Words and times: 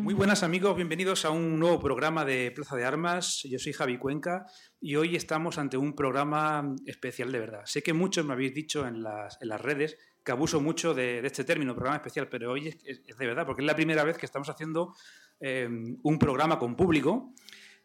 Muy 0.00 0.14
buenas 0.14 0.42
amigos, 0.42 0.74
bienvenidos 0.76 1.26
a 1.26 1.30
un 1.30 1.58
nuevo 1.58 1.78
programa 1.78 2.24
de 2.24 2.50
Plaza 2.52 2.74
de 2.74 2.86
Armas. 2.86 3.42
Yo 3.44 3.58
soy 3.58 3.74
Javi 3.74 3.98
Cuenca 3.98 4.46
y 4.80 4.96
hoy 4.96 5.14
estamos 5.14 5.58
ante 5.58 5.76
un 5.76 5.94
programa 5.94 6.74
especial 6.86 7.30
de 7.30 7.38
verdad. 7.38 7.60
Sé 7.66 7.82
que 7.82 7.92
muchos 7.92 8.24
me 8.24 8.32
habéis 8.32 8.54
dicho 8.54 8.86
en 8.86 9.02
las, 9.02 9.38
redes 9.60 9.98
que 10.24 10.32
abuso 10.32 10.58
mucho 10.58 10.94
de, 10.94 11.18
este 11.18 11.44
término, 11.44 11.74
programa 11.74 11.96
especial, 11.96 12.28
pero 12.30 12.52
hoy 12.52 12.68
es, 12.68 13.18
de 13.18 13.26
verdad, 13.26 13.44
porque 13.44 13.60
es 13.60 13.66
la 13.66 13.76
primera 13.76 14.02
vez 14.02 14.16
que 14.16 14.24
estamos 14.24 14.48
haciendo 14.48 14.94
eh, 15.38 15.68
un 16.02 16.18
programa 16.18 16.58
con 16.58 16.76
público 16.76 17.34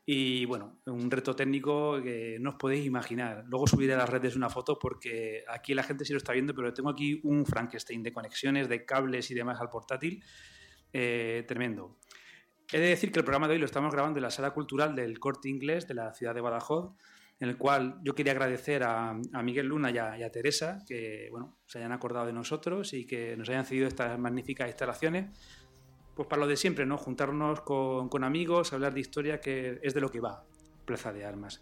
y 0.05 0.45
bueno, 0.45 0.79
un 0.85 1.11
reto 1.11 1.35
técnico 1.35 2.01
que 2.01 2.37
no 2.39 2.51
os 2.51 2.55
podéis 2.55 2.85
imaginar. 2.85 3.43
Luego 3.49 3.67
subiré 3.67 3.93
a 3.93 3.97
las 3.97 4.09
redes 4.09 4.37
una 4.37 4.49
foto 4.49 4.79
porque 4.79 5.43
aquí 5.49 5.73
la 5.73 5.83
gente 5.83 6.05
sí 6.05 6.13
lo 6.13 6.17
está 6.17 6.31
viendo, 6.31 6.55
pero 6.55 6.73
tengo 6.73 6.91
aquí 6.91 7.19
un 7.23 7.45
Frankenstein 7.45 8.03
de 8.03 8.13
conexiones, 8.13 8.69
de 8.69 8.85
cables 8.85 9.29
y 9.31 9.33
demás 9.33 9.59
al 9.59 9.69
portátil. 9.69 10.23
Eh, 10.97 11.43
tremendo. 11.45 11.97
He 12.71 12.79
de 12.79 12.87
decir 12.87 13.11
que 13.11 13.19
el 13.19 13.25
programa 13.25 13.49
de 13.49 13.55
hoy 13.55 13.59
lo 13.59 13.65
estamos 13.65 13.93
grabando 13.93 14.17
en 14.17 14.23
la 14.23 14.31
sala 14.31 14.51
cultural 14.51 14.95
del 14.95 15.19
Corte 15.19 15.49
Inglés 15.49 15.89
de 15.89 15.93
la 15.93 16.13
ciudad 16.13 16.33
de 16.33 16.39
Badajoz, 16.39 16.93
en 17.37 17.49
el 17.49 17.57
cual 17.57 17.99
yo 18.01 18.15
quería 18.15 18.31
agradecer 18.31 18.81
a, 18.83 19.13
Miguel 19.43 19.67
Luna 19.67 19.91
y 19.91 19.97
a, 19.97 20.31
Teresa 20.31 20.85
que 20.87 21.27
bueno, 21.31 21.57
se 21.65 21.79
hayan 21.79 21.91
acordado 21.91 22.27
de 22.27 22.31
nosotros 22.31 22.93
y 22.93 23.05
que 23.05 23.35
nos 23.35 23.49
hayan 23.49 23.65
cedido 23.65 23.89
estas 23.89 24.17
magníficas 24.17 24.69
instalaciones 24.69 25.37
pues 26.15 26.29
para 26.29 26.39
lo 26.39 26.47
de 26.47 26.55
siempre, 26.55 26.85
¿no? 26.85 26.97
Juntarnos 26.97 27.59
con, 27.59 28.23
amigos, 28.23 28.71
hablar 28.71 28.93
de 28.93 29.01
historia, 29.01 29.41
que 29.41 29.79
es 29.83 29.93
de 29.93 29.99
lo 29.99 30.09
que 30.09 30.21
va 30.21 30.45
Plaza 30.85 31.11
de 31.11 31.25
Armas. 31.25 31.61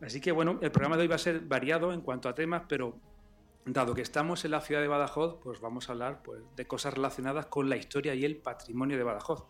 Así 0.00 0.20
que 0.20 0.32
bueno, 0.32 0.58
el 0.60 0.72
programa 0.72 0.96
de 0.96 1.02
hoy 1.02 1.08
va 1.08 1.14
a 1.14 1.18
ser 1.18 1.42
variado 1.42 1.92
en 1.92 2.00
cuanto 2.00 2.28
a 2.28 2.34
temas, 2.34 2.64
pero 2.68 2.98
dado 3.64 3.94
que 3.94 4.02
estamos 4.02 4.44
en 4.44 4.50
la 4.50 4.60
ciudad 4.60 4.80
de 4.80 4.88
Badajoz, 4.88 5.38
pues 5.42 5.60
vamos 5.60 5.88
a 5.88 5.92
hablar 5.92 6.22
pues, 6.22 6.42
de 6.56 6.66
cosas 6.66 6.94
relacionadas 6.94 7.46
con 7.46 7.68
la 7.68 7.76
historia 7.76 8.14
y 8.14 8.24
el 8.24 8.36
patrimonio 8.36 8.96
de 8.96 9.04
Badajoz. 9.04 9.44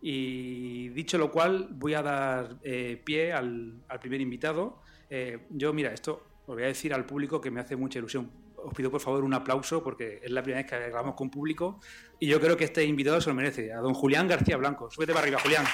Y 0.00 0.88
dicho 0.90 1.18
lo 1.18 1.30
cual, 1.30 1.68
voy 1.72 1.94
a 1.94 2.02
dar 2.02 2.58
eh, 2.62 3.00
pie 3.04 3.32
al, 3.32 3.82
primer 4.00 4.20
invitado. 4.20 4.80
Eh, 5.10 5.46
yo, 5.50 5.72
mira, 5.72 5.92
esto 5.92 6.22
os 6.46 6.54
voy 6.54 6.64
a 6.64 6.68
decir 6.68 6.94
al 6.94 7.04
público 7.04 7.40
que 7.40 7.50
me 7.50 7.60
hace 7.60 7.76
mucha 7.76 7.98
ilusión 7.98 8.30
os 8.66 8.74
pido 8.74 8.90
por 8.90 9.00
favor 9.00 9.22
un 9.22 9.32
aplauso 9.32 9.82
porque 9.82 10.20
es 10.22 10.30
la 10.30 10.42
primera 10.42 10.62
vez 10.62 10.70
que 10.70 10.78
grabamos 10.90 11.14
con 11.14 11.30
público 11.30 11.78
y 12.18 12.26
yo 12.26 12.40
creo 12.40 12.56
que 12.56 12.64
este 12.64 12.84
invitado 12.84 13.20
se 13.20 13.28
lo 13.28 13.34
merece, 13.34 13.72
a 13.72 13.78
don 13.78 13.94
Julián 13.94 14.26
García 14.26 14.56
Blanco. 14.56 14.90
Súbete 14.90 15.12
para 15.12 15.22
arriba, 15.22 15.38
Julián. 15.40 15.64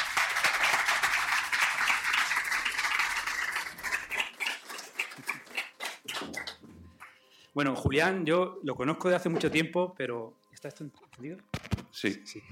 Bueno, 7.55 7.77
Julián, 7.77 8.25
yo 8.25 8.61
lo 8.63 8.75
conozco 8.75 9.09
de 9.09 9.17
hace 9.17 9.29
mucho 9.29 9.51
tiempo, 9.51 9.95
pero 9.97 10.39
¿está 10.53 10.69
esto 10.69 10.85
entendido? 10.85 11.39
Sí. 11.91 12.23
sí. 12.25 12.43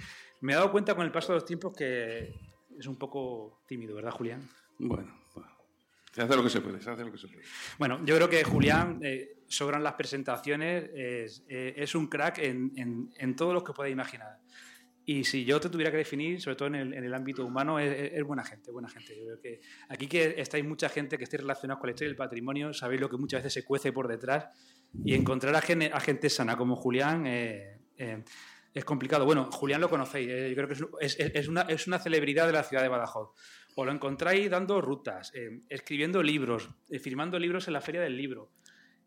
Me 0.40 0.52
he 0.52 0.56
dado 0.56 0.70
cuenta 0.70 0.94
con 0.94 1.04
el 1.04 1.12
paso 1.12 1.32
de 1.32 1.38
los 1.38 1.44
tiempos 1.44 1.74
que 1.76 2.34
es 2.78 2.86
un 2.86 2.96
poco 2.96 3.62
tímido, 3.66 3.94
¿verdad, 3.94 4.10
Julián? 4.10 4.48
Bueno, 4.78 5.12
se 6.12 6.22
hace 6.22 6.36
lo 6.36 6.42
que 6.42 6.50
se 6.50 6.60
puede, 6.60 6.80
se 6.80 6.90
hace 6.90 7.04
lo 7.04 7.12
que 7.12 7.18
se 7.18 7.28
puede. 7.28 7.42
Bueno, 7.78 8.04
yo 8.04 8.16
creo 8.16 8.28
que 8.28 8.42
Julián, 8.42 8.98
eh, 9.02 9.42
sobran 9.46 9.82
las 9.82 9.94
presentaciones, 9.94 10.90
es, 10.94 11.44
eh, 11.48 11.86
un 11.94 12.08
crack 12.08 12.38
en, 12.38 13.12
en, 13.16 13.36
todo 13.36 13.54
lo 13.54 13.62
que 13.62 13.72
puedas 13.72 13.92
imaginar. 13.92 14.38
Y 15.11 15.25
si 15.25 15.44
yo 15.44 15.58
te 15.58 15.69
tuviera 15.69 15.91
que 15.91 15.97
definir, 15.97 16.41
sobre 16.41 16.55
todo 16.55 16.69
en 16.69 16.77
el, 16.77 16.94
en 16.94 17.03
el 17.03 17.12
ámbito 17.12 17.44
humano, 17.44 17.80
es, 17.80 18.22
buena 18.22 18.44
gente, 18.44 18.70
buena 18.70 18.89
gente. 18.89 19.16
Yo 19.19 19.25
creo 19.25 19.41
que 19.41 19.61
aquí 19.89 20.06
que 20.06 20.36
estáis 20.41 20.64
mucha 20.64 20.89
gente 20.89 21.19
que 21.19 21.25
esté 21.25 21.39
relacionada 21.39 21.80
con 21.80 21.89
la 21.89 21.94
historia 21.94 22.11
del 22.11 22.16
patrimonio, 22.16 22.72
sabéis 22.72 23.00
lo 23.00 23.11
que 23.11 23.16
muchas 23.16 23.41
veces 23.41 23.55
se 23.55 23.64
cuece 23.64 23.91
por 23.92 24.06
detrás 24.06 24.47
y 25.05 25.14
encontrar 25.14 25.53
a 25.56 25.62
gente, 25.62 25.91
a 25.92 25.98
gente 25.98 26.31
sana 26.31 26.56
como 26.56 26.77
Julián 26.77 27.25
eh, 27.27 27.81
es 28.72 28.84
complicado. 28.84 29.25
Bueno, 29.25 29.50
Julián 29.50 29.81
lo 29.81 29.91
conocéis, 29.91 30.28
yo 30.28 30.55
creo 30.55 30.69
que 30.69 31.04
es, 31.04 31.19
es, 31.19 31.49
una, 31.49 31.62
es 31.62 31.88
una 31.88 31.99
celebridad 31.99 32.47
de 32.47 32.53
la 32.53 32.62
ciudad 32.62 32.84
de 32.84 32.88
Badajoz 32.88 33.31
o 33.75 33.84
lo 33.84 33.91
encontráis 33.91 34.49
dando 34.49 34.81
rutas, 34.81 35.32
eh, 35.34 35.62
escribiendo 35.69 36.22
libros, 36.22 36.69
eh, 36.88 37.00
firmando 37.00 37.37
libros 37.37 37.66
en 37.66 37.72
la 37.72 37.81
feria 37.81 38.00
del 38.00 38.16
libro. 38.16 38.53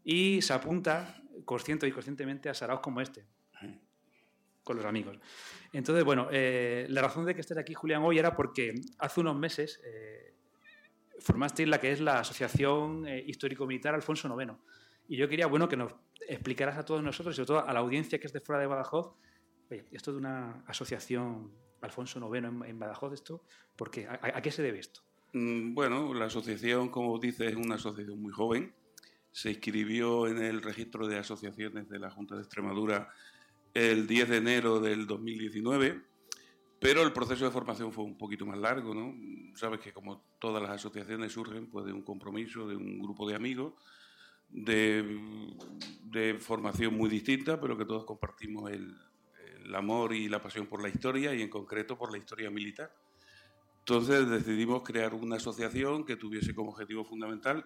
Y 0.04 0.42
se 0.42 0.52
apunta, 0.52 1.16
consciente 1.46 1.88
y 1.88 1.94
conscientemente, 1.94 2.50
a 2.50 2.54
saraos 2.54 2.82
como 2.82 3.00
este, 3.00 3.26
con 4.64 4.78
los 4.78 4.86
amigos. 4.86 5.18
Entonces, 5.72 6.04
bueno, 6.04 6.28
eh, 6.32 6.86
la 6.90 7.02
razón 7.02 7.26
de 7.26 7.36
que 7.36 7.42
estés 7.42 7.58
aquí, 7.58 7.74
Julián, 7.74 8.02
hoy 8.04 8.20
era 8.20 8.36
porque 8.36 8.74
hace 9.00 9.20
unos 9.20 9.36
meses 9.36 9.82
formasteis 11.20 11.70
la 11.70 11.80
que 11.80 11.92
es 11.92 12.02
la 12.02 12.20
Asociación 12.20 13.08
Histórico-Militar 13.08 13.94
Alfonso 13.94 14.28
IX. 14.40 14.54
Y 15.08 15.18
yo 15.18 15.30
quería, 15.30 15.48
bueno, 15.48 15.70
que 15.70 15.78
nos 15.78 15.94
explicaras 16.28 16.78
a 16.78 16.86
todos 16.86 17.04
nosotros 17.04 17.36
y 17.36 17.38
sobre 17.38 17.48
todo 17.48 17.68
a 17.68 17.74
la 17.74 17.80
audiencia 17.80 18.20
que 18.20 18.28
es 18.28 18.34
de 18.34 18.40
fuera 18.40 18.60
de 18.60 18.68
Badajoz, 18.68 19.16
esto 19.92 20.12
de 20.12 20.18
una 20.18 20.64
asociación 20.68 21.52
Alfonso 21.82 22.20
IX 22.34 22.48
en, 22.66 22.80
Badajoz 22.80 23.14
esto? 23.14 23.44
porque 23.76 24.08
¿A, 24.08 24.42
qué 24.42 24.52
se 24.52 24.62
debe 24.62 24.80
esto? 24.80 25.02
Mm, 25.34 25.74
bueno, 25.74 26.14
la 26.14 26.26
asociación, 26.26 26.90
como 26.90 27.18
dice, 27.20 27.48
es 27.48 27.56
una 27.56 27.76
asociación 27.76 28.22
muy 28.22 28.32
joven. 28.32 28.74
Se 29.32 29.50
inscribió 29.50 30.28
en 30.28 30.38
el 30.38 30.62
registro 30.62 31.08
de 31.08 31.18
asociaciones 31.18 31.90
de 31.90 32.00
la 32.00 32.12
Junta 32.12 32.36
de 32.36 32.42
Extremadura 32.42 33.10
el 33.74 34.08
10 34.08 34.30
de 34.30 34.38
enero 34.38 34.80
del 34.80 35.08
2019, 35.08 36.02
pero 36.80 37.02
el 37.02 37.14
proceso 37.14 37.46
de 37.46 37.52
formación 37.52 37.92
fue 37.92 38.04
un 38.04 38.18
poquito 38.18 38.46
más 38.46 38.58
largo, 38.58 38.94
¿no? 38.94 39.16
Sabes 39.56 39.80
que 39.80 39.94
como 39.94 40.24
todas 40.40 40.62
las 40.62 40.72
asociaciones 40.72 41.32
surgen 41.32 41.68
pues, 41.68 41.86
de 41.86 41.94
un 41.94 42.02
compromiso, 42.02 42.68
de 42.68 42.76
un 42.76 43.00
grupo 43.00 43.28
de 43.28 43.36
amigos, 43.36 43.74
de, 44.50 46.38
formación 46.40 46.96
muy 46.96 47.10
distinta, 47.10 47.60
pero 47.60 47.78
que 47.78 47.86
todos 47.86 48.06
compartimos 48.06 48.72
el, 48.72 48.96
el 49.64 49.76
amor 49.76 50.14
y 50.14 50.28
la 50.30 50.42
pasión 50.42 50.68
por 50.68 50.82
la 50.82 50.90
historia 50.90 51.34
y 51.34 51.42
en 51.42 51.50
concreto 51.50 51.98
por 51.98 52.12
la 52.12 52.18
historia 52.18 52.52
militar. 52.52 52.94
Entonces 53.80 54.30
decidimos 54.30 54.84
crear 54.84 55.14
una 55.14 55.38
asociación 55.38 56.06
que 56.06 56.16
tuviese 56.16 56.54
como 56.54 56.72
objetivo 56.72 57.04
fundamental 57.04 57.66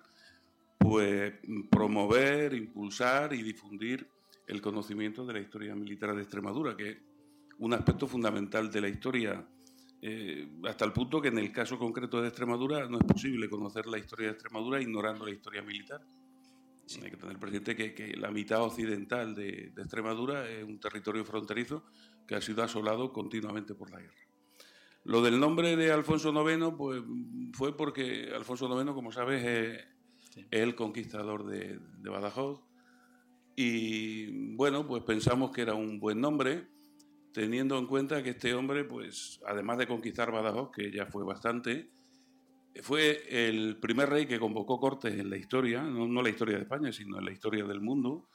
pues 0.77 1.33
promover, 1.69 2.53
impulsar 2.53 3.33
y 3.33 3.41
difundir 3.41 4.07
el 4.47 4.61
conocimiento 4.61 5.25
de 5.25 5.33
la 5.33 5.39
historia 5.39 5.75
militar 5.75 6.15
de 6.15 6.21
Extremadura, 6.21 6.75
que 6.75 6.89
es 6.89 6.97
un 7.59 7.73
aspecto 7.73 8.07
fundamental 8.07 8.71
de 8.71 8.81
la 8.81 8.89
historia, 8.89 9.45
eh, 10.01 10.47
hasta 10.65 10.85
el 10.85 10.93
punto 10.93 11.21
que 11.21 11.29
en 11.29 11.39
el 11.39 11.51
caso 11.51 11.77
concreto 11.77 12.21
de 12.21 12.29
Extremadura 12.29 12.87
no 12.87 12.97
es 12.99 13.03
posible 13.03 13.49
conocer 13.49 13.87
la 13.87 13.97
historia 13.97 14.27
de 14.27 14.33
Extremadura 14.33 14.81
ignorando 14.81 15.25
la 15.25 15.31
historia 15.31 15.61
militar. 15.61 16.01
Hay 17.03 17.11
que 17.11 17.17
tener 17.17 17.37
presente 17.37 17.75
que, 17.75 18.15
la 18.15 18.31
mitad 18.31 18.61
occidental 18.61 19.35
de, 19.35 19.73
Extremadura 19.77 20.49
es 20.49 20.63
un 20.63 20.79
territorio 20.79 21.25
fronterizo 21.25 21.83
que 22.25 22.35
ha 22.35 22.41
sido 22.41 22.63
asolado 22.63 23.11
continuamente 23.11 23.75
por 23.75 23.91
la 23.91 23.99
guerra. 23.99 24.13
Lo 25.03 25.21
del 25.21 25.39
nombre 25.39 25.75
de 25.75 25.91
Alfonso 25.91 26.31
IX 26.31 26.75
pues, 26.77 27.01
fue 27.53 27.75
porque 27.75 28.31
Alfonso 28.33 28.81
IX, 28.81 28.91
como 28.91 29.11
sabes, 29.11 29.43
es, 29.43 30.47
el 30.51 30.75
conquistador 30.75 31.45
de, 31.45 31.79
de, 31.79 32.09
Badajoz. 32.09 32.61
Y 33.59 34.55
bueno, 34.55 34.85
pues 34.85 35.01
pensamos 35.01 35.49
que 35.49 35.63
era 35.63 35.73
un 35.73 35.99
buen 35.99 36.21
nombre, 36.21 36.67
teniendo 37.33 37.79
en 37.79 37.87
cuenta 37.87 38.21
que 38.21 38.29
este 38.29 38.53
hombre, 38.53 38.83
pues 38.83 39.41
además 39.47 39.79
de 39.79 39.87
conquistar 39.87 40.31
Badajoz, 40.31 40.69
que 40.69 40.91
ya 40.91 41.07
fue 41.07 41.23
bastante, 41.23 41.89
fue 42.83 43.23
el 43.27 43.79
primer 43.79 44.11
rey 44.11 44.27
que 44.27 44.39
convocó 44.39 44.79
cortes 44.79 45.15
en 45.15 45.31
la 45.31 45.37
historia, 45.37 45.81
no, 45.81 46.21
la 46.21 46.29
historia 46.29 46.57
de 46.57 46.61
España, 46.61 46.91
sino 46.91 47.17
en 47.17 47.25
la 47.25 47.31
historia 47.31 47.65
del 47.65 47.81
mundo, 47.81 48.29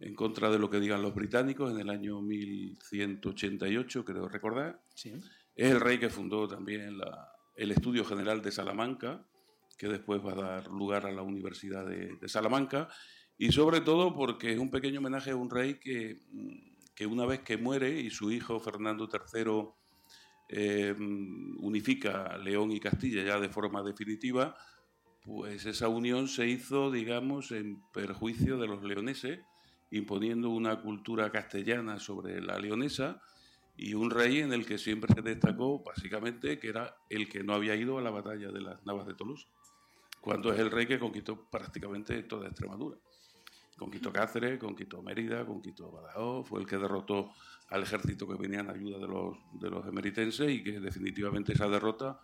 en 0.00 0.14
contra 0.14 0.50
de 0.50 0.58
lo 0.58 0.68
que 0.68 0.80
digan 0.80 1.00
los 1.00 1.14
británicos 1.14 1.70
en 1.70 1.80
el 1.80 1.88
año 1.88 2.20
1188, 2.20 4.04
creo 4.04 4.28
recordar. 4.28 4.82
Es 4.94 5.70
el 5.70 5.80
rey 5.80 5.96
que 5.96 6.10
fundó 6.10 6.46
también 6.46 7.00
el 7.56 7.70
Estudio 7.70 8.04
General 8.04 8.42
de 8.42 8.52
Salamanca, 8.52 9.26
que 9.78 9.88
después 9.88 10.20
va 10.20 10.32
a 10.32 10.52
dar 10.52 10.66
lugar 10.66 11.06
a 11.06 11.10
la 11.10 11.22
Universidad 11.22 11.86
de, 11.86 12.16
de 12.20 12.28
Salamanca, 12.28 12.90
y 13.38 13.52
sobre 13.52 13.80
todo 13.80 14.14
porque 14.14 14.52
es 14.52 14.58
un 14.58 14.70
pequeño 14.70 14.98
homenaje 14.98 15.30
a 15.30 15.36
un 15.36 15.48
rey 15.48 15.74
que, 15.74 16.20
que 16.94 17.06
una 17.06 17.24
vez 17.24 17.40
que 17.40 17.56
muere 17.56 18.00
y 18.00 18.10
su 18.10 18.32
hijo 18.32 18.58
Fernando 18.58 19.08
III 19.08 19.68
eh, 20.48 20.94
unifica 20.98 22.36
León 22.38 22.72
y 22.72 22.80
Castilla 22.80 23.22
ya 23.22 23.38
de 23.38 23.48
forma 23.48 23.82
definitiva, 23.82 24.56
pues 25.24 25.66
esa 25.66 25.88
unión 25.88 26.26
se 26.26 26.48
hizo, 26.48 26.90
digamos, 26.90 27.52
en 27.52 27.82
perjuicio 27.92 28.58
de 28.58 28.66
los 28.66 28.82
leoneses, 28.82 29.40
imponiendo 29.90 30.50
una 30.50 30.80
cultura 30.80 31.30
castellana 31.30 32.00
sobre 32.00 32.40
la 32.40 32.58
leonesa 32.58 33.22
y 33.76 33.94
un 33.94 34.10
rey 34.10 34.38
en 34.38 34.52
el 34.52 34.66
que 34.66 34.78
siempre 34.78 35.14
se 35.14 35.22
destacó, 35.22 35.84
básicamente, 35.84 36.58
que 36.58 36.68
era 36.68 36.96
el 37.08 37.28
que 37.28 37.44
no 37.44 37.54
había 37.54 37.76
ido 37.76 37.98
a 37.98 38.02
la 38.02 38.10
batalla 38.10 38.50
de 38.50 38.60
las 38.60 38.84
Navas 38.84 39.06
de 39.06 39.14
Toulouse, 39.14 39.46
cuando 40.20 40.52
es 40.52 40.58
el 40.58 40.70
rey 40.70 40.86
que 40.86 40.98
conquistó 40.98 41.48
prácticamente 41.48 42.22
toda 42.24 42.48
Extremadura. 42.48 42.98
Conquistó 43.78 44.12
Cáceres, 44.12 44.58
conquistó 44.58 45.02
Mérida, 45.02 45.46
conquistó 45.46 45.90
Badajoz, 45.92 46.48
fue 46.48 46.60
el 46.60 46.66
que 46.66 46.76
derrotó 46.76 47.30
al 47.68 47.82
ejército 47.84 48.26
que 48.26 48.34
venía 48.34 48.60
en 48.60 48.70
ayuda 48.70 48.98
de 48.98 49.06
los, 49.06 49.36
de 49.60 49.70
los 49.70 49.86
emeritenses 49.86 50.50
y 50.50 50.62
que 50.62 50.80
definitivamente 50.80 51.52
esa 51.52 51.68
derrota 51.68 52.18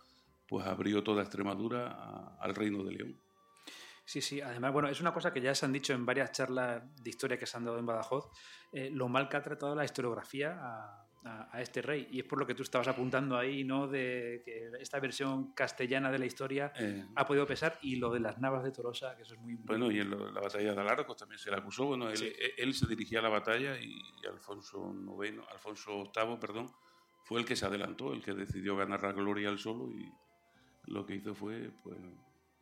pues 0.47 0.65
abrió 0.67 1.03
toda 1.03 1.23
Extremadura 1.23 2.37
al 2.39 2.53
reino 2.53 2.83
de 2.83 2.91
León. 2.91 3.21
Sí, 4.03 4.21
sí, 4.21 4.39
además, 4.39 4.71
bueno, 4.71 4.87
es 4.87 5.01
una 5.01 5.13
cosa 5.13 5.33
que 5.33 5.41
ya 5.41 5.55
se 5.55 5.65
han 5.65 5.73
dicho 5.73 5.93
en 5.93 6.05
varias 6.05 6.31
charlas 6.31 6.83
de 7.01 7.09
historia 7.09 7.37
que 7.37 7.47
se 7.47 7.57
han 7.57 7.65
dado 7.65 7.79
en 7.79 7.87
Badajoz, 7.87 8.29
eh, 8.71 8.91
lo 8.91 9.07
mal 9.07 9.27
que 9.27 9.37
ha 9.37 9.41
tratado 9.41 9.75
la 9.75 9.85
historiografía 9.85 10.59
a, 11.25 11.61
este 11.61 11.81
rey. 11.81 12.07
Y 12.11 12.19
es 12.19 12.25
por 12.25 12.37
lo 12.39 12.45
que 12.45 12.53
tú 12.53 12.63
estabas 12.63 12.87
apuntando 12.87 13.37
ahí, 13.37 13.63
¿no? 13.63 13.87
De 13.87 14.41
que 14.45 14.69
esta 14.79 14.99
versión 14.99 15.53
castellana 15.53 16.11
de 16.11 16.19
la 16.19 16.25
historia 16.25 16.71
Eh. 16.77 17.05
ha 17.15 17.25
podido 17.25 17.45
pesar 17.47 17.79
y 17.81 17.95
lo 17.95 18.11
de 18.11 18.19
las 18.19 18.39
navas 18.39 18.63
de 18.63 18.71
Tolosa, 18.71 19.15
que 19.17 19.23
eso 19.23 19.33
es 19.33 19.39
muy 19.41 19.55
Bueno, 19.55 19.91
y 19.91 19.99
en 19.99 20.09
lo- 20.11 20.31
la 20.31 20.39
batalla 20.41 20.73
de 20.73 20.79
Alarcos 20.81 21.17
también 21.17 21.39
se 21.39 21.49
le 21.49 21.57
acusó. 21.57 21.85
Bueno, 21.85 22.09
él, 22.09 22.17
Sí. 22.17 22.27
él- 22.39 22.51
él 22.57 22.73
se 22.73 22.87
dirigía 22.87 23.19
a 23.19 23.23
la 23.23 23.29
batalla 23.29 23.77
y 23.79 23.99
Alfonso 24.27 24.93
IX, 25.23 25.39
Alfonso 25.51 26.11
VIII, 26.15 26.37
perdón, 26.39 26.71
fue 27.23 27.39
el 27.39 27.45
que 27.45 27.55
se 27.55 27.65
adelantó, 27.65 28.13
el 28.13 28.21
que 28.23 28.33
decidió 28.33 28.75
ganar 28.77 29.01
la 29.01 29.11
gloria 29.11 29.49
al 29.49 29.57
solo 29.57 29.91
y 29.91 30.11
lo 30.85 31.05
que 31.05 31.15
hizo 31.15 31.33
fue 31.33 31.71
pues, 31.83 31.97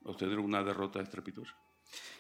obtener 0.06 0.40
una 0.40 0.64
derrota 0.64 1.02
estrepitosa. 1.02 1.54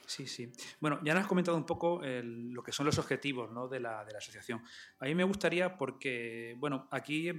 Sí, 0.05 0.27
sí. 0.27 0.51
Bueno, 0.79 0.99
ya 1.03 1.13
nos 1.13 1.23
has 1.23 1.27
comentado 1.27 1.57
un 1.57 1.65
poco 1.65 2.01
lo 2.03 2.61
que 2.61 2.71
son 2.71 2.85
los 2.85 2.97
objetivos 2.97 3.51
¿no? 3.51 3.67
de, 3.67 3.79
la, 3.79 4.03
de 4.05 4.11
la 4.11 4.17
asociación. 4.17 4.61
A 4.99 5.05
mí 5.05 5.15
me 5.15 5.23
gustaría 5.23 5.77
porque, 5.77 6.55
bueno, 6.57 6.87
aquí, 6.91 7.31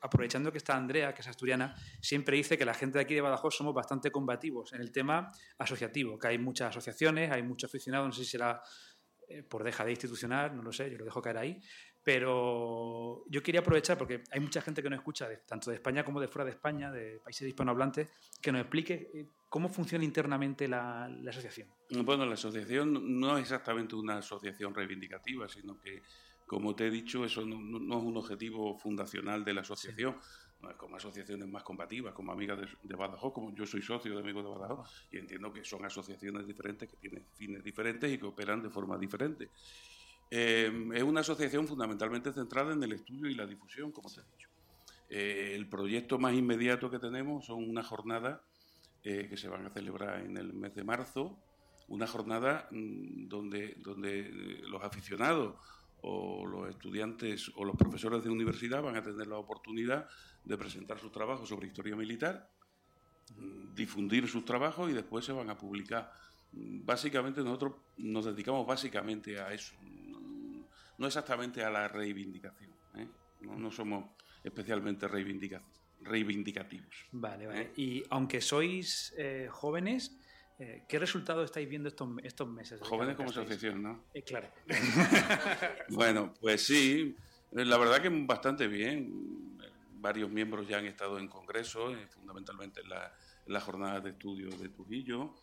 aprovechando 0.00 0.52
que 0.52 0.58
está 0.58 0.76
Andrea, 0.76 1.14
que 1.14 1.22
es 1.22 1.28
asturiana, 1.28 1.74
siempre 2.00 2.36
dice 2.36 2.58
que 2.58 2.64
la 2.64 2.74
gente 2.74 2.98
de 2.98 3.04
aquí 3.04 3.14
de 3.14 3.20
Badajoz 3.20 3.56
somos 3.56 3.74
bastante 3.74 4.10
combativos 4.10 4.72
en 4.72 4.80
el 4.80 4.92
tema 4.92 5.30
asociativo, 5.58 6.18
que 6.18 6.28
hay 6.28 6.38
muchas 6.38 6.70
asociaciones, 6.70 7.30
hay 7.30 7.42
muchos 7.42 7.70
aficionados, 7.70 8.06
no 8.08 8.12
sé 8.12 8.24
si 8.24 8.30
será 8.32 8.60
eh, 9.28 9.42
por 9.42 9.64
deja 9.64 9.84
de 9.84 9.92
institucional, 9.92 10.54
no 10.54 10.62
lo 10.62 10.72
sé, 10.72 10.90
yo 10.90 10.98
lo 10.98 11.04
dejo 11.04 11.22
caer 11.22 11.38
ahí, 11.38 11.60
pero 12.02 13.24
yo 13.30 13.42
quería 13.42 13.60
aprovechar, 13.60 13.96
porque 13.96 14.22
hay 14.30 14.40
mucha 14.40 14.60
gente 14.60 14.82
que 14.82 14.90
nos 14.90 14.98
escucha, 14.98 15.28
tanto 15.46 15.70
de 15.70 15.76
España 15.76 16.04
como 16.04 16.20
de 16.20 16.28
fuera 16.28 16.44
de 16.44 16.50
España, 16.50 16.92
de 16.92 17.20
países 17.24 17.48
hispanohablantes, 17.48 18.08
que 18.42 18.52
nos 18.52 18.60
explique 18.60 19.10
eh, 19.14 19.26
cómo 19.54 19.68
funciona 19.68 20.04
internamente 20.04 20.66
la, 20.66 21.08
la 21.08 21.30
asociación. 21.30 21.68
Bueno, 22.04 22.26
la 22.26 22.34
asociación 22.34 23.20
no 23.20 23.38
es 23.38 23.42
exactamente 23.42 23.94
una 23.94 24.18
asociación 24.18 24.74
reivindicativa, 24.74 25.48
sino 25.48 25.78
que, 25.78 26.02
como 26.44 26.74
te 26.74 26.88
he 26.88 26.90
dicho, 26.90 27.24
eso 27.24 27.46
no, 27.46 27.96
es 27.96 28.02
un 28.02 28.16
objetivo 28.16 28.76
fundacional 28.76 29.44
de 29.44 29.54
la 29.54 29.60
asociación. 29.60 30.16
Es 30.68 30.74
como 30.74 30.96
asociaciones 30.96 31.46
más 31.46 31.62
combativas, 31.62 32.12
como 32.14 32.32
Amigas 32.32 32.62
de, 32.62 32.68
de 32.82 32.96
Badajoz, 32.96 33.32
como 33.32 33.54
yo 33.54 33.64
soy 33.64 33.80
socio 33.80 34.12
de 34.12 34.18
Amigos 34.18 34.42
de 34.42 34.50
Badajoz, 34.50 34.90
y 35.12 35.18
entiendo 35.18 35.52
que 35.52 35.62
son 35.64 35.84
asociaciones 35.84 36.44
diferentes 36.48 36.90
que 36.90 36.96
tienen 36.96 37.24
fines 37.36 37.62
diferentes 37.62 38.12
y 38.12 38.18
que 38.18 38.26
operan 38.26 38.60
de 38.60 38.70
forma 38.70 38.98
diferente. 38.98 39.50
Eh, 40.32 40.90
es 40.94 41.02
una 41.04 41.20
asociación 41.20 41.68
fundamentalmente 41.68 42.32
centrada 42.32 42.72
en 42.72 42.82
el 42.82 42.94
estudio 42.94 43.30
y 43.30 43.36
la 43.36 43.46
difusión, 43.46 43.92
como 43.92 44.10
te 44.10 44.20
he 44.20 44.24
dicho. 44.24 44.48
Eh, 45.08 45.52
el 45.54 45.68
proyecto 45.68 46.18
más 46.18 46.34
inmediato 46.34 46.90
que 46.90 46.98
tenemos 46.98 47.46
son 47.46 47.62
unas 47.70 47.86
jornadas 47.86 48.40
eh, 49.04 49.28
que 49.28 49.36
se 49.36 49.48
van 49.48 49.66
a 49.66 49.70
celebrar 49.70 50.20
en 50.22 50.36
el 50.36 50.52
mes 50.52 50.74
de 50.74 50.82
marzo, 50.84 51.38
una 51.88 52.06
jornada 52.06 52.66
mm, 52.70 53.28
donde, 53.28 53.74
donde 53.78 54.20
eh, 54.20 54.62
los 54.66 54.82
aficionados 54.82 55.54
o 56.02 56.44
los 56.46 56.68
estudiantes 56.68 57.50
o 57.56 57.64
los 57.64 57.76
profesores 57.76 58.22
de 58.24 58.30
universidad 58.30 58.82
van 58.82 58.96
a 58.96 59.02
tener 59.02 59.26
la 59.26 59.36
oportunidad 59.38 60.08
de 60.44 60.56
presentar 60.58 60.98
sus 60.98 61.12
trabajos 61.12 61.48
sobre 61.48 61.66
historia 61.68 61.96
militar, 61.96 62.50
mm, 63.36 63.74
difundir 63.74 64.28
sus 64.28 64.44
trabajos 64.44 64.90
y 64.90 64.94
después 64.94 65.24
se 65.24 65.32
van 65.32 65.50
a 65.50 65.56
publicar. 65.56 66.10
Mm, 66.52 66.84
Básicamente 66.84 67.42
nosotros 67.42 67.74
nos 67.98 68.24
dedicamos 68.24 68.66
básicamente 68.66 69.38
a 69.40 69.52
eso, 69.52 69.74
no- 70.98 71.06
exactamente 71.06 71.62
a 71.64 71.70
la 71.70 71.88
reivindicación. 71.88 72.70
¿eh? 72.96 73.08
No, 73.42 73.58
no 73.58 73.70
somos 73.70 74.06
especialmente 74.42 75.06
reivindica- 75.08 75.62
reivindicativos. 76.04 77.06
Vale, 77.12 77.46
vale. 77.46 77.60
¿Eh? 77.62 77.72
Y 77.76 78.02
aunque 78.10 78.40
sois 78.40 79.14
eh, 79.18 79.48
jóvenes, 79.50 80.16
eh, 80.58 80.84
¿qué 80.88 80.98
resultado 80.98 81.42
estáis 81.42 81.68
viendo 81.68 81.88
estos, 81.88 82.08
estos 82.22 82.48
meses? 82.48 82.80
Jóvenes 82.82 83.16
como 83.16 83.30
asociación, 83.30 83.82
¿no? 83.82 84.04
Eh, 84.14 84.22
claro. 84.22 84.48
Bueno, 85.88 86.32
pues 86.40 86.64
sí, 86.64 87.16
eh, 87.52 87.64
la 87.64 87.78
verdad 87.78 88.00
que 88.00 88.08
bastante 88.08 88.68
bien. 88.68 89.58
Varios 89.96 90.30
miembros 90.30 90.68
ya 90.68 90.78
han 90.78 90.86
estado 90.86 91.18
en 91.18 91.28
congreso, 91.28 91.90
eh, 91.94 92.06
fundamentalmente 92.08 92.82
en 92.82 92.90
la, 92.90 93.16
la 93.46 93.60
jornada 93.60 94.00
de 94.00 94.10
estudio 94.10 94.50
de 94.50 94.68
Trujillo. 94.68 95.34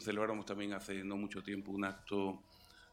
Celebramos 0.00 0.44
también 0.44 0.72
hace 0.72 1.04
no 1.04 1.16
mucho 1.16 1.42
tiempo 1.42 1.70
un 1.70 1.84
acto 1.84 2.42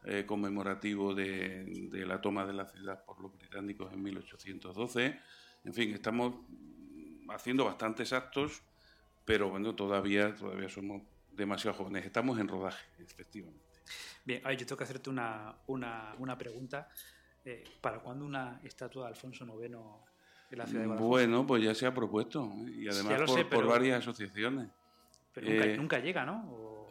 eh, 0.04 0.24
conmemorativo 0.24 1.14
de, 1.14 1.64
de 1.90 2.06
la 2.06 2.20
toma 2.20 2.46
de 2.46 2.52
la 2.54 2.64
ciudad 2.64 3.04
por 3.04 3.20
los 3.20 3.36
británicos 3.36 3.92
en 3.92 4.02
1812. 4.02 5.20
En 5.64 5.74
fin, 5.74 5.92
estamos 5.92 6.46
haciendo 7.34 7.64
bastantes 7.64 8.12
actos, 8.12 8.62
pero 9.24 9.50
bueno, 9.50 9.74
todavía, 9.74 10.34
todavía 10.34 10.68
somos 10.68 11.02
demasiado 11.32 11.76
jóvenes. 11.76 12.04
Estamos 12.04 12.38
en 12.38 12.48
rodaje, 12.48 12.84
efectivamente. 12.98 13.60
Bien, 14.24 14.40
ay, 14.44 14.56
yo 14.56 14.66
tengo 14.66 14.76
que 14.78 14.84
hacerte 14.84 15.10
una, 15.10 15.54
una, 15.66 16.14
una 16.18 16.36
pregunta. 16.36 16.88
Eh, 17.44 17.64
¿Para 17.80 18.00
cuándo 18.00 18.24
una 18.26 18.60
estatua 18.64 19.04
de 19.04 19.08
Alfonso 19.10 19.44
IX 19.44 19.74
en 20.50 20.58
la 20.58 20.66
ciudad 20.66 20.82
de 20.82 20.86
Badajoz? 20.88 21.08
Bueno, 21.08 21.46
pues 21.46 21.62
ya 21.62 21.74
se 21.74 21.86
ha 21.86 21.94
propuesto 21.94 22.44
¿eh? 22.66 22.70
y 22.82 22.88
además 22.88 23.20
por, 23.20 23.28
sé, 23.30 23.44
por 23.44 23.48
pero- 23.60 23.68
varias 23.68 23.98
asociaciones. 24.00 24.68
Pero 25.32 25.48
nunca, 25.48 25.64
eh, 25.66 25.76
nunca 25.76 25.98
llega, 26.00 26.24
¿no? 26.26 26.44
O- 26.52 26.90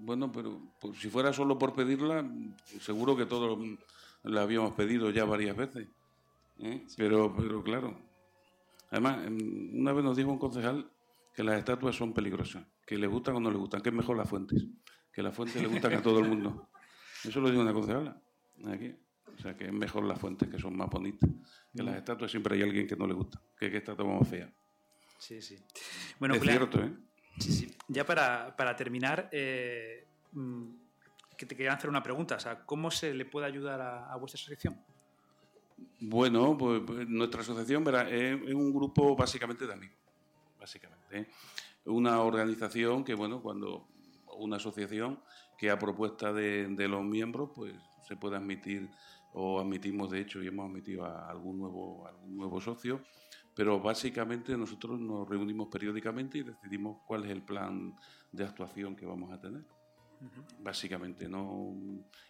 Bueno, 0.00 0.32
pero 0.32 0.58
pues, 0.80 0.98
si 0.98 1.08
fuera 1.10 1.32
solo 1.32 1.58
por 1.58 1.74
pedirla, 1.74 2.24
seguro 2.80 3.16
que 3.16 3.26
todos 3.26 3.58
la 4.22 4.42
habíamos 4.42 4.72
pedido 4.72 5.10
ya 5.10 5.24
varias 5.24 5.56
veces. 5.56 5.86
Pero, 6.96 7.34
pero 7.36 7.62
claro, 7.62 7.96
además, 8.90 9.26
em, 9.26 9.80
una 9.80 9.92
vez 9.92 10.04
nos 10.04 10.16
dijo 10.16 10.30
un 10.30 10.38
concejal 10.38 10.90
que 11.34 11.44
las 11.44 11.58
estatuas 11.58 11.94
son 11.94 12.12
peligrosas, 12.12 12.66
que 12.86 12.98
les 12.98 13.08
gustan 13.08 13.36
o 13.36 13.40
no 13.40 13.50
les 13.50 13.58
gustan, 13.58 13.80
que 13.80 13.90
es 13.90 13.94
mejor 13.94 14.16
las 14.16 14.28
fuentes, 14.28 14.66
que 15.12 15.22
las 15.22 15.34
fuentes 15.34 15.62
le 15.62 15.68
gustan 15.68 15.94
a 15.94 16.02
todo 16.02 16.18
el 16.20 16.28
mundo. 16.28 16.68
Eso 17.24 17.40
lo 17.40 17.50
dijo 17.50 17.62
una 17.62 17.72
concejala 17.72 18.20
aquí. 18.66 18.94
O 19.36 19.40
sea, 19.40 19.56
que 19.56 19.66
es 19.66 19.72
mejor 19.72 20.04
las 20.04 20.18
fuentes, 20.18 20.48
que 20.48 20.58
son 20.58 20.76
más 20.76 20.88
bonitas. 20.88 21.30
Que 21.74 21.82
las 21.82 21.96
estatuas 21.96 22.30
siempre 22.30 22.56
hay 22.56 22.62
alguien 22.62 22.86
que 22.86 22.96
no 22.96 23.06
le 23.06 23.14
gusta, 23.14 23.40
que 23.56 23.70
que 23.70 23.76
estatua 23.76 24.04
más 24.04 24.28
fea. 24.28 24.52
Sí, 25.18 25.40
sí. 25.40 25.58
Bueno, 26.18 26.34
es 26.34 26.40
Julián, 26.40 26.58
cierto, 26.58 26.82
¿eh? 26.82 26.92
Sí, 27.38 27.52
sí. 27.52 27.76
Ya 27.88 28.04
para, 28.04 28.56
para 28.56 28.74
terminar, 28.74 29.28
eh, 29.30 30.06
mm, 30.32 30.64
que 31.36 31.46
te 31.46 31.56
quería 31.56 31.72
hacer 31.72 31.88
una 31.88 32.02
pregunta. 32.02 32.36
O 32.36 32.40
sea, 32.40 32.64
¿cómo 32.64 32.90
se 32.90 33.14
le 33.14 33.24
puede 33.26 33.46
ayudar 33.46 33.80
a, 33.80 34.12
a 34.12 34.16
vuestra 34.16 34.40
asociación? 34.40 34.80
Bueno, 36.00 36.56
pues, 36.56 36.82
pues, 36.86 37.08
nuestra 37.08 37.40
asociación 37.40 37.84
es, 38.08 38.54
un 38.54 38.72
grupo 38.72 39.16
básicamente 39.16 39.66
de 39.66 39.72
amigos, 39.72 39.96
básicamente. 40.58 41.18
¿eh? 41.18 41.26
Una 41.86 42.22
organización 42.22 43.04
que, 43.04 43.14
bueno, 43.14 43.42
cuando 43.42 43.88
una 44.36 44.56
asociación 44.56 45.20
que 45.56 45.70
a 45.70 45.78
propuesta 45.78 46.32
de, 46.32 46.88
los 46.88 47.04
miembros, 47.04 47.50
pues 47.54 47.74
se 48.06 48.16
puede 48.16 48.36
admitir 48.36 48.88
o 49.32 49.60
admitimos 49.60 50.10
de 50.10 50.20
hecho 50.20 50.42
y 50.42 50.46
hemos 50.46 50.70
admitido 50.70 51.04
a 51.04 51.28
algún 51.28 51.58
nuevo, 51.58 52.06
algún 52.06 52.36
nuevo 52.36 52.60
socio, 52.60 53.02
pero 53.54 53.80
básicamente 53.80 54.56
nosotros 54.56 55.00
nos 55.00 55.28
reunimos 55.28 55.68
periódicamente 55.68 56.38
y 56.38 56.42
decidimos 56.44 56.98
cuál 57.06 57.24
es 57.24 57.30
el 57.30 57.42
plan 57.42 57.96
de 58.30 58.44
actuación 58.44 58.94
que 58.94 59.04
vamos 59.04 59.32
a 59.32 59.40
tener. 59.40 59.64
Básicamente, 60.60 61.28
¿no? 61.28 61.74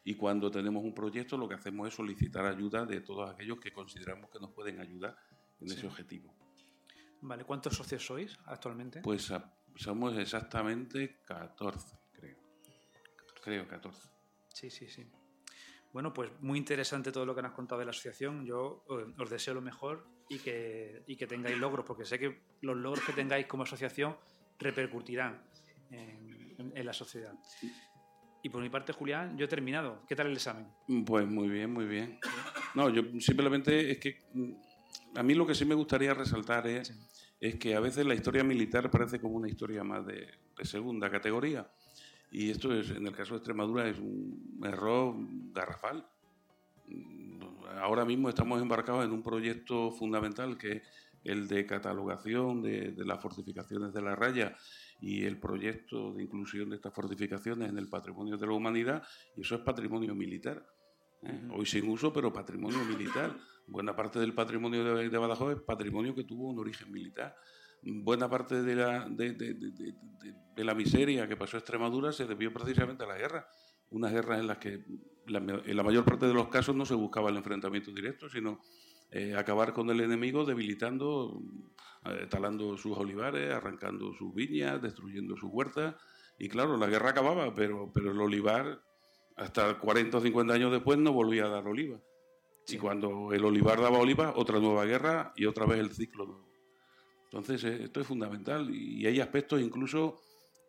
Y 0.05 0.15
cuando 0.15 0.51
tenemos 0.51 0.85
un 0.85 0.95
proyecto, 0.95 1.37
lo 1.37 1.49
que 1.49 1.55
hacemos 1.55 1.89
es 1.89 1.95
solicitar 1.95 2.45
ayuda 2.47 2.85
de 2.85 3.01
todos 3.01 3.31
aquellos 3.31 3.59
que 3.59 3.73
consideramos 3.73 4.31
que 4.31 4.39
nos 4.39 4.53
pueden 4.53 4.81
ayudar 4.81 5.17
en 5.61 5.69
ese 5.73 5.87
objetivo. 5.87 6.35
Vale, 7.21 7.45
¿cuántos 7.45 7.75
socios 7.75 8.05
sois 8.05 8.39
actualmente? 8.47 9.01
Pues 9.01 9.31
a- 9.31 9.53
somos 9.75 10.17
exactamente 10.19 11.21
14, 11.25 11.97
creo. 12.13 12.37
Creo 13.43 13.67
14. 13.67 14.09
Sí, 14.53 14.71
sí, 14.71 14.89
sí. 14.89 15.07
Bueno, 15.93 16.13
pues 16.13 16.31
muy 16.41 16.59
interesante 16.59 17.11
todo 17.11 17.25
lo 17.25 17.35
que 17.35 17.41
nos 17.43 17.51
has 17.51 17.57
contado 17.57 17.79
de 17.79 17.87
la 17.87 17.91
asociación. 17.93 18.45
Yo 18.45 18.85
eh, 18.91 19.15
os 19.19 19.31
deseo 19.31 19.55
lo 19.55 19.63
mejor 19.63 20.07
y 20.29 20.39
que, 20.39 21.03
y 21.07 21.17
que 21.17 21.27
tengáis 21.27 21.57
logros, 21.59 21.85
porque 21.87 22.05
sé 22.05 22.19
que 22.19 22.43
los 22.61 22.77
logros 22.77 23.03
que 23.05 23.13
tengáis 23.15 23.47
como 23.47 23.63
asociación 23.63 24.17
repercutirán 24.59 25.43
en, 25.91 26.28
en- 26.59 26.73
en 26.77 26.87
la 26.87 26.93
sociedad. 26.93 27.33
Y 28.43 28.49
por 28.51 28.63
mi 28.63 28.69
parte, 28.69 28.93
Julián, 28.93 29.37
yo 29.37 29.47
he 29.47 29.49
terminado. 29.49 30.03
¿Qué 30.07 30.15
tal 30.15 30.29
el 30.29 30.35
examen? 30.35 30.67
Pues 31.07 31.27
muy 31.27 31.49
bien, 31.49 31.73
muy 31.73 31.87
bien. 31.87 32.19
No, 32.75 32.89
yo 32.89 33.03
simplemente 33.21 33.91
es 33.91 33.99
que 33.99 34.19
mm, 34.35 34.53
a 35.17 35.23
mí 35.23 35.35
lo 35.35 35.47
que 35.47 35.55
sí 35.55 35.65
me 35.65 35.75
gustaría 35.75 36.15
resaltar 36.15 36.67
es, 36.67 36.89
Sí. 36.89 36.95
es 37.41 37.57
que 37.57 37.75
a 37.75 37.81
veces 37.81 38.07
la 38.07 38.15
historia 38.15 38.45
militar 38.45 38.91
parece 38.91 39.21
como 39.21 39.37
una 39.37 39.49
historia 39.49 39.83
más 39.83 40.07
de, 40.07 40.29
de 40.57 40.65
segunda 40.65 41.11
categoría. 41.11 41.69
Y 42.31 42.51
esto 42.51 42.73
es, 42.75 42.91
en 42.91 43.07
el 43.07 43.15
caso 43.17 43.35
de 43.35 43.39
Extremadura, 43.39 43.89
es 43.89 43.99
un 43.99 44.61
error 44.65 45.15
garrafal. 45.53 46.07
Mm, 46.87 47.39
Ahora 47.81 48.05
mismo 48.05 48.29
estamos 48.29 48.61
embarcados 48.63 49.05
en 49.05 49.13
un 49.13 49.23
proyecto 49.23 49.91
fundamental 49.93 50.57
que 50.57 50.73
es 50.73 50.83
el 51.25 51.47
de 51.47 51.67
catalogación 51.67 52.63
de, 52.63 52.93
de 52.93 53.05
las 53.05 53.21
fortificaciones 53.21 53.93
de 53.93 54.01
la 54.03 54.17
raya 54.17 54.57
y 55.01 55.25
el 55.25 55.39
proyecto 55.39 56.13
de 56.13 56.25
inclusión 56.25 56.71
de 56.71 56.77
estas 56.77 56.93
fortificaciones 56.95 57.69
en 57.69 57.79
el 57.79 57.89
patrimonio 57.89 58.37
de 58.37 58.47
la 58.47 58.53
humanidad, 58.53 59.03
y 59.37 59.43
eso 59.43 59.55
es 59.57 59.61
patrimonio 59.63 60.15
militar. 60.15 60.67
¿eh? 61.23 61.49
Hoy 61.53 61.67
sin 61.67 61.89
uso, 61.89 62.13
pero 62.13 62.33
patrimonio 62.33 62.85
militar. 62.85 63.37
Buena 63.67 63.95
parte 63.95 64.19
del 64.19 64.35
patrimonio 64.35 64.83
de, 64.97 65.09
de 65.09 65.19
Badajoz 65.19 65.57
es 65.57 65.63
patrimonio 65.63 66.15
que 66.15 66.25
tuvo 66.25 66.49
un 66.49 66.59
origen 66.59 66.91
militar. 66.91 67.37
Buena 67.83 68.29
parte 68.29 68.63
de 68.63 68.75
la, 68.75 69.09
de, 69.09 69.33
de- 69.35 69.55
de- 69.55 69.71
de- 69.71 69.93
de- 69.93 70.35
de 70.57 70.65
la 70.65 70.75
miseria 70.75 71.29
que 71.29 71.37
pasó 71.37 71.57
Extremadura 71.59 72.11
se 72.13 72.27
debió 72.27 72.53
precisamente 72.53 73.05
a 73.05 73.07
la 73.07 73.17
guerra. 73.19 73.47
unas 73.91 74.13
guerras 74.13 74.41
en 74.41 74.47
las 74.49 74.59
que 74.59 74.85
en 75.27 75.77
la 75.77 75.83
mayor 75.83 76.05
parte 76.05 76.27
de 76.27 76.35
los 76.35 76.49
casos 76.49 76.75
no 76.75 76.85
se 76.85 76.95
buscaba 76.95 77.31
el 77.31 77.37
enfrentamiento 77.37 77.91
directo, 77.93 78.29
sino 78.29 78.61
eh, 79.11 79.35
acabar 79.37 79.73
con 79.73 79.89
el 79.91 80.01
enemigo 80.01 80.45
debilitando, 80.45 81.41
eh, 82.05 82.27
talando 82.29 82.77
sus 82.77 82.97
olivares, 82.97 83.53
arrancando 83.53 84.13
sus 84.13 84.35
viñas, 84.35 84.83
destruyendo 84.83 85.37
sus 85.37 85.51
huertas. 85.51 85.95
Y 86.39 86.49
claro, 86.49 86.77
la 86.77 86.87
guerra 86.87 87.11
acababa, 87.11 87.55
pero, 87.55 87.91
pero 87.93 88.13
el 88.13 88.21
olivar, 88.21 88.83
hasta 89.37 89.79
40 89.79 90.19
o 90.19 90.21
50 90.21 90.53
años 90.55 90.73
después, 90.73 90.99
no 90.99 91.13
volvía 91.13 91.47
a 91.47 91.49
dar 91.49 91.67
oliva. 91.67 91.99
Y 92.69 92.77
cuando 92.77 93.33
el 93.33 93.45
olivar 93.45 93.81
daba 93.81 93.99
oliva, 93.99 94.35
otra 94.37 94.61
nueva 94.61 94.85
guerra 94.85 95.33
y 95.37 95.47
otra 95.47 95.65
vez 95.65 95.79
el 95.79 95.91
ciclo 95.91 96.27
nuevo. 96.27 96.49
Entonces, 97.25 97.65
eh, 97.65 97.85
esto 97.85 98.01
es 98.01 98.07
fundamental 98.07 98.69
y 98.75 99.07
hay 99.07 99.21
aspectos 99.21 99.61
incluso 99.61 100.21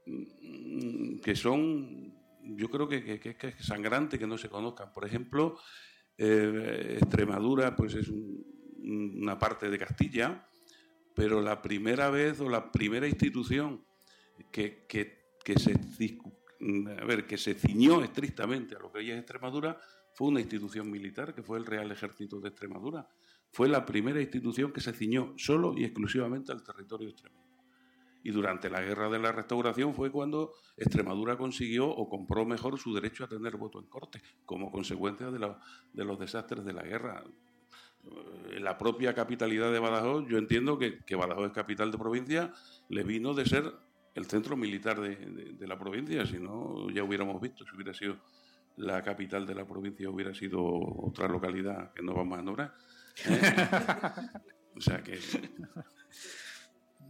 mm, 0.05 1.19
que 1.19 1.35
son, 1.35 2.13
yo 2.55 2.69
creo 2.69 2.87
que, 2.87 3.19
que, 3.19 3.35
que, 3.35 3.47
es 3.47 3.65
sangrante 3.65 4.17
que 4.17 4.27
no 4.27 4.37
se 4.37 4.49
conozcan. 4.49 4.93
Por 4.93 5.05
ejemplo, 5.05 5.57
eh, 6.19 6.97
Extremadura 6.99 7.75
pues 7.75 7.95
es 7.95 8.09
una 8.09 9.39
parte 9.39 9.69
de 9.69 9.79
Castilla, 9.79 10.45
pero 11.15 11.41
la 11.41 11.61
primera 11.61 12.09
vez 12.09 12.39
o 12.41 12.49
la 12.49 12.71
primera 12.71 13.07
institución 13.07 13.83
que, 14.51 14.85
se, 15.55 15.73
a 15.73 17.05
ver, 17.05 17.25
que 17.25 17.37
se 17.37 17.53
ciñó 17.53 18.03
estrictamente 18.03 18.75
a 18.75 18.79
lo 18.79 18.91
que 18.91 18.99
hoy 18.99 19.11
es 19.11 19.17
Extremadura 19.17 19.79
fue 20.13 20.27
una 20.27 20.41
institución 20.41 20.91
militar, 20.91 21.33
que 21.33 21.43
fue 21.43 21.57
el 21.57 21.65
Real 21.65 21.89
Ejército 21.91 22.41
de 22.41 22.49
Extremadura. 22.49 23.07
Fue 23.51 23.69
la 23.69 23.85
primera 23.85 24.21
institución 24.21 24.73
que 24.73 24.81
se 24.81 24.91
ciñó 24.91 25.33
solo 25.37 25.73
y 25.77 25.85
exclusivamente 25.85 26.51
al 26.51 26.63
territorio 26.63 27.09
extremeño. 27.09 27.48
Y 28.23 28.31
durante 28.31 28.69
la 28.69 28.81
guerra 28.81 29.09
de 29.09 29.19
la 29.19 29.31
restauración 29.31 29.93
fue 29.93 30.11
cuando 30.11 30.53
Extremadura 30.75 31.37
consiguió 31.37 31.87
o 31.87 32.09
compró 32.09 32.45
mejor 32.45 32.77
su 32.77 32.93
derecho 32.93 33.23
a 33.23 33.27
tener 33.27 33.55
voto 33.55 33.79
en 33.79 33.85
corte, 33.85 34.21
como 34.45 34.71
consecuencia 34.71 35.31
de, 35.31 35.53
de 35.93 36.05
los 36.05 36.19
desastres 36.19 36.65
de 36.65 36.73
la 36.73 36.83
guerra. 36.83 37.23
En 38.51 38.63
la 38.63 38.77
propia 38.77 39.13
capitalidad 39.13 39.71
de 39.71 39.79
Badajoz, 39.79 40.25
yo 40.27 40.37
entiendo 40.37 40.77
que, 40.77 40.99
que, 40.99 41.15
Badajoz 41.15 41.47
es 41.47 41.53
capital 41.53 41.91
de 41.91 41.97
provincia, 41.97 42.53
le 42.89 43.03
vino 43.03 43.33
de 43.33 43.45
ser 43.45 43.73
el 44.15 44.25
centro 44.25 44.57
militar 44.57 44.99
de, 44.99 45.15
de, 45.15 45.67
la 45.67 45.77
provincia, 45.77 46.25
si 46.25 46.39
no 46.39 46.89
ya 46.89 47.03
hubiéramos 47.03 47.39
visto, 47.41 47.63
si 47.65 47.75
hubiera 47.75 47.93
sido 47.93 48.17
la 48.77 49.03
capital 49.03 49.45
de 49.45 49.55
la 49.55 49.65
provincia, 49.65 50.09
hubiera 50.09 50.33
sido 50.33 50.63
otra 50.63 51.27
localidad 51.27 51.93
que 51.93 52.01
no 52.01 52.13
vamos 52.13 52.39
a 52.39 52.41
nombrar. 52.41 52.73
¿eh? 53.25 53.39
o 54.75 54.81
sea 54.81 55.03
que 55.03 55.19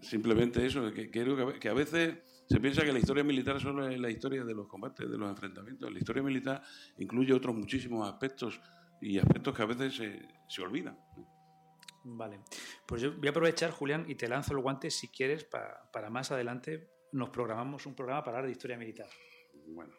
Simplemente 0.01 0.65
eso, 0.65 0.91
que, 0.93 1.09
que 1.09 1.69
a 1.69 1.73
veces 1.73 2.19
se 2.49 2.59
piensa 2.59 2.83
que 2.83 2.91
la 2.91 2.99
historia 2.99 3.23
militar 3.23 3.59
solo 3.61 3.87
es 3.87 3.99
la 3.99 4.09
historia 4.09 4.43
de 4.43 4.53
los 4.55 4.67
combates, 4.67 5.09
de 5.09 5.17
los 5.17 5.29
enfrentamientos. 5.29 5.91
La 5.91 5.99
historia 5.99 6.23
militar 6.23 6.63
incluye 6.97 7.31
otros 7.33 7.55
muchísimos 7.55 8.09
aspectos 8.09 8.59
y 9.01 9.19
aspectos 9.19 9.55
que 9.55 9.61
a 9.61 9.65
veces 9.65 9.95
se, 9.95 10.27
se 10.47 10.61
olvidan. 10.61 10.97
Vale, 12.03 12.39
pues 12.87 13.01
yo 13.03 13.13
voy 13.13 13.27
a 13.27 13.31
aprovechar, 13.31 13.71
Julián, 13.71 14.05
y 14.07 14.15
te 14.15 14.27
lanzo 14.27 14.53
el 14.53 14.59
guante 14.61 14.89
si 14.89 15.09
quieres 15.09 15.43
para, 15.43 15.91
para 15.91 16.09
más 16.09 16.31
adelante 16.31 16.89
nos 17.11 17.29
programamos 17.29 17.85
un 17.85 17.95
programa 17.95 18.23
para 18.23 18.37
hablar 18.37 18.47
de 18.47 18.53
historia 18.53 18.77
militar. 18.77 19.07
Bueno, 19.67 19.93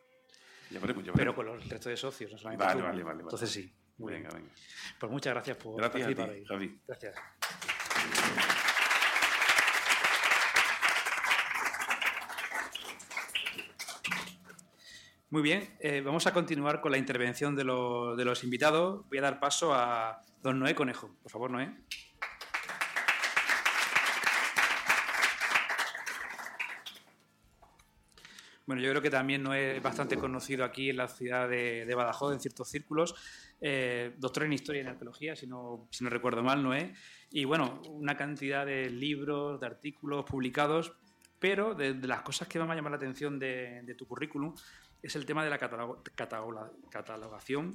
ya 0.71 0.81
veremos, 0.81 1.05
ya 1.05 1.13
Pero 1.13 1.35
con 1.35 1.47
los 1.47 1.69
resto 1.69 1.89
de 1.89 1.97
socios, 1.97 2.33
no 2.33 2.39
solamente 2.39 2.65
vale, 2.65 2.83
vale, 2.83 3.03
vale, 3.03 3.23
Entonces 3.23 3.51
sí. 3.51 3.73
venga, 3.99 4.31
venga. 4.31 4.51
Pues 4.99 5.13
muchas 5.13 5.35
gracias 5.35 5.57
por 5.57 5.77
gracias 5.77 6.03
participar 6.03 6.31
a 6.31 6.35
ti, 6.35 6.45
Javi. 6.47 6.81
Gracias. 6.87 8.57
Muy 15.33 15.43
bien, 15.43 15.77
eh, 15.79 16.01
vamos 16.05 16.27
a 16.27 16.33
continuar 16.33 16.81
con 16.81 16.91
la 16.91 16.99
intervención 16.99 17.55
de, 17.55 17.63
de, 17.63 18.25
los 18.25 18.43
invitados. 18.43 19.09
Voy 19.09 19.19
a 19.19 19.23
dar 19.23 19.39
paso 19.39 19.73
a 19.73 20.21
don 20.43 20.59
Noé 20.59 20.75
Conejo. 20.75 21.15
Por 21.23 21.31
favor, 21.31 21.53
Noé. 21.53 21.73
Bueno, 28.67 28.83
yo 28.83 28.91
creo 28.91 29.01
que 29.01 29.11
también 29.11 29.45
Noé 29.45 29.77
es 29.77 29.83
bastante 29.85 30.17
conocido 30.17 30.65
aquí 30.65 30.91
en 30.91 30.97
la 30.97 31.07
ciudad 31.07 31.49
de, 31.49 31.95
Badajoz, 31.95 32.33
en 32.33 32.41
ciertos 32.41 32.69
círculos. 32.69 33.15
Eh, 33.61 34.17
doctor 34.19 34.43
en 34.43 34.55
Historia 34.55 34.81
y 34.81 34.83
en 34.83 34.89
Arqueología, 34.89 35.37
si 35.37 35.47
no, 35.47 35.89
recuerdo 36.01 36.43
mal, 36.43 36.61
Noé. 36.61 36.93
Y 37.31 37.45
bueno, 37.45 37.81
una 37.89 38.17
cantidad 38.17 38.67
de 38.67 38.91
libros, 38.91 39.61
de 39.61 39.67
artículos 39.69 40.25
publicados, 40.25 40.93
pero 41.39 41.77
de, 41.77 41.95
las 41.95 42.23
cosas 42.23 42.49
que 42.49 42.59
me 42.59 42.65
van 42.65 42.73
a 42.73 42.75
llamar 42.75 42.91
la 42.91 42.97
atención 42.97 43.39
de 43.39 43.95
tu 43.97 44.09
currículum 44.09 44.57
es 45.03 45.17
el 45.17 45.27
tema 45.27 45.45
de 45.45 45.51
la 45.51 45.59
catalogación 46.91 47.73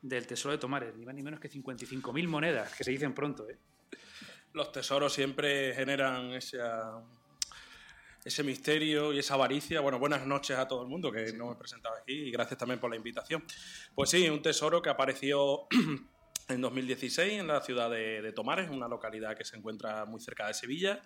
del 0.00 0.26
tesoro 0.26 0.52
de 0.52 0.58
Tomares, 0.58 0.94
ni 0.96 1.06
más 1.06 1.14
ni 1.14 1.22
menos 1.22 1.40
que 1.40 1.50
55.000 1.50 2.28
monedas, 2.28 2.74
que 2.74 2.84
se 2.84 2.90
dicen 2.90 3.14
pronto. 3.14 3.48
¿eh? 3.48 3.56
Los 4.52 4.72
tesoros 4.72 5.12
siempre 5.12 5.74
generan 5.74 6.32
ese, 6.32 6.58
ese 8.24 8.42
misterio 8.42 9.12
y 9.12 9.18
esa 9.20 9.34
avaricia. 9.34 9.80
Bueno, 9.80 9.98
buenas 9.98 10.26
noches 10.26 10.58
a 10.58 10.66
todo 10.66 10.82
el 10.82 10.88
mundo 10.88 11.12
que 11.12 11.32
no 11.32 11.46
me 11.46 11.52
he 11.52 11.56
presentado 11.56 11.94
aquí 11.96 12.12
y 12.12 12.30
gracias 12.30 12.58
también 12.58 12.80
por 12.80 12.90
la 12.90 12.96
invitación. 12.96 13.44
Pues 13.94 14.10
sí, 14.10 14.28
un 14.28 14.42
tesoro 14.42 14.82
que 14.82 14.90
apareció 14.90 15.68
en 16.48 16.60
2016 16.60 17.40
en 17.40 17.46
la 17.46 17.60
ciudad 17.60 17.88
de, 17.90 18.22
de 18.22 18.32
Tomares, 18.32 18.70
una 18.70 18.88
localidad 18.88 19.36
que 19.36 19.44
se 19.44 19.56
encuentra 19.56 20.04
muy 20.04 20.20
cerca 20.20 20.48
de 20.48 20.54
Sevilla. 20.54 21.02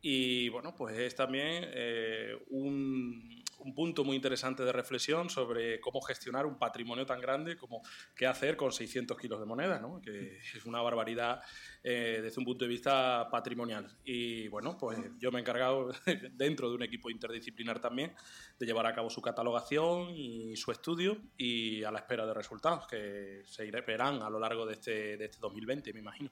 Y 0.00 0.48
bueno, 0.50 0.74
pues 0.74 0.96
es 0.98 1.14
también 1.14 1.64
eh, 1.74 2.36
un, 2.50 3.42
un 3.60 3.74
punto 3.74 4.04
muy 4.04 4.16
interesante 4.16 4.62
de 4.62 4.72
reflexión 4.72 5.28
sobre 5.28 5.80
cómo 5.80 6.00
gestionar 6.00 6.46
un 6.46 6.58
patrimonio 6.58 7.04
tan 7.04 7.20
grande 7.20 7.56
como 7.56 7.82
qué 8.14 8.26
hacer 8.26 8.56
con 8.56 8.72
600 8.72 9.18
kilos 9.18 9.40
de 9.40 9.46
moneda, 9.46 9.80
¿no? 9.80 10.00
que 10.00 10.38
es 10.38 10.64
una 10.64 10.80
barbaridad 10.80 11.40
eh, 11.82 12.20
desde 12.22 12.38
un 12.38 12.44
punto 12.44 12.64
de 12.64 12.68
vista 12.68 13.28
patrimonial. 13.30 13.98
Y 14.04 14.48
bueno, 14.48 14.76
pues 14.78 14.98
yo 15.18 15.32
me 15.32 15.38
he 15.38 15.40
encargado, 15.40 15.90
dentro 16.32 16.68
de 16.68 16.76
un 16.76 16.82
equipo 16.82 17.10
interdisciplinar 17.10 17.80
también, 17.80 18.14
de 18.58 18.66
llevar 18.66 18.86
a 18.86 18.94
cabo 18.94 19.10
su 19.10 19.20
catalogación 19.20 20.10
y 20.10 20.56
su 20.56 20.70
estudio 20.70 21.18
y 21.36 21.82
a 21.82 21.90
la 21.90 21.98
espera 21.98 22.26
de 22.26 22.34
resultados 22.34 22.86
que 22.86 23.42
se 23.44 23.70
verán 23.70 24.22
a 24.22 24.30
lo 24.30 24.38
largo 24.38 24.66
de 24.66 24.74
este, 24.74 25.16
de 25.16 25.24
este 25.24 25.38
2020, 25.40 25.92
me 25.92 26.00
imagino. 26.00 26.30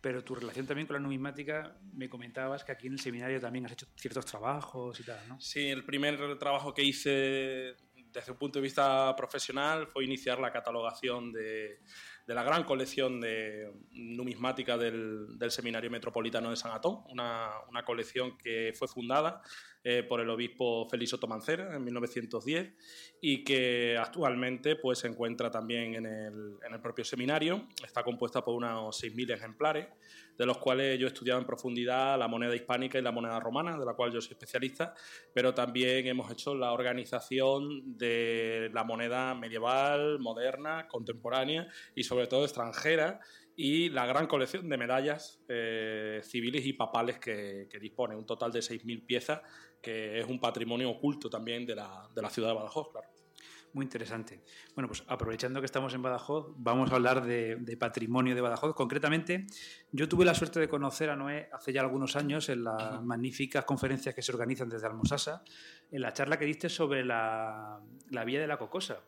Pero 0.00 0.22
tu 0.24 0.34
relación 0.34 0.66
también 0.66 0.86
con 0.86 0.94
la 0.94 1.00
numismática, 1.00 1.76
me 1.94 2.08
comentabas 2.08 2.64
que 2.64 2.72
aquí 2.72 2.86
en 2.86 2.94
el 2.94 3.00
seminario 3.00 3.40
también 3.40 3.66
has 3.66 3.72
hecho 3.72 3.86
ciertos 3.96 4.26
trabajos 4.26 4.98
y 5.00 5.04
tal, 5.04 5.28
¿no? 5.28 5.40
Sí, 5.40 5.68
el 5.68 5.84
primer 5.84 6.38
trabajo 6.38 6.72
que 6.74 6.82
hice 6.82 7.76
desde 8.12 8.32
un 8.32 8.38
punto 8.38 8.58
de 8.58 8.62
vista 8.62 9.14
profesional 9.16 9.86
fue 9.86 10.04
iniciar 10.04 10.38
la 10.38 10.52
catalogación 10.52 11.32
de, 11.32 11.80
de 12.26 12.34
la 12.34 12.42
gran 12.42 12.64
colección 12.64 13.20
de 13.20 13.72
numismática 13.92 14.76
del, 14.76 15.38
del, 15.38 15.50
Seminario 15.50 15.90
Metropolitano 15.90 16.50
de 16.50 16.56
San 16.56 16.72
Atón, 16.72 17.02
una, 17.08 17.52
una 17.68 17.84
colección 17.84 18.36
que 18.36 18.72
fue 18.76 18.86
fundada 18.86 19.42
eh, 19.84 20.04
por 20.04 20.20
el 20.20 20.30
obispo 20.30 20.88
Félix 20.88 21.12
Otomancera 21.14 21.74
en 21.74 21.82
1910 21.82 22.72
y 23.20 23.42
que 23.42 23.96
actualmente 23.98 24.76
pues, 24.76 25.00
se 25.00 25.08
encuentra 25.08 25.50
también 25.50 25.94
en 25.96 26.06
el, 26.06 26.56
en 26.64 26.74
el 26.74 26.80
propio 26.80 27.04
seminario. 27.04 27.66
Está 27.84 28.04
compuesta 28.04 28.44
por 28.44 28.54
unos 28.54 29.02
6.000 29.02 29.34
ejemplares, 29.34 29.88
de 30.38 30.46
los 30.46 30.58
cuales 30.58 30.98
yo 31.00 31.06
he 31.06 31.08
estudiado 31.08 31.40
en 31.40 31.46
profundidad 31.46 32.16
la 32.16 32.28
moneda 32.28 32.54
hispánica 32.54 32.96
y 32.96 33.02
la 33.02 33.10
moneda 33.10 33.40
romana, 33.40 33.76
de 33.76 33.84
la 33.84 33.94
cual 33.94 34.12
yo 34.12 34.20
soy 34.20 34.32
especialista, 34.32 34.94
pero 35.34 35.52
también 35.52 36.06
hemos 36.06 36.30
hecho 36.30 36.54
la 36.54 36.72
organización 36.72 37.98
de 37.98 38.70
la 38.72 38.84
moneda 38.84 39.34
medieval, 39.34 40.20
moderna, 40.20 40.86
contemporánea 40.86 41.66
y 41.96 42.04
sobre 42.04 42.28
todo 42.28 42.44
extranjera 42.44 43.20
y 43.54 43.90
la 43.90 44.06
gran 44.06 44.26
colección 44.26 44.68
de 44.68 44.76
medallas 44.78 45.42
eh, 45.48 46.20
civiles 46.22 46.64
y 46.64 46.72
papales 46.72 47.18
que, 47.18 47.68
que, 47.70 47.78
dispone, 47.78 48.16
un 48.16 48.24
total 48.24 48.50
de 48.50 48.60
6.000 48.60 49.04
piezas, 49.04 49.42
que 49.82 50.20
es 50.20 50.26
un 50.26 50.40
patrimonio 50.40 50.88
oculto 50.90 51.28
también 51.28 51.66
de 51.66 51.74
la, 51.74 52.08
de 52.14 52.22
la 52.22 52.30
ciudad 52.30 52.48
de 52.48 52.54
Badajoz, 52.54 52.92
claro. 52.92 53.08
Muy 53.74 53.86
interesante. 53.86 54.42
Bueno, 54.74 54.88
pues 54.88 55.02
aprovechando 55.06 55.60
que 55.60 55.64
estamos 55.64 55.94
en 55.94 56.02
Badajoz, 56.02 56.52
vamos 56.58 56.92
a 56.92 56.96
hablar 56.96 57.24
de, 57.24 57.56
de, 57.56 57.76
patrimonio 57.78 58.34
de 58.34 58.42
Badajoz. 58.42 58.74
Concretamente, 58.74 59.46
yo 59.90 60.08
tuve 60.10 60.26
la 60.26 60.34
suerte 60.34 60.60
de 60.60 60.68
conocer 60.68 61.08
a 61.08 61.16
Noé 61.16 61.48
hace 61.52 61.72
ya 61.72 61.80
algunos 61.80 62.14
años 62.14 62.50
en 62.50 62.64
las 62.64 63.02
magníficas 63.02 63.64
conferencias 63.64 64.14
que 64.14 64.20
se 64.20 64.30
organizan 64.30 64.68
desde 64.68 64.86
Almosasa, 64.86 65.42
en 65.90 66.02
la 66.02 66.12
charla 66.12 66.38
que 66.38 66.44
diste 66.44 66.68
sobre 66.68 67.02
la, 67.02 67.80
la 68.10 68.24
Vía 68.24 68.40
de 68.42 68.46
la 68.46 68.58
Cocosa, 68.58 69.00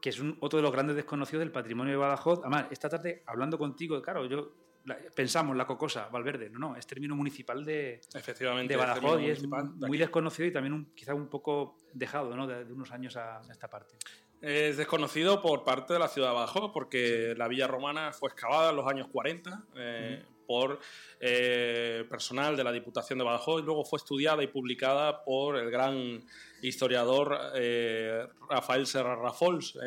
que 0.00 0.08
es 0.08 0.18
un, 0.18 0.38
otro 0.40 0.56
de 0.56 0.62
los 0.62 0.72
grandes 0.72 0.96
desconocidos 0.96 1.40
del 1.40 1.52
patrimonio 1.52 1.92
de 1.92 1.98
Badajoz. 1.98 2.40
Además, 2.40 2.68
esta 2.70 2.88
tarde, 2.88 3.22
hablando 3.26 3.58
contigo, 3.58 4.00
claro, 4.00 4.24
yo 4.24 4.54
la, 4.84 4.96
pensamos 5.14 5.56
la 5.56 5.66
Cocosa, 5.66 6.08
Valverde, 6.08 6.50
no, 6.50 6.58
no, 6.58 6.76
es 6.76 6.86
término 6.86 7.14
municipal 7.14 7.64
de, 7.64 8.00
Efectivamente, 8.14 8.74
de 8.74 8.76
Badajoz 8.76 9.20
y 9.20 9.30
es 9.30 9.42
muy 9.46 9.98
desconocido 9.98 10.48
y 10.48 10.52
también 10.52 10.72
un, 10.72 10.86
quizá 10.94 11.14
un 11.14 11.28
poco 11.28 11.78
dejado 11.92 12.36
¿no? 12.36 12.46
de, 12.46 12.64
de 12.64 12.72
unos 12.72 12.90
años 12.92 13.16
a, 13.16 13.38
a, 13.38 13.52
esta 13.52 13.68
parte. 13.68 13.96
Es 14.40 14.76
desconocido 14.76 15.40
por 15.40 15.62
parte 15.62 15.92
de 15.92 15.98
la 16.00 16.08
ciudad 16.08 16.30
de 16.30 16.34
Badajoz 16.34 16.72
porque 16.72 17.34
la 17.36 17.46
villa 17.46 17.68
romana 17.68 18.12
fue 18.12 18.28
excavada 18.28 18.70
en 18.70 18.76
los 18.76 18.86
años 18.86 19.08
40 19.12 19.64
eh, 19.76 20.24
uh 20.24 20.28
-huh. 20.28 20.41
Por 20.46 20.78
eh, 21.20 22.04
personal 22.10 22.56
de 22.56 22.64
la 22.64 22.72
Diputación 22.72 23.18
de 23.18 23.24
Badajoz 23.24 23.62
y 23.62 23.64
luego 23.64 23.84
fue 23.84 23.98
estudiada 23.98 24.42
y 24.42 24.48
publicada 24.48 25.24
por 25.24 25.56
el 25.56 25.70
gran 25.70 26.24
historiador 26.62 27.38
eh, 27.54 28.26
Rafael 28.48 28.86
Serra 28.86 29.16
Rafols. 29.16 29.78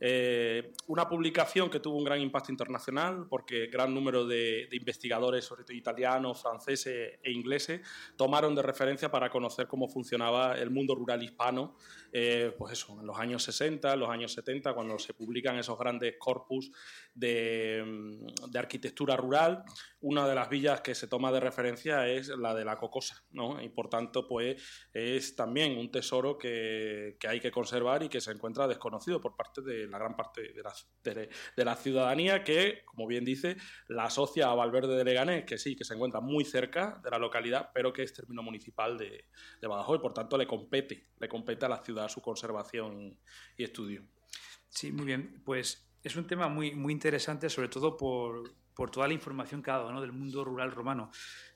Eh, 0.00 0.72
una 0.86 1.08
publicación 1.08 1.70
que 1.70 1.80
tuvo 1.80 1.98
un 1.98 2.04
gran 2.04 2.20
impacto 2.20 2.52
internacional 2.52 3.26
porque 3.28 3.66
gran 3.66 3.94
número 3.94 4.26
de, 4.26 4.68
investigadores, 4.72 5.44
sobre 5.44 5.64
todo 5.64 5.76
italianos, 5.76 6.42
franceses 6.42 7.18
e 7.22 7.30
ingleses, 7.32 7.80
tomaron 8.16 8.54
de 8.54 8.62
referencia 8.62 9.10
para 9.10 9.30
conocer 9.30 9.66
cómo 9.66 9.88
funcionaba 9.88 10.58
el 10.58 10.70
mundo 10.70 10.94
rural 10.94 11.22
hispano, 11.22 11.76
pues 12.58 12.72
eso, 12.72 13.00
en 13.00 13.06
los 13.06 13.18
años 13.18 13.42
60, 13.42 13.92
en 13.92 14.00
los 14.00 14.08
años 14.08 14.32
70, 14.32 14.72
cuando 14.72 14.98
se 14.98 15.14
publican 15.14 15.58
esos 15.58 15.78
grandes 15.78 16.14
corpus 16.18 16.70
de, 17.14 18.24
de 18.48 18.58
arquitectura 18.58 19.16
rural. 19.16 19.64
Una 20.06 20.28
de 20.28 20.34
las 20.34 20.50
villas 20.50 20.82
que 20.82 20.94
se 20.94 21.08
toma 21.08 21.32
de 21.32 21.40
referencia 21.40 22.06
es 22.06 22.28
la 22.28 22.54
de 22.54 22.62
la 22.62 22.76
Cocosa, 22.76 23.24
¿no? 23.30 23.62
Y 23.62 23.70
por 23.70 23.88
tanto, 23.88 24.28
pues 24.28 24.62
es 24.92 25.34
también 25.34 25.78
un 25.78 25.90
tesoro 25.90 26.36
que, 26.36 27.16
hay 27.26 27.40
que 27.40 27.50
conservar 27.50 28.02
y 28.02 28.10
que 28.10 28.20
se 28.20 28.30
encuentra 28.30 28.68
desconocido 28.68 29.18
por 29.18 29.34
parte 29.34 29.62
de 29.62 29.86
la 29.86 29.96
gran 29.96 30.14
parte 30.14 30.52
de 30.52 30.62
la, 30.62 30.74
de, 31.56 31.64
la 31.64 31.74
ciudadanía 31.74 32.44
que, 32.44 32.82
como 32.84 33.06
bien 33.06 33.24
dice, 33.24 33.56
la 33.88 34.04
asocia 34.04 34.50
a 34.50 34.54
Valverde 34.54 34.94
de 34.94 35.04
Leganés, 35.04 35.46
que 35.46 35.56
sí, 35.56 35.74
que 35.74 35.84
se 35.84 35.94
encuentra 35.94 36.20
muy 36.20 36.44
cerca 36.44 37.00
de 37.02 37.10
la 37.10 37.18
localidad, 37.18 37.70
pero 37.72 37.90
que 37.90 38.02
es 38.02 38.12
término 38.12 38.42
municipal 38.42 38.98
de, 38.98 39.24
de 39.58 39.66
Badajoz 39.66 40.00
y 40.00 40.02
por 40.02 40.12
tanto 40.12 40.36
le 40.36 40.46
compete, 40.46 41.08
le 41.18 41.28
compete 41.30 41.64
a 41.64 41.70
la 41.70 41.82
ciudad 41.82 42.08
su 42.08 42.20
conservación 42.20 43.18
y, 43.56 43.64
estudio. 43.64 44.04
Sí, 44.68 44.92
muy 44.92 45.06
bien. 45.06 45.40
Pues 45.46 45.90
es 46.02 46.14
un 46.16 46.26
tema 46.26 46.48
muy, 46.48 46.74
muy 46.74 46.92
interesante, 46.92 47.48
sobre 47.48 47.68
todo 47.68 47.96
por, 47.96 48.52
por 48.74 48.90
toda 48.90 49.06
la 49.06 49.14
información 49.14 49.62
que 49.62 49.70
ha 49.70 49.74
dado 49.74 49.92
¿no? 49.92 50.00
del 50.00 50.12
mundo 50.12 50.44
rural 50.44 50.72
romano. 50.72 51.10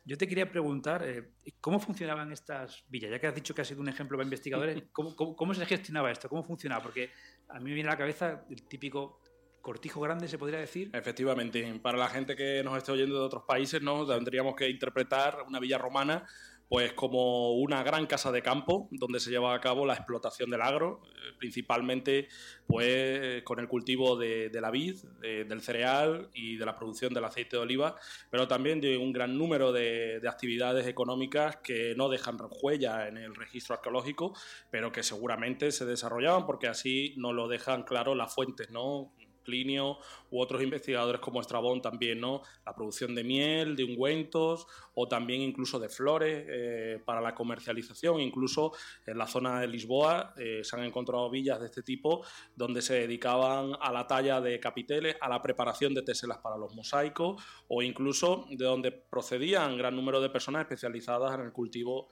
Yo 0.05 0.17
te 0.17 0.27
quería 0.27 0.51
preguntar, 0.51 1.03
eh, 1.05 1.33
¿cómo 1.61 1.81
funcionaban 1.81 2.33
estas 2.33 2.85
villas? 2.89 3.11
Ya 3.11 3.19
que 3.19 3.27
has 3.27 3.35
dicho 3.35 3.55
que 3.55 3.63
ha 3.63 3.65
sido 3.65 3.81
un 3.81 3.89
ejemplo 3.89 4.17
para 4.17 4.25
investigadores, 4.25 4.85
¿cómo, 4.93 5.15
cómo, 5.15 5.55
se 5.55 5.67
gestionaba 5.67 6.11
esto? 6.11 6.29
¿Cómo 6.29 6.43
funcionaba? 6.45 6.83
Porque 6.83 7.11
a 7.49 7.59
mí 7.59 7.65
me 7.65 7.75
viene 7.75 7.89
a 7.89 7.93
la 7.93 7.99
cabeza 7.99 8.45
el 8.49 8.63
típico 8.63 9.21
cortijo 9.61 10.01
grande, 10.01 10.29
se 10.29 10.39
podría 10.39 10.61
decir. 10.61 10.91
Efectivamente, 10.95 11.79
para 11.83 11.99
la 11.99 12.09
gente 12.09 12.37
que 12.37 12.63
nos 12.65 12.79
esté 12.79 12.93
oyendo 12.93 13.19
de 13.19 13.27
otros 13.27 13.43
países, 13.43 13.83
¿no? 13.83 14.07
tendríamos 14.07 14.55
que 14.55 14.69
interpretar 14.69 15.45
una 15.47 15.61
villa 15.61 15.77
romana 15.77 16.27
pues 16.69 16.93
como 16.93 17.53
una 17.53 17.83
gran 17.83 18.07
casa 18.07 18.31
de 18.31 18.43
campo 18.43 18.89
donde 18.91 19.21
se 19.21 19.31
lleva 19.31 19.55
a 19.55 19.61
cabo 19.61 19.87
la 19.87 19.95
explotación 19.95 20.51
del 20.51 20.63
agro, 20.63 21.01
eh, 21.07 21.33
principalmente 21.39 22.29
pues 22.67 23.43
con 23.45 23.59
el 23.59 23.69
cultivo 23.69 24.17
de, 24.17 24.51
la 24.53 24.71
vid, 24.71 24.97
del 25.21 25.63
cereal 25.63 26.29
y 26.35 26.57
de 26.57 26.67
la 26.67 26.77
producción 26.77 27.15
del 27.15 27.25
aceite 27.25 27.57
de 27.57 27.63
oliva, 27.63 27.97
pero 28.31 28.47
también 28.47 28.81
de 28.81 28.99
un 28.99 29.13
gran 29.13 29.39
número 29.39 29.73
de, 29.73 30.21
de, 30.21 30.29
actividades 30.29 30.87
económicas 30.87 31.57
que 31.57 31.95
no 31.97 32.11
dejan 32.11 32.37
huella 32.63 33.09
en 33.09 33.17
el 33.17 33.35
registro 33.35 33.75
arqueológico, 33.75 34.35
pero 34.71 34.93
que 34.93 35.03
seguramente 35.03 35.73
se 35.73 35.87
desarrollaban 35.87 36.45
porque 36.45 36.69
así 36.69 37.15
no 37.17 37.33
lo 37.33 37.49
dejan 37.49 37.85
claro 37.85 38.15
las 38.15 38.35
fuentes, 38.35 38.71
¿no? 38.71 39.13
Plinio 39.49 39.97
u 40.31 40.43
otros 40.43 40.63
investigadores 40.63 41.23
como 41.23 41.41
Estrabón 41.41 41.81
también, 41.81 42.21
¿no? 42.21 42.43
La 42.67 42.75
producción 42.75 43.15
de 43.15 43.25
miel, 43.25 43.77
de 43.77 43.85
ungüentos 43.85 44.67
o 44.93 45.09
también 45.09 45.41
incluso 45.41 45.79
de 45.79 45.89
flores 45.89 46.45
eh, 46.47 47.01
para 47.03 47.23
la 47.23 47.35
comercialización. 47.35 48.21
Incluso 48.21 48.73
en 49.07 49.17
la 49.17 49.27
zona 49.27 49.61
de 49.61 49.69
Lisboa 49.69 50.35
eh, 50.37 50.61
se 50.63 50.77
han 50.77 50.85
encontrado 50.85 51.31
villas 51.31 51.61
de 51.61 51.67
este 51.67 51.83
tipo 51.83 52.27
donde 52.55 52.83
se 52.83 52.93
dedicaban 52.95 53.73
a 53.81 53.91
la 53.91 54.07
talla 54.07 54.43
de 54.43 54.61
capiteles, 54.61 55.17
a 55.19 55.31
la 55.31 55.41
preparación 55.41 55.95
de 55.95 56.03
teselas 56.03 56.39
para 56.39 56.59
los 56.59 56.75
mosaicos 56.75 57.43
o 57.69 57.83
incluso 57.83 58.45
de 58.51 58.67
donde 58.67 58.93
procedían 58.93 59.79
gran 59.79 59.97
número 59.97 60.21
de 60.21 60.29
personas 60.29 60.63
especializadas 60.63 61.35
en 61.35 61.47
el 61.47 61.53
cultivo 61.53 62.09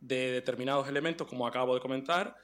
de 0.00 0.32
determinados 0.32 0.88
elementos, 0.88 1.28
como 1.28 1.46
acabo 1.46 1.74
de 1.74 1.80
comentar, 1.80 2.34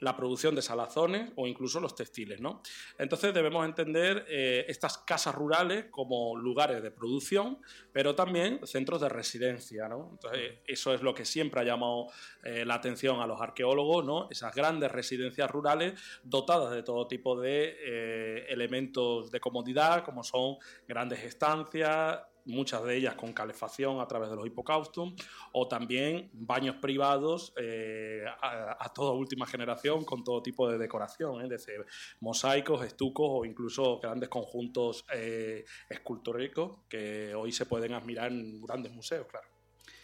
la 0.00 0.16
producción 0.16 0.54
de 0.54 0.62
salazones 0.62 1.32
o 1.36 1.46
incluso 1.46 1.80
los 1.80 1.94
textiles. 1.94 2.40
¿no? 2.40 2.62
Entonces 2.98 3.32
debemos 3.32 3.64
entender 3.64 4.24
eh, 4.28 4.64
estas 4.68 4.98
casas 4.98 5.34
rurales 5.34 5.86
como 5.90 6.36
lugares 6.36 6.82
de 6.82 6.90
producción, 6.90 7.58
pero 7.92 8.14
también 8.14 8.60
centros 8.66 9.00
de 9.00 9.08
residencia. 9.08 9.88
¿no? 9.88 10.10
Entonces, 10.12 10.58
eso 10.66 10.94
es 10.94 11.02
lo 11.02 11.14
que 11.14 11.24
siempre 11.24 11.60
ha 11.60 11.64
llamado 11.64 12.08
eh, 12.42 12.64
la 12.64 12.74
atención 12.74 13.20
a 13.20 13.26
los 13.26 13.40
arqueólogos, 13.40 14.04
¿no? 14.04 14.28
esas 14.30 14.54
grandes 14.54 14.90
residencias 14.90 15.50
rurales 15.50 15.94
dotadas 16.22 16.72
de 16.72 16.82
todo 16.82 17.06
tipo 17.06 17.40
de 17.40 17.76
eh, 17.80 18.46
elementos 18.48 19.30
de 19.30 19.40
comodidad, 19.40 20.04
como 20.04 20.22
son 20.22 20.56
grandes 20.86 21.22
estancias, 21.24 22.20
muchas 22.46 22.84
de 22.84 22.96
ellas 22.96 23.14
con 23.14 23.32
calefacción 23.32 24.00
a 24.00 24.06
través 24.06 24.30
de 24.30 24.36
los 24.36 24.46
hipocaustum, 24.46 25.14
o 25.52 25.68
también 25.68 26.30
baños 26.32 26.76
privados 26.76 27.52
eh, 27.56 28.24
a, 28.42 28.92
toda 28.94 29.12
última 29.12 29.46
generación 29.46 30.04
con 30.04 30.22
todo 30.24 30.42
tipo 30.42 30.68
de 30.68 30.78
decoración, 30.78 31.42
es 31.42 31.48
decir, 31.48 31.84
mosaicos, 32.20 32.84
estucos 32.84 33.26
o 33.30 33.44
incluso 33.44 33.98
grandes 33.98 34.28
conjuntos 34.28 35.04
eh, 35.12 35.64
escultóricos 35.88 36.80
que 36.88 37.34
hoy 37.34 37.52
se 37.52 37.66
pueden 37.66 37.92
admirar 37.92 38.30
en 38.30 38.60
grandes 38.62 38.92
museos, 38.92 39.26
claro. 39.26 39.48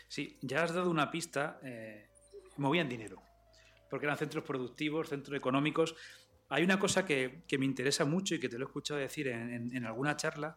Sí, 0.09 0.39
ya 0.43 0.65
has 0.65 0.75
dado 0.75 0.91
una 0.91 1.11
pista, 1.11 1.61
eh, 1.63 2.09
movían 2.57 2.89
dinero, 2.89 3.23
porque 3.89 4.07
eran 4.07 4.19
centros 4.19 4.45
productivos, 4.45 5.09
centros 5.09 5.37
económicos. 5.37 5.95
Hay 6.49 6.65
una 6.65 6.81
cosa 6.81 7.05
que, 7.05 7.45
me 7.57 7.65
interesa 7.65 8.05
mucho 8.05 8.35
y 8.35 8.41
que 8.41 8.49
te 8.49 8.59
lo 8.59 8.65
he 8.65 8.69
escuchado 8.69 8.99
decir 8.99 9.29
en 9.29 9.85
alguna 9.85 10.17
charla, 10.17 10.57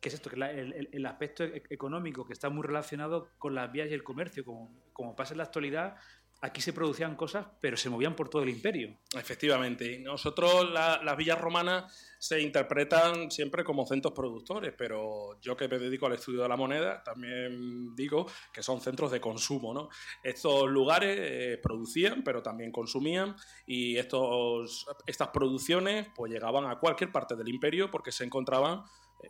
¿Qué 0.00 0.08
es 0.08 0.14
esto? 0.14 0.30
Que 0.30 0.36
el, 0.36 1.06
aspecto 1.06 1.44
e, 1.44 1.62
económico 1.70 2.26
que 2.26 2.32
está 2.32 2.48
muy 2.48 2.66
relacionado 2.66 3.28
con 3.38 3.54
las 3.54 3.70
vías 3.70 3.90
y 3.90 3.94
el 3.94 4.02
comercio, 4.02 4.44
como, 4.44 4.74
como 4.92 5.14
pasa 5.14 5.34
en 5.34 5.38
la 5.38 5.44
actualidad, 5.44 5.96
aquí 6.42 6.60
se 6.62 6.72
producían 6.72 7.16
cosas, 7.16 7.46
pero 7.60 7.76
se 7.76 7.90
movían 7.90 8.16
por 8.16 8.28
todo 8.28 8.42
el 8.42 8.48
imperio. 8.48 8.96
Efectivamente. 9.14 9.98
Nosotros 9.98 10.70
las 10.70 11.16
villas 11.16 11.38
romanas 11.38 12.16
se 12.18 12.40
interpretan 12.40 13.30
siempre 13.30 13.64
como 13.64 13.86
centros 13.86 14.14
productores, 14.14 14.74
pero 14.76 15.38
yo 15.40 15.56
que 15.56 15.68
me 15.68 15.78
dedico 15.78 16.06
al 16.06 16.14
estudio 16.14 16.42
de 16.42 16.48
la 16.48 16.56
moneda, 16.56 17.02
también 17.02 17.94
digo 17.94 18.26
que 18.52 18.62
son 18.62 18.80
centros 18.80 19.10
de 19.10 19.20
consumo. 19.20 19.74
¿no? 19.74 19.88
Estos 20.22 20.70
lugares 20.70 21.18
eh, 21.20 21.60
producían, 21.62 22.22
pero 22.24 22.42
también 22.42 22.72
consumían, 22.72 23.36
y 23.66 23.96
estos, 23.96 24.86
estas 25.06 25.28
producciones 25.28 26.08
pues, 26.14 26.32
llegaban 26.32 26.66
a 26.66 26.78
cualquier 26.78 27.12
parte 27.12 27.36
del 27.36 27.48
imperio 27.48 27.90
porque 27.90 28.12
se 28.12 28.24
encontraban 28.24 28.82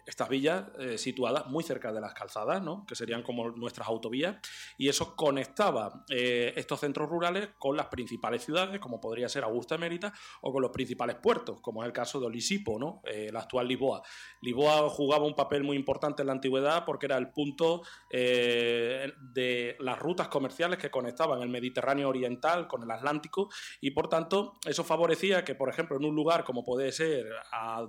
estas 0.06 0.28
villas 0.28 0.64
eh, 0.78 0.98
situadas 0.98 1.46
muy 1.46 1.64
cerca 1.64 1.92
de 1.92 2.00
las 2.00 2.14
calzadas, 2.14 2.62
¿no? 2.62 2.84
que 2.86 2.94
serían 2.94 3.22
como 3.22 3.50
nuestras 3.50 3.88
autovías, 3.88 4.36
y 4.78 4.88
eso 4.88 5.16
conectaba 5.16 6.04
eh, 6.08 6.52
estos 6.56 6.80
centros 6.80 7.08
rurales 7.08 7.50
con 7.58 7.76
las 7.76 7.86
principales 7.86 8.44
ciudades, 8.44 8.80
como 8.80 9.00
podría 9.00 9.28
ser 9.28 9.44
Augusta 9.44 9.78
Mérita, 9.78 10.12
o 10.42 10.52
con 10.52 10.62
los 10.62 10.70
principales 10.70 11.16
puertos, 11.16 11.60
como 11.60 11.82
es 11.82 11.86
el 11.86 11.92
caso 11.92 12.20
de 12.20 12.26
Olisipo, 12.26 12.78
¿no? 12.78 13.02
Eh, 13.04 13.30
la 13.32 13.40
actual 13.40 13.68
Lisboa. 13.68 14.02
Lisboa 14.40 14.88
jugaba 14.90 15.24
un 15.24 15.34
papel 15.34 15.64
muy 15.64 15.76
importante 15.76 16.22
en 16.22 16.26
la 16.26 16.32
antigüedad 16.32 16.84
porque 16.84 17.06
era 17.06 17.16
el 17.16 17.30
punto 17.30 17.82
de 18.10 19.76
las 19.78 19.98
rutas 19.98 20.28
comerciales 20.28 20.78
que 20.78 20.90
conectaban 20.90 21.40
el 21.42 21.48
Mediterráneo 21.48 22.08
Oriental 22.08 22.66
con 22.66 22.82
el 22.82 22.90
Atlántico, 22.90 23.48
y 23.80 23.90
por 23.90 24.08
tanto 24.08 24.58
eso 24.66 24.84
favorecía 24.84 25.44
que, 25.44 25.54
por 25.54 25.68
ejemplo, 25.68 25.96
en 25.96 26.04
un 26.04 26.14
lugar 26.14 26.44
como 26.44 26.64
puede 26.64 26.92
ser 26.92 27.26
a 27.52 27.86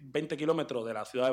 20 0.00 0.36
kilómetros 0.36 0.84
de 0.86 0.94
la 0.94 1.04
ciudad 1.04 1.26
de 1.26 1.32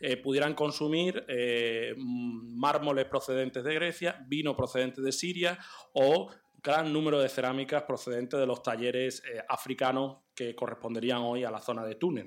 eh, 0.00 0.16
pudieran 0.16 0.54
consumir 0.54 1.24
eh, 1.28 1.94
mármoles 1.96 3.06
procedentes 3.06 3.64
de 3.64 3.74
Grecia, 3.74 4.24
vino 4.26 4.56
procedente 4.56 5.00
de 5.02 5.12
Siria 5.12 5.58
o 5.92 6.30
gran 6.62 6.92
número 6.92 7.20
de 7.20 7.28
cerámicas 7.28 7.84
procedentes 7.84 8.38
de 8.38 8.46
los 8.46 8.62
talleres 8.62 9.22
eh, 9.24 9.42
africanos 9.48 10.18
que 10.34 10.54
corresponderían 10.54 11.18
hoy 11.18 11.44
a 11.44 11.50
la 11.50 11.60
zona 11.60 11.84
de 11.84 11.94
Túnez. 11.94 12.26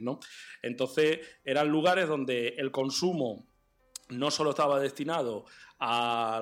Entonces 0.62 1.19
eran 1.43 1.67
lugares 1.69 2.08
donde 2.08 2.50
el 2.58 2.71
consumo 2.71 3.47
no 4.10 4.30
solo 4.30 4.50
estaba 4.50 4.80
destinado 4.80 5.45
a 5.80 6.39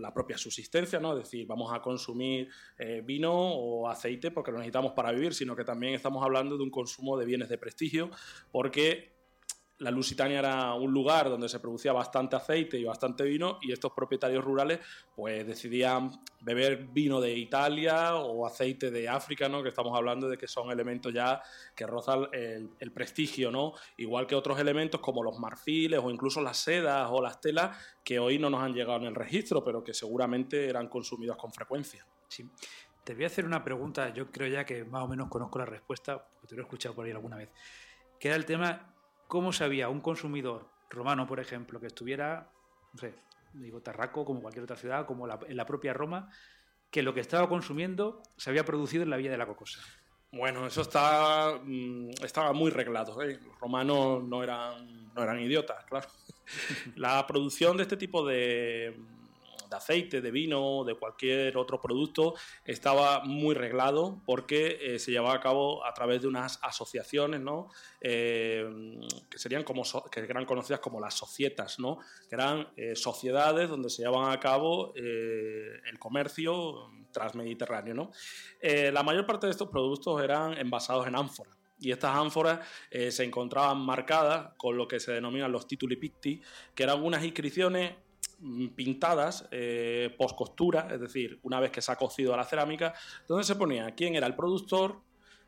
la, 0.00 0.14
propia 0.14 0.38
subsistencia, 0.38 1.00
¿no? 1.00 1.12
es 1.16 1.24
decir, 1.24 1.44
vamos 1.46 1.72
a 1.74 1.82
consumir 1.82 2.48
vino 3.02 3.32
o 3.34 3.88
aceite 3.88 4.30
porque 4.30 4.52
lo 4.52 4.58
necesitamos 4.58 4.92
para 4.92 5.10
vivir, 5.10 5.34
sino 5.34 5.56
que 5.56 5.64
también 5.64 5.94
estamos 5.94 6.24
hablando 6.24 6.56
de 6.56 6.62
un 6.62 6.70
consumo 6.70 7.18
de 7.18 7.26
bienes 7.26 7.48
de 7.48 7.58
prestigio, 7.58 8.10
porque 8.52 9.13
la 9.78 9.90
Lusitania 9.90 10.38
era 10.38 10.74
un 10.74 10.92
lugar 10.92 11.28
donde 11.28 11.48
se 11.48 11.58
producía 11.58 11.92
bastante 11.92 12.36
aceite 12.36 12.78
y 12.78 12.84
bastante 12.84 13.24
vino 13.24 13.58
y 13.60 13.72
estos 13.72 13.92
propietarios 13.92 14.44
rurales 14.44 14.78
pues 15.16 15.44
decidían 15.46 16.12
beber 16.40 16.86
vino 16.92 17.20
de 17.20 17.36
Italia 17.36 18.14
o 18.14 18.46
aceite 18.46 18.90
de 18.90 19.08
África, 19.08 19.48
¿no? 19.48 19.62
que 19.62 19.70
estamos 19.70 19.96
hablando 19.96 20.28
de 20.28 20.38
que 20.38 20.46
son 20.46 20.70
elementos 20.70 21.12
ya 21.12 21.42
que 21.74 21.86
rozan 21.86 22.28
el, 22.32 22.92
prestigio, 22.92 23.50
¿no? 23.50 23.72
igual 23.96 24.26
que 24.26 24.36
otros 24.36 24.60
elementos 24.60 25.00
como 25.00 25.24
los 25.24 25.38
marfiles 25.38 26.00
o 26.02 26.10
incluso 26.10 26.40
las 26.40 26.58
sedas 26.58 27.08
o 27.10 27.20
las 27.20 27.40
telas 27.40 27.76
que 28.04 28.20
hoy 28.20 28.38
no 28.38 28.50
nos 28.50 28.62
han 28.62 28.74
llegado 28.74 29.00
en 29.00 29.06
el 29.06 29.14
registro, 29.14 29.64
pero 29.64 29.82
que 29.82 29.92
seguramente 29.92 30.68
eran 30.68 30.88
consumidos 30.88 31.36
con 31.36 31.52
frecuencia. 31.52 32.06
Sí. 32.28 32.48
Te 33.02 33.14
voy 33.14 33.24
a 33.24 33.26
hacer 33.26 33.44
una 33.44 33.62
pregunta, 33.64 34.12
yo 34.14 34.30
creo 34.30 34.48
ya 34.48 34.64
que 34.64 34.84
más 34.84 35.02
o 35.02 35.08
menos 35.08 35.28
conozco 35.28 35.58
la 35.58 35.66
respuesta, 35.66 36.24
porque 36.24 36.48
te 36.48 36.54
lo 36.54 36.62
he 36.62 36.64
escuchado 36.64 36.94
por 36.94 37.04
ahí 37.04 37.12
alguna 37.12 37.36
vez, 37.36 37.50
que 38.18 38.28
era 38.28 38.36
el 38.36 38.46
tema 38.46 38.93
¿Cómo 39.28 39.52
sabía 39.52 39.88
un 39.88 40.00
consumidor 40.00 40.68
romano, 40.90 41.26
por 41.26 41.40
ejemplo, 41.40 41.80
que 41.80 41.88
estuviera 41.88 42.50
no 42.94 43.00
sé, 43.00 43.14
digo 43.52 43.80
Tarraco, 43.80 44.24
como 44.24 44.40
cualquier 44.40 44.64
otra 44.64 44.76
ciudad, 44.76 45.04
como 45.04 45.28
en 45.28 45.56
la 45.56 45.66
propia 45.66 45.92
Roma, 45.92 46.30
que 46.90 47.02
lo 47.02 47.12
que 47.12 47.20
estaba 47.20 47.48
consumiendo 47.48 48.22
se 48.36 48.50
había 48.50 48.64
producido 48.64 49.02
en 49.02 49.10
la 49.10 49.16
Villa 49.16 49.32
de 49.32 49.38
la 49.38 49.46
Cocosa. 49.46 49.80
Bueno, 50.30 50.66
eso 50.66 50.82
está, 50.82 51.60
mm, 51.62 52.10
estaba 52.22 52.52
muy 52.52 52.70
reglado. 52.70 53.20
¿eh? 53.22 53.38
Los 53.44 53.58
romanos 53.60 54.22
no 54.24 54.42
eran, 54.42 55.12
no 55.12 55.22
eran 55.22 55.40
idiotas, 55.40 55.84
claro. 55.86 56.08
la 56.96 57.26
producción 57.26 57.76
de 57.76 57.82
este 57.82 57.96
tipo 57.96 58.24
de, 58.24 58.96
de 59.74 59.78
aceite, 59.78 60.20
de 60.20 60.30
vino, 60.30 60.84
de 60.84 60.94
cualquier 60.94 61.56
otro 61.56 61.80
producto, 61.80 62.34
estaba 62.64 63.24
muy 63.24 63.54
reglado 63.54 64.22
porque 64.24 64.78
eh, 64.80 64.98
se 64.98 65.10
llevaba 65.10 65.34
a 65.34 65.40
cabo 65.40 65.84
a 65.84 65.92
través 65.92 66.22
de 66.22 66.28
unas 66.28 66.58
asociaciones, 66.62 67.40
¿no? 67.40 67.68
Eh, 68.00 68.64
que 69.28 69.38
serían 69.38 69.64
como 69.64 69.82
que 70.10 70.20
eran 70.20 70.46
conocidas 70.46 70.80
como 70.80 71.00
las 71.00 71.14
societas, 71.14 71.78
¿no? 71.78 71.98
Que 72.28 72.36
eran 72.36 72.68
eh, 72.76 72.94
sociedades 72.94 73.68
donde 73.68 73.90
se 73.90 74.02
llevaban 74.02 74.32
a 74.32 74.40
cabo 74.40 74.92
el 74.94 75.98
comercio 75.98 76.90
transmediterráneo, 77.12 77.94
¿no? 77.94 78.10
la 78.60 79.02
mayor 79.02 79.26
parte 79.26 79.46
de 79.46 79.52
estos 79.52 79.68
productos 79.68 80.22
eran 80.22 80.56
envasados 80.58 81.06
en 81.06 81.16
ánforas. 81.16 81.54
Y 81.78 81.90
estas 81.90 82.16
ánforas 82.16 82.60
se 82.90 83.24
encontraban 83.24 83.78
marcadas 83.78 84.52
con 84.56 84.76
lo 84.76 84.86
que 84.86 85.00
se 85.00 85.12
denominan 85.12 85.52
los 85.52 85.66
tituli 85.66 85.96
picti, 85.96 86.40
que 86.74 86.82
eran 86.82 87.02
unas 87.02 87.24
inscripciones 87.24 87.94
pintadas 88.74 89.48
eh, 89.50 90.14
post 90.18 90.36
costura, 90.36 90.88
es 90.90 91.00
decir, 91.00 91.38
una 91.42 91.60
vez 91.60 91.70
que 91.70 91.80
se 91.80 91.90
ha 91.90 91.96
cocido 91.96 92.36
la 92.36 92.44
cerámica, 92.44 92.94
donde 93.26 93.44
se 93.44 93.56
ponía 93.56 93.94
quién 93.94 94.14
era 94.14 94.26
el 94.26 94.34
productor, 94.34 95.00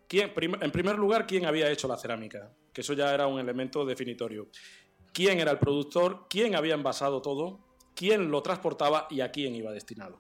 quién, 0.09 0.33
en 0.37 0.71
primer 0.71 0.97
lugar, 0.97 1.27
quién 1.27 1.47
había 1.47 1.71
hecho 1.71 1.89
la 1.89 1.97
cerámica, 1.97 2.53
que 2.73 2.81
eso 2.81 2.95
ya 2.95 3.13
era 3.13 3.27
un 3.27 3.39
elemento 3.39 3.85
definitorio. 3.85 4.49
Quién 5.13 5.41
era 5.41 5.51
el 5.51 5.59
productor, 5.59 6.27
quién 6.29 6.55
había 6.57 6.75
envasado 6.75 7.23
todo, 7.23 7.61
quién 7.95 8.31
lo 8.31 8.43
transportaba 8.43 9.07
y 9.11 9.21
a 9.21 9.31
quién 9.31 9.55
iba 9.55 9.73
destinado. 9.73 10.19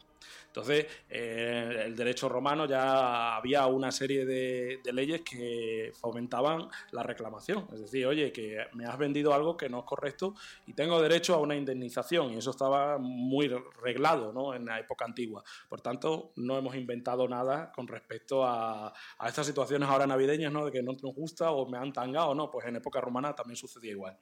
Entonces, 0.57 0.87
eh, 1.11 1.83
el 1.85 1.95
derecho 1.95 2.31
romano 2.31 2.65
ya 2.65 3.37
había 3.37 3.67
una 3.67 3.93
serie 3.93 4.25
de, 4.25 4.81
leyes 4.91 5.21
que 5.21 5.93
fomentaban 6.01 6.71
la 6.93 7.03
reclamación. 7.03 7.69
Es 7.75 7.81
decir, 7.81 8.07
oye, 8.07 8.33
que 8.33 8.65
me 8.73 8.87
has 8.87 8.97
vendido 8.97 9.35
algo 9.35 9.55
que 9.55 9.69
no 9.69 9.81
es 9.81 9.85
correcto 9.85 10.35
y 10.67 10.73
tengo 10.73 11.03
derecho 11.03 11.35
a 11.35 11.41
una 11.41 11.55
indemnización. 11.55 12.33
Y 12.33 12.39
eso 12.39 12.53
estaba 12.53 12.97
muy 12.97 13.49
reglado 13.83 14.33
¿no? 14.33 14.55
en 14.55 14.65
la 14.65 14.81
época 14.81 15.05
antigua. 15.05 15.45
Por 15.69 15.83
tanto, 15.83 16.33
no 16.37 16.57
hemos 16.57 16.75
inventado 16.75 17.29
nada 17.29 17.71
con 17.71 17.87
respecto 17.87 18.43
a, 18.43 18.95
estas 19.27 19.47
situaciones 19.47 19.87
ahora 19.87 20.07
navideñas, 20.07 20.51
¿no? 20.51 20.65
de 20.65 20.73
que 20.73 20.83
no 20.83 20.93
nos 20.93 21.15
gusta 21.15 21.51
o 21.51 21.69
me 21.69 21.77
han 21.77 21.93
tangado. 21.93 22.35
No, 22.35 22.51
pues 22.51 22.67
en 22.67 22.77
época 22.77 22.99
romana 23.03 23.35
también 23.35 23.57
sucedía 23.57 23.91
igual. 23.91 24.19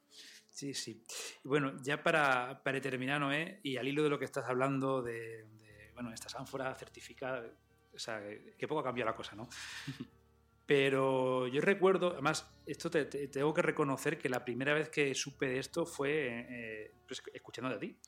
Sí, 0.48 0.74
sí. 0.74 1.04
bueno, 1.44 1.74
ya 1.82 2.02
para, 2.02 2.60
para 2.64 2.80
terminar, 2.80 3.20
Noé, 3.20 3.60
y 3.62 3.76
al 3.76 3.86
hilo 3.86 4.02
de 4.02 4.08
lo 4.08 4.18
que 4.18 4.24
estás 4.24 4.48
hablando 4.48 5.00
de 5.00 5.63
bueno, 5.94 6.12
estas 6.12 6.34
ánforas 6.34 6.78
certificadas, 6.78 7.46
o 7.94 7.98
sea, 7.98 8.20
que 8.58 8.68
poco 8.68 8.80
ha 8.80 8.84
cambiado 8.84 9.10
la 9.10 9.16
cosa, 9.16 9.34
¿no? 9.34 9.48
Pero 10.66 11.46
yo 11.46 11.60
recuerdo, 11.60 12.12
además, 12.12 12.50
esto 12.64 12.90
te, 12.90 13.04
tengo 13.04 13.52
que 13.52 13.62
reconocer 13.62 14.18
que 14.18 14.28
la 14.28 14.44
primera 14.44 14.72
vez 14.72 14.88
que 14.88 15.14
supe 15.14 15.46
de 15.46 15.58
esto 15.58 15.84
fue 15.84 16.46
eh, 16.48 16.92
pues, 17.06 17.22
escuchándote 17.34 17.76
a 17.76 17.78
ti. 17.78 17.98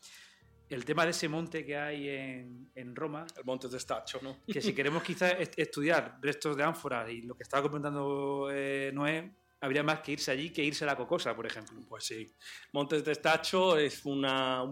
El 0.68 0.85
tema 0.85 1.05
de 1.05 1.11
ese 1.11 1.29
monte 1.29 1.64
que 1.64 1.77
hay 1.77 2.09
en, 2.09 2.70
en, 2.75 2.96
Roma. 2.96 3.27
El 3.37 3.44
monte 3.44 3.68
de 3.68 3.77
Estacho, 3.77 4.18
¿no? 4.22 4.38
Que 4.46 4.61
si 4.61 4.75
queremos 4.75 5.03
quizás 5.03 5.35
estudiar 5.57 6.18
restos 6.20 6.57
de 6.57 6.64
ánforas 6.64 7.09
y 7.11 7.22
lo 7.22 7.37
que 7.37 7.44
estaba 7.44 7.68
comentando 7.68 8.49
eh, 8.51 8.90
Noé, 8.92 9.33
habría 9.66 9.83
más 9.83 10.00
que 10.00 10.12
irse 10.12 10.31
allí 10.31 10.50
que 10.50 10.64
irse 10.64 10.85
a 10.85 10.87
la 10.87 10.96
Cocosa, 10.96 11.35
por 11.35 11.46
ejemplo. 11.46 11.79
Pues 11.88 12.05
sí. 12.05 12.35
Montes 12.72 13.05
de 13.05 13.12
Estacho 13.12 13.76
es 13.76 14.05
un 14.05 14.22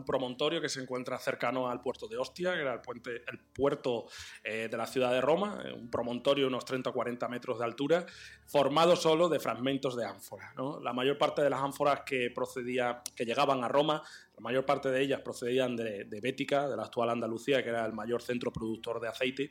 promontorio 0.06 0.60
que 0.60 0.68
se 0.68 0.80
encuentra 0.80 1.18
cercano 1.18 1.68
al 1.68 1.80
puerto 1.80 2.08
de 2.08 2.16
Ostia, 2.16 2.54
que 2.54 2.60
era 2.60 2.74
el, 2.74 2.80
puente, 2.80 3.22
el 3.26 3.38
puerto 3.38 4.06
eh, 4.42 4.68
de 4.70 4.76
la 4.76 4.86
ciudad 4.86 5.12
de 5.12 5.20
Roma, 5.20 5.62
eh, 5.64 5.72
un 5.72 5.90
promontorio 5.90 6.44
de 6.44 6.48
unos 6.48 6.64
30 6.64 6.90
o 6.90 6.92
40 6.92 7.28
metros 7.28 7.58
de 7.58 7.64
altura, 7.64 8.06
formado 8.46 8.96
solo 8.96 9.28
de 9.28 9.40
fragmentos 9.40 9.96
de 9.96 10.04
ánforas. 10.04 10.54
La 10.82 10.92
mayor 10.92 11.18
parte 11.18 11.42
de 11.42 11.50
las 11.50 11.60
ánforas 11.60 12.02
que, 12.06 12.30
procedía, 12.34 13.02
que 13.14 13.24
llegaban 13.24 13.62
a 13.64 13.68
Roma, 13.68 14.02
la 14.36 14.40
mayor 14.40 14.64
parte 14.64 14.90
de 14.90 15.00
ellas 15.00 15.20
procedían 15.20 15.76
de, 15.76 16.04
de 16.04 16.20
Bética, 16.20 16.68
de 16.68 16.76
la 16.76 16.84
actual 16.84 17.10
Andalucía, 17.10 17.62
que 17.62 17.70
era 17.70 17.86
el 17.86 17.92
mayor 17.92 18.22
centro 18.22 18.52
productor 18.52 19.00
de 19.00 19.08
aceite, 19.08 19.50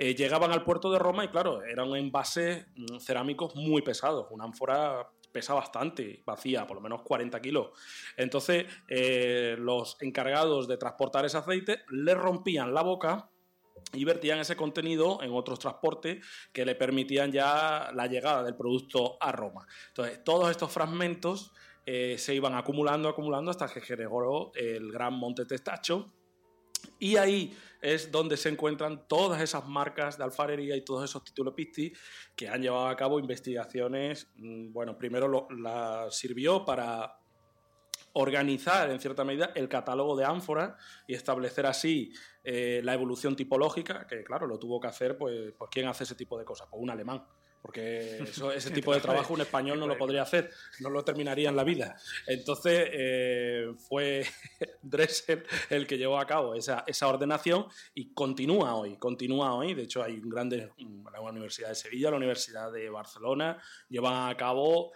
eh, 0.00 0.14
llegaban 0.14 0.52
al 0.52 0.62
puerto 0.62 0.92
de 0.92 0.98
Roma 1.00 1.24
y 1.24 1.28
claro, 1.28 1.60
eran 1.64 1.92
envases 1.96 2.68
mm, 2.76 2.98
cerámicos 3.00 3.56
muy 3.56 3.82
pesados. 3.82 4.28
Una 4.30 4.44
ánfora 4.44 5.10
pesa 5.32 5.54
bastante, 5.54 6.22
vacía, 6.24 6.68
por 6.68 6.76
lo 6.76 6.80
menos 6.80 7.02
40 7.02 7.40
kilos. 7.40 7.70
Entonces, 8.16 8.66
eh, 8.88 9.56
los 9.58 9.96
encargados 10.00 10.68
de 10.68 10.76
transportar 10.76 11.24
ese 11.24 11.38
aceite 11.38 11.80
le 11.90 12.14
rompían 12.14 12.72
la 12.72 12.82
boca 12.82 13.28
y 13.92 14.04
vertían 14.04 14.38
ese 14.38 14.54
contenido 14.54 15.20
en 15.20 15.32
otros 15.32 15.58
transportes 15.58 16.24
que 16.52 16.64
le 16.64 16.76
permitían 16.76 17.32
ya 17.32 17.90
la 17.92 18.06
llegada 18.06 18.44
del 18.44 18.54
producto 18.54 19.16
a 19.20 19.32
Roma. 19.32 19.66
Entonces, 19.88 20.22
todos 20.22 20.48
estos 20.48 20.70
fragmentos 20.70 21.52
eh, 21.86 22.18
se 22.18 22.36
iban 22.36 22.54
acumulando, 22.54 23.08
acumulando 23.08 23.50
hasta 23.50 23.66
que 23.66 23.80
generó 23.80 24.52
el 24.54 24.92
gran 24.92 25.14
monte 25.14 25.44
Testacho, 25.44 26.12
y 26.98 27.16
ahí 27.16 27.56
es 27.80 28.10
donde 28.10 28.36
se 28.36 28.48
encuentran 28.48 29.06
todas 29.06 29.40
esas 29.40 29.66
marcas 29.66 30.18
de 30.18 30.24
alfarería 30.24 30.76
y 30.76 30.84
todos 30.84 31.04
esos 31.04 31.22
títulos 31.22 31.54
pisti 31.54 31.92
que 32.34 32.48
han 32.48 32.60
llevado 32.60 32.88
a 32.88 32.96
cabo 32.96 33.20
investigaciones. 33.20 34.28
Mm, 34.36 34.72
bueno, 34.72 34.98
primero 34.98 35.48
la 35.50 36.08
sirvió 36.10 36.64
para 36.64 37.18
organizar 38.14 38.90
en 38.90 39.00
cierta 39.00 39.24
medida 39.24 39.52
el 39.54 39.68
catálogo 39.68 40.16
de 40.16 40.24
ánforas 40.24 40.74
y 41.06 41.14
establecer 41.14 41.66
así 41.66 42.12
eh, 42.42 42.80
la 42.82 42.94
evolución 42.94 43.36
tipológica, 43.36 44.06
que 44.06 44.24
claro, 44.24 44.46
lo 44.46 44.58
tuvo 44.58 44.80
que 44.80 44.88
hacer, 44.88 45.16
pues, 45.16 45.52
pues 45.56 45.70
¿quién 45.70 45.86
hace 45.86 46.04
ese 46.04 46.14
tipo 46.14 46.38
de 46.38 46.44
cosas? 46.44 46.66
Pues 46.68 46.82
un 46.82 46.90
alemán 46.90 47.24
porque 47.62 48.18
ese 48.54 48.70
tipo 48.70 48.94
de 48.94 49.00
trabajo 49.00 49.34
un 49.34 49.40
español 49.40 49.78
no 49.78 49.86
lo 49.86 49.98
podría 49.98 50.22
hacer, 50.22 50.50
no 50.80 50.90
lo 50.90 51.04
terminaría 51.04 51.48
en 51.48 51.56
la 51.56 51.64
vida. 51.64 51.96
Entonces 52.26 52.88
eh, 52.92 53.72
fue 53.88 54.24
Dressel 54.82 55.44
el 55.70 55.86
que 55.86 55.98
llevó 55.98 56.18
a 56.18 56.26
cabo 56.26 56.54
esa, 56.54 56.84
ordenación 57.02 57.66
y 57.94 58.12
continúa 58.12 58.74
hoy, 58.74 58.96
continúa 58.96 59.54
hoy. 59.54 59.74
De 59.74 59.82
hecho, 59.82 60.02
hay 60.02 60.18
un 60.18 60.28
grande, 60.28 60.70
la 61.12 61.20
Universidad 61.20 61.68
de 61.70 61.74
Sevilla, 61.74 62.10
la 62.10 62.16
Universidad 62.16 62.72
de 62.72 62.90
Barcelona, 62.90 63.60
llevan 63.88 64.30
a 64.30 64.36
cabo 64.36 64.92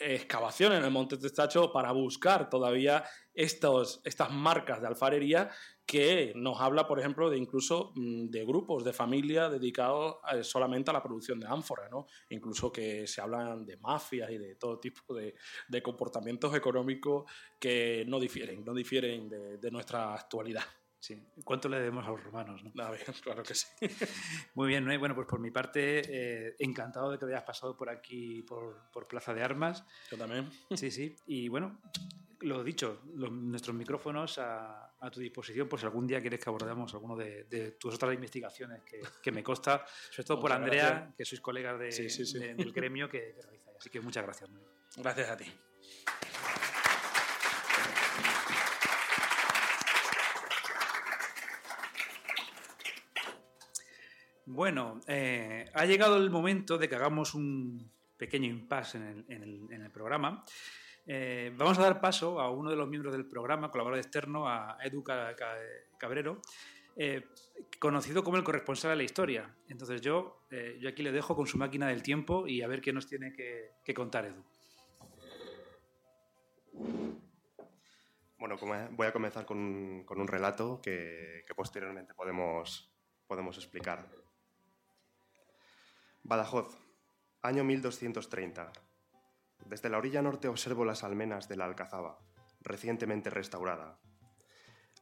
excavaciones 0.00 0.78
en 0.78 0.84
el 0.84 0.90
Monte 0.90 1.18
Testacho 1.18 1.70
para 1.72 1.92
buscar 1.92 2.48
todavía 2.48 3.04
estos, 3.34 4.00
estas 4.04 4.30
marcas 4.30 4.80
de 4.80 4.86
alfarería 4.86 5.50
que 5.90 6.32
nos 6.36 6.60
habla, 6.60 6.86
por 6.86 7.00
ejemplo, 7.00 7.28
de 7.28 7.36
incluso 7.36 7.90
mm, 7.96 8.26
de 8.26 8.44
grupos 8.44 8.84
de 8.84 8.92
familia 8.92 9.50
dedicados 9.50 10.18
eh, 10.32 10.44
solamente 10.44 10.92
a 10.92 10.94
la 10.94 11.02
producción 11.02 11.40
de 11.40 11.48
ánforas, 11.48 11.90
¿no? 11.90 12.06
Incluso 12.28 12.70
que 12.70 13.08
se 13.08 13.20
hablan 13.20 13.66
de 13.66 13.76
mafias 13.78 14.30
y 14.30 14.38
de 14.38 14.54
todo 14.54 14.78
tipo 14.78 15.12
de, 15.12 15.34
comportamientos 15.82 16.54
económicos 16.54 17.28
que 17.58 18.04
no 18.06 18.20
difieren, 18.20 18.64
no 18.64 18.72
difieren 18.72 19.28
de, 19.28 19.70
nuestra 19.72 20.14
actualidad. 20.14 20.62
Sí. 21.00 21.18
¿Cuánto 21.44 21.68
le 21.68 21.78
debemos 21.78 22.06
a 22.06 22.10
los 22.10 22.22
romanos? 22.22 22.62
¿no? 22.62 22.72
claro 23.22 23.42
que 23.42 23.54
sí. 23.54 23.66
Muy 24.54 24.68
bien, 24.68 24.84
¿no? 24.84 24.96
bueno, 24.98 25.14
pues 25.14 25.26
por 25.26 25.40
mi 25.40 25.50
parte, 25.50 26.02
eh, 26.04 26.56
encantado 26.58 27.10
de 27.10 27.18
que 27.18 27.24
hayas 27.24 27.42
pasado 27.42 27.76
por 27.76 27.88
aquí, 27.88 28.42
por, 28.42 28.90
por, 28.92 29.08
Plaza 29.08 29.32
de 29.32 29.42
Armas. 29.42 29.84
Yo 30.10 30.18
también. 30.18 30.50
Sí, 30.74 30.90
sí. 30.90 31.16
Y 31.26 31.48
bueno, 31.48 31.80
lo 32.40 32.62
dicho, 32.62 33.02
nuestros 33.14 33.74
micrófonos 33.74 34.38
a, 34.38 34.92
tu 35.10 35.20
disposición 35.20 35.68
por 35.68 35.80
si 35.80 35.86
algún 35.86 36.06
día 36.06 36.20
quieres 36.20 36.38
que 36.38 36.50
abordemos 36.50 36.92
alguno 36.92 37.16
de, 37.16 37.76
tus 37.78 37.94
otras 37.94 38.14
investigaciones 38.14 38.82
que, 39.22 39.32
me 39.32 39.42
consta, 39.42 39.84
sobre 40.10 40.26
todo 40.26 40.40
por 40.40 40.52
Andrea, 40.52 41.12
que 41.16 41.24
sois 41.24 41.40
colegas 41.40 41.78
de, 41.78 42.54
del 42.54 42.72
gremio 42.72 43.08
que, 43.08 43.34
realizáis. 43.42 43.76
Así 43.78 43.90
que 43.90 44.00
muchas 44.00 44.24
gracias. 44.24 44.50
Gracias 44.96 45.30
a 45.30 45.36
ti. 45.36 45.46
Bueno, 54.52 55.00
eh, 55.06 55.70
ha 55.74 55.86
llegado 55.86 56.16
el 56.16 56.28
momento 56.28 56.76
de 56.76 56.88
que 56.88 56.96
hagamos 56.96 57.36
un 57.36 57.88
pequeño 58.16 58.48
impasse 58.48 58.98
en 58.98 59.72
el 59.72 59.90
programa. 59.92 60.44
Eh, 61.06 61.52
vamos 61.56 61.78
a 61.78 61.82
dar 61.82 62.00
paso 62.00 62.40
a 62.40 62.50
uno 62.50 62.68
de 62.68 62.74
los 62.74 62.88
miembros 62.88 63.12
del 63.12 63.26
programa, 63.26 63.70
colaborador 63.70 64.04
externo, 64.04 64.48
a 64.48 64.76
Edu 64.82 65.04
Cabrero, 65.98 66.42
eh, 66.96 67.28
conocido 67.78 68.24
como 68.24 68.38
el 68.38 68.42
corresponsal 68.42 68.90
de 68.90 68.96
la 68.96 69.02
historia. 69.04 69.54
Entonces 69.68 70.00
yo, 70.00 70.40
yo 70.80 70.88
aquí 70.88 71.04
le 71.04 71.12
dejo 71.12 71.36
con 71.36 71.46
su 71.46 71.56
máquina 71.56 71.86
del 71.86 72.02
tiempo 72.02 72.48
y 72.48 72.62
a 72.62 72.66
ver 72.66 72.80
qué 72.80 72.92
nos 72.92 73.06
tiene 73.06 73.32
que, 73.32 73.94
contar 73.94 74.24
Edu. 74.24 74.44
Bueno, 78.36 78.56
voy 78.90 79.06
a 79.06 79.12
comenzar 79.12 79.46
con 79.46 79.58
un, 79.58 80.28
relato 80.28 80.80
que, 80.82 81.44
que, 81.46 81.54
posteriormente 81.54 82.14
podemos, 82.14 82.92
podemos 83.28 83.56
explicar. 83.56 84.08
Badajoz, 86.22 86.78
año 87.42 87.64
1230. 87.64 88.72
Desde 89.64 89.88
la 89.88 89.98
orilla 89.98 90.22
norte 90.22 90.48
observo 90.48 90.84
las 90.84 91.02
almenas 91.02 91.48
de 91.48 91.56
la 91.56 91.64
Alcazaba, 91.64 92.18
recientemente 92.60 93.30
restaurada. 93.30 93.98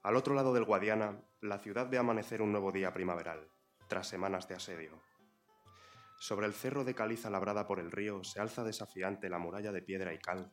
Al 0.03 0.17
otro 0.17 0.35
lado 0.35 0.55
del 0.55 0.65
Guadiana, 0.65 1.21
la 1.41 1.59
ciudad 1.59 1.91
ve 1.91 1.99
amanecer 1.99 2.41
un 2.41 2.53
nuevo 2.53 2.73
día 2.73 2.95
primaveral, 2.95 3.51
tras 3.89 4.09
semanas 4.09 4.49
de 4.49 4.55
asedio. 4.55 5.03
Sobre 6.21 6.47
el 6.47 6.55
cerro 6.55 6.85
de 6.85 6.95
caliza 6.95 7.31
labrada 7.31 7.67
por 7.67 7.81
el 7.81 7.91
río 7.91 8.23
se 8.23 8.41
alza 8.41 8.63
desafiante 8.65 9.29
la 9.29 9.39
muralla 9.39 9.73
de 9.73 9.83
piedra 9.83 10.15
y 10.15 10.19
cal, 10.19 10.53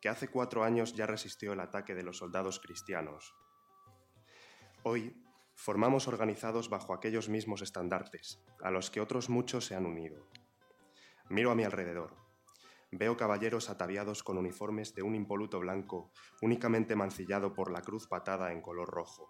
que 0.00 0.08
hace 0.08 0.28
cuatro 0.28 0.64
años 0.64 0.94
ya 0.94 1.06
resistió 1.06 1.52
el 1.52 1.60
ataque 1.60 1.94
de 1.94 2.02
los 2.02 2.18
soldados 2.18 2.58
cristianos. 2.58 3.34
Hoy 4.82 5.25
formamos 5.56 6.06
organizados 6.06 6.68
bajo 6.68 6.92
aquellos 6.92 7.28
mismos 7.28 7.62
estandartes, 7.62 8.40
a 8.62 8.70
los 8.70 8.90
que 8.90 9.00
otros 9.00 9.28
muchos 9.30 9.64
se 9.64 9.74
han 9.74 9.86
unido. 9.86 10.28
Miro 11.28 11.50
a 11.50 11.54
mi 11.56 11.64
alrededor. 11.64 12.14
Veo 12.92 13.16
caballeros 13.16 13.68
ataviados 13.68 14.22
con 14.22 14.38
uniformes 14.38 14.94
de 14.94 15.02
un 15.02 15.16
impoluto 15.16 15.58
blanco, 15.58 16.12
únicamente 16.40 16.94
mancillado 16.94 17.52
por 17.52 17.72
la 17.72 17.82
cruz 17.82 18.06
patada 18.06 18.52
en 18.52 18.60
color 18.60 18.88
rojo, 18.88 19.28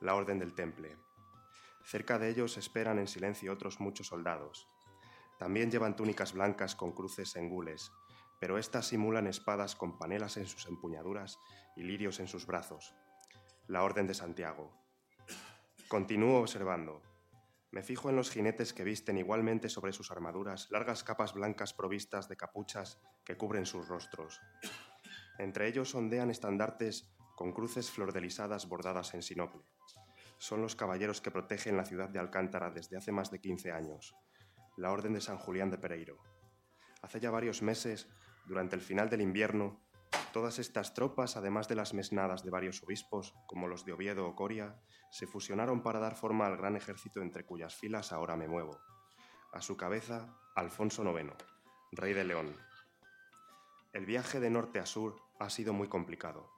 la 0.00 0.14
Orden 0.14 0.38
del 0.38 0.54
Temple. 0.54 0.96
Cerca 1.84 2.18
de 2.18 2.30
ellos 2.30 2.56
esperan 2.56 2.98
en 2.98 3.08
silencio 3.08 3.52
otros 3.52 3.80
muchos 3.80 4.06
soldados. 4.06 4.68
También 5.38 5.70
llevan 5.70 5.96
túnicas 5.96 6.32
blancas 6.32 6.74
con 6.74 6.92
cruces 6.92 7.36
en 7.36 7.50
gules, 7.50 7.92
pero 8.38 8.56
éstas 8.56 8.86
simulan 8.86 9.26
espadas 9.26 9.74
con 9.74 9.98
panelas 9.98 10.36
en 10.36 10.46
sus 10.46 10.66
empuñaduras 10.66 11.38
y 11.76 11.82
lirios 11.82 12.20
en 12.20 12.28
sus 12.28 12.46
brazos. 12.46 12.94
La 13.66 13.82
Orden 13.82 14.06
de 14.06 14.14
Santiago. 14.14 14.79
Continúo 15.90 16.38
observando. 16.38 17.02
Me 17.72 17.82
fijo 17.82 18.10
en 18.10 18.14
los 18.14 18.30
jinetes 18.30 18.72
que 18.72 18.84
visten 18.84 19.18
igualmente 19.18 19.68
sobre 19.68 19.92
sus 19.92 20.12
armaduras 20.12 20.70
largas 20.70 21.02
capas 21.02 21.34
blancas 21.34 21.74
provistas 21.74 22.28
de 22.28 22.36
capuchas 22.36 23.00
que 23.24 23.36
cubren 23.36 23.66
sus 23.66 23.88
rostros. 23.88 24.40
Entre 25.40 25.66
ellos 25.66 25.92
ondean 25.96 26.30
estandartes 26.30 27.12
con 27.34 27.52
cruces 27.52 27.90
flordelizadas 27.90 28.68
bordadas 28.68 29.14
en 29.14 29.22
sinople. 29.22 29.64
Son 30.38 30.62
los 30.62 30.76
caballeros 30.76 31.20
que 31.20 31.32
protegen 31.32 31.76
la 31.76 31.84
ciudad 31.84 32.08
de 32.08 32.20
Alcántara 32.20 32.70
desde 32.70 32.96
hace 32.96 33.10
más 33.10 33.32
de 33.32 33.40
15 33.40 33.72
años, 33.72 34.14
la 34.76 34.92
Orden 34.92 35.14
de 35.14 35.20
San 35.20 35.38
Julián 35.38 35.72
de 35.72 35.78
Pereiro. 35.78 36.18
Hace 37.02 37.18
ya 37.18 37.32
varios 37.32 37.62
meses, 37.62 38.08
durante 38.46 38.76
el 38.76 38.80
final 38.80 39.10
del 39.10 39.22
invierno, 39.22 39.82
Todas 40.32 40.60
estas 40.60 40.94
tropas, 40.94 41.36
además 41.36 41.66
de 41.66 41.74
las 41.74 41.92
mesnadas 41.92 42.44
de 42.44 42.50
varios 42.50 42.84
obispos, 42.84 43.34
como 43.46 43.66
los 43.66 43.84
de 43.84 43.92
Oviedo 43.92 44.28
o 44.28 44.36
Coria, 44.36 44.80
se 45.10 45.26
fusionaron 45.26 45.82
para 45.82 45.98
dar 45.98 46.14
forma 46.14 46.46
al 46.46 46.56
gran 46.56 46.76
ejército 46.76 47.20
entre 47.20 47.44
cuyas 47.44 47.74
filas 47.74 48.12
ahora 48.12 48.36
me 48.36 48.46
muevo. 48.46 48.78
A 49.52 49.60
su 49.60 49.76
cabeza, 49.76 50.38
Alfonso 50.54 51.02
IX, 51.02 51.34
rey 51.90 52.12
de 52.12 52.22
León. 52.22 52.56
El 53.92 54.06
viaje 54.06 54.38
de 54.38 54.50
norte 54.50 54.78
a 54.78 54.86
sur 54.86 55.16
ha 55.40 55.50
sido 55.50 55.72
muy 55.72 55.88
complicado. 55.88 56.48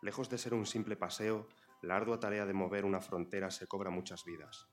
Lejos 0.00 0.30
de 0.30 0.38
ser 0.38 0.54
un 0.54 0.66
simple 0.66 0.94
paseo, 0.94 1.48
la 1.82 1.96
ardua 1.96 2.20
tarea 2.20 2.46
de 2.46 2.54
mover 2.54 2.84
una 2.84 3.00
frontera 3.00 3.50
se 3.50 3.66
cobra 3.66 3.90
muchas 3.90 4.24
vidas. 4.24 4.68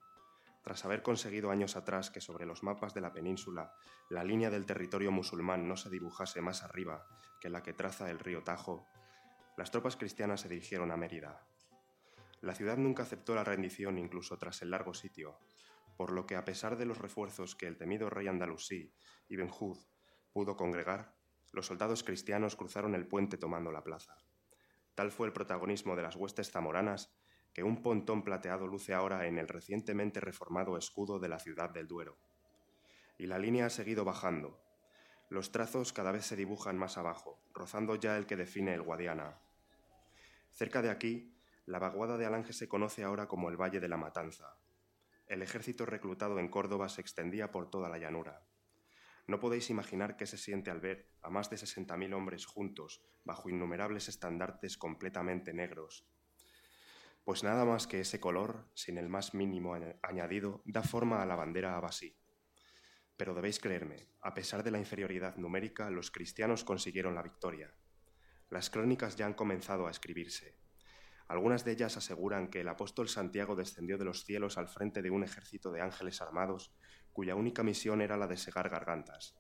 Tras 0.61 0.85
haber 0.85 1.01
conseguido 1.01 1.49
años 1.49 1.75
atrás 1.75 2.11
que 2.11 2.21
sobre 2.21 2.45
los 2.45 2.63
mapas 2.63 2.93
de 2.93 3.01
la 3.01 3.13
península 3.13 3.73
la 4.09 4.23
línea 4.23 4.49
del 4.49 4.65
territorio 4.65 5.11
musulmán 5.11 5.67
no 5.67 5.75
se 5.75 5.89
dibujase 5.89 6.41
más 6.41 6.63
arriba 6.63 7.07
que 7.39 7.49
la 7.49 7.63
que 7.63 7.73
traza 7.73 8.09
el 8.11 8.19
río 8.19 8.43
Tajo, 8.43 8.85
las 9.57 9.71
tropas 9.71 9.97
cristianas 9.97 10.41
se 10.41 10.49
dirigieron 10.49 10.91
a 10.91 10.97
Mérida. 10.97 11.45
La 12.41 12.55
ciudad 12.55 12.77
nunca 12.77 13.03
aceptó 13.03 13.35
la 13.35 13.43
rendición 13.43 13.97
incluso 13.97 14.37
tras 14.37 14.61
el 14.61 14.71
largo 14.71 14.93
sitio, 14.93 15.39
por 15.97 16.11
lo 16.11 16.25
que 16.25 16.35
a 16.35 16.45
pesar 16.45 16.77
de 16.77 16.85
los 16.85 16.97
refuerzos 16.97 17.55
que 17.55 17.67
el 17.67 17.77
temido 17.77 18.09
rey 18.09 18.27
andalusí, 18.27 18.93
Ibn 19.29 19.49
Hud, 19.59 19.77
pudo 20.31 20.55
congregar, 20.55 21.15
los 21.51 21.65
soldados 21.67 22.03
cristianos 22.03 22.55
cruzaron 22.55 22.95
el 22.95 23.07
puente 23.07 23.37
tomando 23.37 23.71
la 23.71 23.83
plaza. 23.83 24.15
Tal 24.95 25.11
fue 25.11 25.27
el 25.27 25.33
protagonismo 25.33 25.95
de 25.95 26.03
las 26.03 26.15
huestes 26.15 26.51
zamoranas 26.51 27.13
que 27.53 27.63
un 27.63 27.81
pontón 27.81 28.23
plateado 28.23 28.67
luce 28.67 28.93
ahora 28.93 29.27
en 29.27 29.37
el 29.37 29.47
recientemente 29.47 30.19
reformado 30.19 30.77
escudo 30.77 31.19
de 31.19 31.29
la 31.29 31.39
ciudad 31.39 31.69
del 31.69 31.87
Duero. 31.87 32.17
Y 33.17 33.27
la 33.27 33.39
línea 33.39 33.65
ha 33.65 33.69
seguido 33.69 34.05
bajando. 34.05 34.59
Los 35.29 35.51
trazos 35.51 35.93
cada 35.93 36.11
vez 36.11 36.25
se 36.25 36.35
dibujan 36.35 36.77
más 36.77 36.97
abajo, 36.97 37.41
rozando 37.53 37.95
ya 37.95 38.17
el 38.17 38.25
que 38.25 38.37
define 38.37 38.73
el 38.73 38.81
Guadiana. 38.81 39.39
Cerca 40.51 40.81
de 40.81 40.89
aquí, 40.89 41.37
la 41.65 41.79
vaguada 41.79 42.17
de 42.17 42.25
Alange 42.25 42.53
se 42.53 42.67
conoce 42.67 43.03
ahora 43.03 43.27
como 43.27 43.49
el 43.49 43.57
Valle 43.57 43.79
de 43.79 43.87
la 43.87 43.97
Matanza. 43.97 44.57
El 45.27 45.41
ejército 45.41 45.85
reclutado 45.85 46.39
en 46.39 46.49
Córdoba 46.49 46.89
se 46.89 47.01
extendía 47.01 47.51
por 47.51 47.69
toda 47.69 47.87
la 47.87 47.97
llanura. 47.97 48.43
No 49.27 49.39
podéis 49.39 49.69
imaginar 49.69 50.17
qué 50.17 50.25
se 50.25 50.37
siente 50.37 50.71
al 50.71 50.81
ver 50.81 51.07
a 51.21 51.29
más 51.29 51.49
de 51.49 51.55
60.000 51.55 52.13
hombres 52.13 52.45
juntos, 52.45 53.01
bajo 53.23 53.49
innumerables 53.49 54.09
estandartes 54.09 54.77
completamente 54.77 55.53
negros, 55.53 56.05
pues 57.23 57.43
nada 57.43 57.65
más 57.65 57.85
que 57.85 57.99
ese 57.99 58.19
color, 58.19 58.67
sin 58.73 58.97
el 58.97 59.07
más 59.07 59.33
mínimo 59.33 59.75
añadido, 60.01 60.63
da 60.65 60.81
forma 60.81 61.21
a 61.21 61.25
la 61.25 61.35
bandera 61.35 61.77
abasí. 61.77 62.17
Pero 63.15 63.35
debéis 63.35 63.59
creerme, 63.59 64.09
a 64.21 64.33
pesar 64.33 64.63
de 64.63 64.71
la 64.71 64.79
inferioridad 64.79 65.35
numérica, 65.35 65.91
los 65.91 66.09
cristianos 66.09 66.63
consiguieron 66.63 67.13
la 67.13 67.21
victoria. 67.21 67.75
Las 68.49 68.71
crónicas 68.71 69.15
ya 69.15 69.27
han 69.27 69.35
comenzado 69.35 69.85
a 69.85 69.91
escribirse. 69.91 70.57
Algunas 71.27 71.63
de 71.63 71.73
ellas 71.73 71.95
aseguran 71.95 72.49
que 72.49 72.61
el 72.61 72.67
apóstol 72.67 73.07
Santiago 73.07 73.55
descendió 73.55 73.99
de 73.99 74.05
los 74.05 74.25
cielos 74.25 74.57
al 74.57 74.67
frente 74.67 75.03
de 75.03 75.11
un 75.11 75.23
ejército 75.23 75.71
de 75.71 75.81
ángeles 75.81 76.21
armados, 76.21 76.75
cuya 77.13 77.35
única 77.35 77.61
misión 77.61 78.01
era 78.01 78.17
la 78.17 78.27
de 78.27 78.37
segar 78.37 78.69
gargantas. 78.69 79.37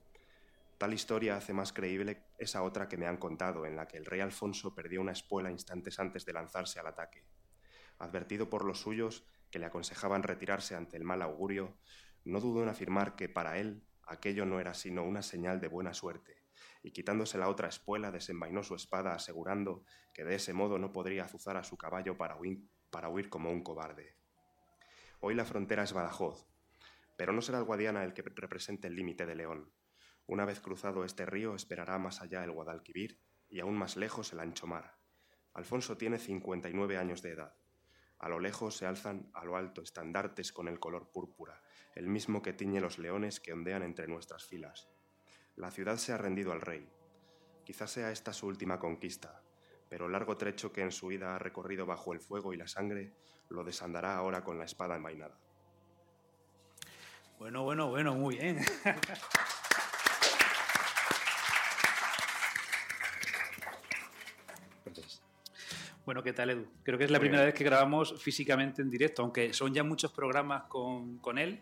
Tal 0.77 0.93
historia 0.93 1.35
hace 1.35 1.53
más 1.53 1.73
creíble 1.73 2.23
esa 2.37 2.61
otra 2.61 2.87
que 2.87 2.97
me 2.97 3.07
han 3.07 3.17
contado, 3.17 3.65
en 3.65 3.75
la 3.75 3.87
que 3.87 3.97
el 3.97 4.05
rey 4.05 4.19
Alfonso 4.19 4.75
perdió 4.75 5.01
una 5.01 5.11
espuela 5.11 5.51
instantes 5.51 5.99
antes 5.99 6.25
de 6.25 6.33
lanzarse 6.33 6.79
al 6.79 6.87
ataque 6.87 7.25
advertido 8.01 8.49
por 8.49 8.65
los 8.65 8.81
suyos 8.81 9.25
que 9.51 9.59
le 9.59 9.65
aconsejaban 9.65 10.23
retirarse 10.23 10.75
ante 10.75 10.97
el 10.97 11.03
mal 11.03 11.21
augurio, 11.21 11.77
no 12.23 12.39
dudó 12.39 12.63
en 12.63 12.69
afirmar 12.69 13.15
que 13.15 13.29
para 13.29 13.57
él 13.57 13.83
aquello 14.05 14.45
no 14.45 14.59
era 14.59 14.73
sino 14.73 15.03
una 15.03 15.21
señal 15.21 15.59
de 15.59 15.67
buena 15.67 15.93
suerte, 15.93 16.41
y 16.83 16.91
quitándose 16.91 17.37
la 17.37 17.49
otra 17.49 17.67
espuela 17.67 18.11
desenvainó 18.11 18.63
su 18.63 18.75
espada 18.75 19.13
asegurando 19.13 19.83
que 20.13 20.23
de 20.23 20.35
ese 20.35 20.53
modo 20.53 20.77
no 20.77 20.91
podría 20.91 21.25
azuzar 21.25 21.57
a 21.57 21.63
su 21.63 21.77
caballo 21.77 22.17
para 22.17 22.37
huir, 22.37 23.29
como 23.29 23.51
un 23.51 23.63
cobarde. 23.63 24.17
Hoy 25.19 25.35
la 25.35 25.45
frontera 25.45 25.83
es 25.83 25.93
Badajoz, 25.93 26.47
pero 27.17 27.33
no 27.33 27.41
será 27.41 27.59
el 27.59 27.65
Guadiana 27.65 28.03
el 28.03 28.13
que 28.13 28.23
represente 28.23 28.87
el 28.87 28.95
límite 28.95 29.25
de 29.25 29.35
León. 29.35 29.71
Una 30.25 30.45
vez 30.45 30.59
cruzado 30.59 31.05
este 31.05 31.25
río 31.25 31.55
esperará 31.55 31.99
más 31.99 32.21
allá 32.21 32.43
el 32.43 32.51
Guadalquivir 32.51 33.19
y 33.49 33.59
aún 33.59 33.77
más 33.77 33.95
lejos 33.95 34.33
el 34.33 34.39
ancho 34.39 34.65
mar. 34.65 34.97
Alfonso 35.53 35.97
tiene 35.97 36.17
59 36.17 36.97
años 36.97 37.21
de 37.21 37.31
edad. 37.31 37.60
A 38.21 38.29
lo 38.29 38.39
lejos 38.39 38.77
se 38.77 38.85
alzan 38.85 39.31
a 39.33 39.43
lo 39.43 39.57
alto 39.57 39.81
estandartes 39.81 40.53
con 40.53 40.67
el 40.67 40.79
color 40.79 41.11
púrpura, 41.11 41.59
el 41.95 42.07
mismo 42.07 42.43
que 42.43 42.53
tiñe 42.53 42.79
los 42.79 42.99
leones 42.99 43.39
que 43.39 43.51
ondean 43.51 43.81
entre 43.81 44.07
nuestras 44.07 44.45
filas. 44.45 44.89
La 45.55 45.71
ciudad 45.71 45.97
se 45.97 46.13
ha 46.13 46.19
rendido 46.19 46.51
al 46.51 46.61
rey. 46.61 46.87
Quizás 47.65 47.89
sea 47.89 48.11
esta 48.11 48.31
su 48.31 48.45
última 48.45 48.77
conquista, 48.77 49.41
pero 49.89 50.05
el 50.05 50.11
largo 50.11 50.37
trecho 50.37 50.71
que 50.71 50.81
en 50.81 50.91
su 50.91 51.07
vida 51.07 51.35
ha 51.35 51.39
recorrido 51.39 51.87
bajo 51.87 52.13
el 52.13 52.19
fuego 52.19 52.53
y 52.53 52.57
la 52.57 52.67
sangre 52.67 53.11
lo 53.49 53.63
desandará 53.63 54.15
ahora 54.15 54.43
con 54.43 54.59
la 54.59 54.65
espada 54.65 54.95
envainada. 54.95 55.39
Bueno, 57.39 57.63
bueno, 57.63 57.89
bueno, 57.89 58.13
muy 58.13 58.35
bien. 58.35 58.59
Bueno, 66.05 66.23
¿qué 66.23 66.33
tal, 66.33 66.49
Edu? 66.49 66.67
Creo 66.83 66.97
que 66.97 67.05
es 67.05 67.11
la 67.11 67.19
primera 67.19 67.45
vez 67.45 67.53
que 67.53 67.63
grabamos 67.63 68.21
físicamente 68.21 68.81
en 68.81 68.89
directo, 68.89 69.21
aunque 69.21 69.53
son 69.53 69.73
ya 69.73 69.83
muchos 69.83 70.11
programas 70.11 70.63
con, 70.63 71.19
con 71.19 71.37
él. 71.37 71.59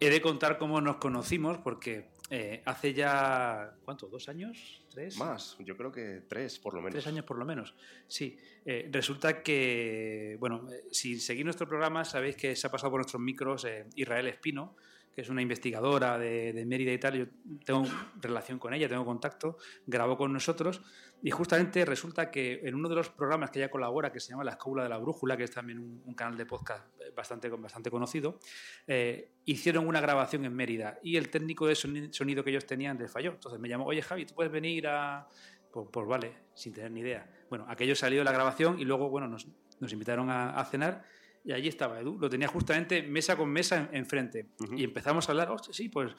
He 0.00 0.10
de 0.10 0.20
contar 0.20 0.58
cómo 0.58 0.80
nos 0.80 0.96
conocimos, 0.96 1.58
porque 1.58 2.10
eh, 2.30 2.62
hace 2.66 2.92
ya, 2.92 3.74
¿cuánto? 3.84 4.06
¿Dos 4.06 4.28
años? 4.28 4.82
¿Tres? 4.90 5.16
Más, 5.16 5.56
yo 5.60 5.76
creo 5.78 5.90
que 5.90 6.22
tres 6.28 6.58
por 6.58 6.74
lo 6.74 6.80
menos. 6.80 6.92
Tres 6.92 7.06
años 7.06 7.24
por 7.24 7.38
lo 7.38 7.46
menos, 7.46 7.74
sí. 8.06 8.38
Eh, 8.66 8.88
resulta 8.92 9.42
que, 9.42 10.36
bueno, 10.38 10.70
eh, 10.70 10.84
si 10.90 11.18
seguís 11.18 11.44
nuestro 11.44 11.66
programa 11.66 12.04
sabéis 12.04 12.36
que 12.36 12.54
se 12.54 12.66
ha 12.66 12.70
pasado 12.70 12.90
por 12.90 13.00
nuestros 13.00 13.22
micros 13.22 13.66
Israel 13.94 14.26
Espino, 14.26 14.76
que 15.18 15.22
es 15.22 15.30
una 15.30 15.42
investigadora 15.42 16.16
de, 16.16 16.52
de, 16.52 16.64
Mérida 16.64 16.92
y 16.92 16.98
tal, 16.98 17.18
yo 17.18 17.26
tengo 17.64 17.82
relación 18.20 18.60
con 18.60 18.72
ella, 18.72 18.88
tengo 18.88 19.04
contacto, 19.04 19.58
grabó 19.84 20.16
con 20.16 20.32
nosotros 20.32 20.80
y 21.24 21.32
justamente 21.32 21.84
resulta 21.84 22.30
que 22.30 22.60
en 22.62 22.76
uno 22.76 22.88
de 22.88 22.94
los 22.94 23.08
programas 23.08 23.50
que 23.50 23.58
ella 23.58 23.68
colabora, 23.68 24.12
que 24.12 24.20
se 24.20 24.30
llama 24.30 24.44
La 24.44 24.52
Escóbula 24.52 24.84
de 24.84 24.90
la 24.90 24.98
Brújula, 24.98 25.36
que 25.36 25.42
es 25.42 25.50
también 25.50 25.80
un, 25.80 26.14
canal 26.14 26.38
de 26.38 26.46
podcast 26.46 26.86
bastante, 27.16 27.48
bastante 27.48 27.90
conocido, 27.90 28.38
eh, 28.86 29.32
hicieron 29.44 29.88
una 29.88 30.00
grabación 30.00 30.44
en 30.44 30.54
Mérida 30.54 31.00
y 31.02 31.16
el 31.16 31.30
técnico 31.30 31.66
de 31.66 31.74
sonido 31.74 32.44
que 32.44 32.50
ellos 32.50 32.64
tenían 32.64 32.96
les 32.96 33.10
falló. 33.10 33.32
Entonces 33.32 33.58
me 33.58 33.68
llamó, 33.68 33.86
oye 33.86 34.02
Javi, 34.02 34.24
¿tú 34.24 34.36
puedes 34.36 34.52
venir 34.52 34.86
a...? 34.86 35.26
Pues, 35.72 35.88
pues 35.90 36.06
vale, 36.06 36.32
sin 36.54 36.72
tener 36.72 36.92
ni 36.92 37.00
idea. 37.00 37.28
Bueno, 37.50 37.66
aquello 37.68 37.96
salió 37.96 38.20
de 38.20 38.24
la 38.24 38.30
grabación 38.30 38.78
y 38.78 38.84
luego, 38.84 39.10
bueno, 39.10 39.26
nos, 39.26 39.48
nos 39.80 39.92
invitaron 39.92 40.30
a, 40.30 40.50
a 40.50 40.64
cenar 40.64 41.17
Y 41.44 41.52
allí 41.52 41.68
estaba 41.68 42.00
Edu, 42.00 42.18
lo 42.18 42.28
tenía 42.28 42.48
justamente 42.48 43.02
mesa 43.02 43.36
con 43.36 43.48
mesa 43.48 43.88
enfrente. 43.92 44.50
Y 44.76 44.84
empezamos 44.84 45.28
a 45.28 45.32
hablar, 45.32 45.50
sí, 45.70 45.88
pues 45.88 46.14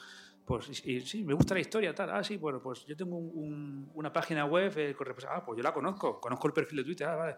pues 0.49 0.83
y, 0.83 1.01
sí, 1.01 1.23
me 1.23 1.35
gusta 1.35 1.53
la 1.53 1.59
historia, 1.59 1.93
tal. 1.93 2.09
Ah, 2.09 2.23
sí, 2.23 2.37
bueno, 2.37 2.59
pues 2.59 2.83
yo 2.87 2.97
tengo 2.97 3.17
una 3.17 4.11
página 4.11 4.45
web, 4.45 4.73
eh, 4.77 4.95
ah, 5.29 5.45
pues 5.45 5.57
yo 5.57 5.61
la 5.61 5.71
conozco, 5.71 6.19
conozco 6.19 6.47
el 6.47 6.53
perfil 6.53 6.79
de 6.79 6.83
Twitter, 6.85 7.07
ah, 7.07 7.15
vale. 7.15 7.35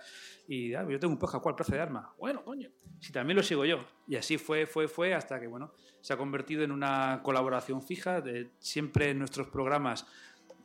Y 0.48 0.74
ah, 0.74 0.88
yo 0.90 0.98
tengo 0.98 1.12
un 1.12 1.20
podcast, 1.20 1.44
¿cuál? 1.44 1.56
Plaza 1.56 1.76
de 1.76 1.82
Armas. 1.82 2.06
Bueno, 2.18 2.42
coño, 2.46 2.70
si 3.02 3.12
también 3.12 3.36
lo 3.36 3.44
sigo 3.44 3.66
yo. 3.66 3.84
Y 4.08 4.16
así 4.16 4.38
fue, 4.38 4.66
fue, 4.66 4.88
fue, 4.88 5.14
hasta 5.14 5.42
que, 5.42 5.48
bueno, 5.48 5.74
se 6.00 6.14
ha 6.14 6.18
convertido 6.18 6.64
en 6.64 6.72
una 6.72 7.20
colaboración 7.22 7.84
fija. 7.84 8.22
De, 8.22 8.52
siempre 8.60 9.10
en 9.10 9.20
nuestros 9.20 9.50
programas 9.50 10.08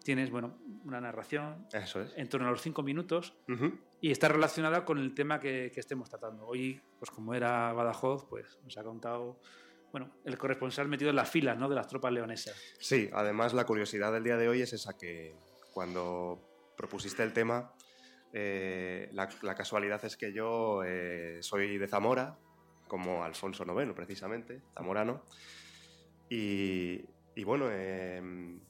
tienes, 0.07 0.31
bueno, 0.31 0.57
una 0.85 1.01
narración 1.01 1.67
Eso 1.73 2.01
es. 2.01 2.13
en 2.17 2.29
torno 2.29 2.47
a 2.47 2.51
los 2.53 2.63
cinco 2.63 2.85
minutos 2.85 3.37
y 4.01 4.13
está 4.13 4.29
relacionada 4.29 4.85
con 4.85 4.99
el 4.99 5.15
tema 5.15 5.41
que, 5.41 5.73
que 5.75 5.81
estemos 5.81 6.09
tratando. 6.09 6.47
Hoy, 6.47 6.81
pues 7.01 7.11
como 7.11 7.35
era 7.35 7.73
Badajoz, 7.73 8.25
pues 8.31 8.59
nos 8.63 8.79
ha 8.79 8.85
contado 8.85 9.41
bueno, 9.91 10.13
el 10.25 10.39
corresponsal 10.39 10.89
metido 10.89 11.11
en 11.11 11.17
las 11.17 11.29
filas 11.29 11.59
¿no? 11.59 11.69
de 11.69 11.75
las 11.75 11.89
tropas 11.89 12.13
leonesas. 12.13 12.55
Sí, 12.79 13.11
además 13.13 13.53
la 13.53 13.65
curiosidad 13.65 14.13
del 14.13 14.23
día 14.23 14.37
de 14.37 14.49
hoy 14.49 14.63
es 14.63 14.73
esa 14.73 14.97
que 14.97 15.35
cuando 15.73 16.73
propusiste 16.77 17.25
el 17.25 17.33
tema, 17.33 17.73
eh, 18.33 19.09
la, 19.13 19.55
casualidad 19.57 20.05
es 20.05 20.17
que 20.17 20.33
yo 20.33 20.85
eh, 20.85 21.39
soy 21.41 21.79
de 21.79 21.89
Zamora, 21.89 22.39
como 22.87 23.25
Alfonso 23.25 23.65
IX 23.65 23.93
precisamente, 23.93 24.63
zamorano, 24.75 25.25
y, 26.29 27.03
bueno, 27.45 27.71
em, 27.71 28.61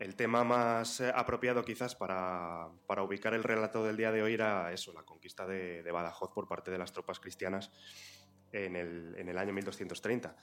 el 0.00 0.16
tema 0.16 0.42
más 0.42 1.00
apropiado 1.00 1.64
quizás 1.64 1.94
para, 1.94 2.68
ubicar 3.04 3.34
el 3.34 3.44
relato 3.44 3.84
del 3.84 3.96
día 3.96 4.10
de 4.10 4.22
hoy 4.22 4.34
era 4.34 4.72
eso, 4.72 4.92
la 4.92 5.04
conquista 5.04 5.46
de 5.46 5.88
Badajoz 5.92 6.32
por 6.34 6.48
parte 6.48 6.72
de 6.72 6.78
las 6.78 6.92
tropas 6.92 7.20
cristianas 7.20 7.70
en 8.52 8.76
el, 8.76 9.14
en 9.16 9.28
el 9.28 9.38
año 9.38 9.52
1230. 9.52 10.36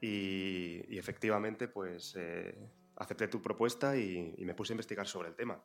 Y, 0.00 0.98
efectivamente, 0.98 1.68
pues 1.68 2.14
eh, 2.18 2.54
acepté 2.96 3.28
tu 3.28 3.40
propuesta 3.42 3.96
y, 3.96 4.34
me 4.38 4.54
puse 4.54 4.72
a 4.72 4.74
investigar 4.74 5.06
sobre 5.06 5.28
el 5.28 5.34
tema. 5.34 5.62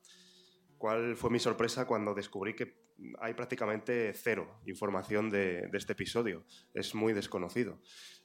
¿Cuál 0.78 1.16
fue 1.16 1.30
mi 1.30 1.40
sorpresa 1.40 1.86
cuando 1.86 2.14
descubrí 2.14 2.56
que 2.56 2.82
hay 3.20 3.34
prácticamente 3.34 4.14
cero 4.14 4.62
información 4.66 5.30
de, 5.30 5.70
este 5.74 5.94
episodio? 5.94 6.46
Es 6.74 6.96
muy 6.96 7.14
desconocido. 7.14 7.80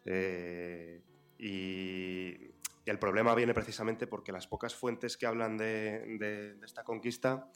Eh, 0.05 1.03
y, 1.39 2.56
el 2.91 2.99
problema 2.99 3.35
viene 3.35 3.55
precisamente 3.55 4.07
porque 4.07 4.33
las 4.33 4.47
pocas 4.47 4.75
fuentes 4.75 5.17
que 5.17 5.27
hablan 5.27 5.57
de, 5.57 6.57
esta 6.65 6.85
conquista 6.85 7.51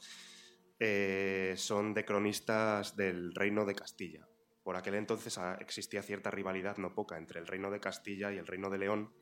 eh, 0.79 1.53
son 1.57 1.93
de 1.93 2.05
cronistas 2.05 2.95
del 2.95 3.33
reino 3.33 3.65
de 3.65 3.75
Castilla. 3.75 4.27
Por 4.63 4.75
aquel 4.75 4.95
entonces 4.95 5.37
ah, 5.37 5.57
existía 5.59 6.03
cierta 6.03 6.31
rivalidad 6.31 6.77
no 6.77 6.93
poca 6.93 7.17
entre 7.17 7.39
el 7.39 7.47
reino 7.47 7.71
de 7.71 7.79
Castilla 7.79 8.31
y 8.31 8.37
el 8.37 8.45
reino 8.45 8.69
de 8.69 8.77
León, 8.77 9.13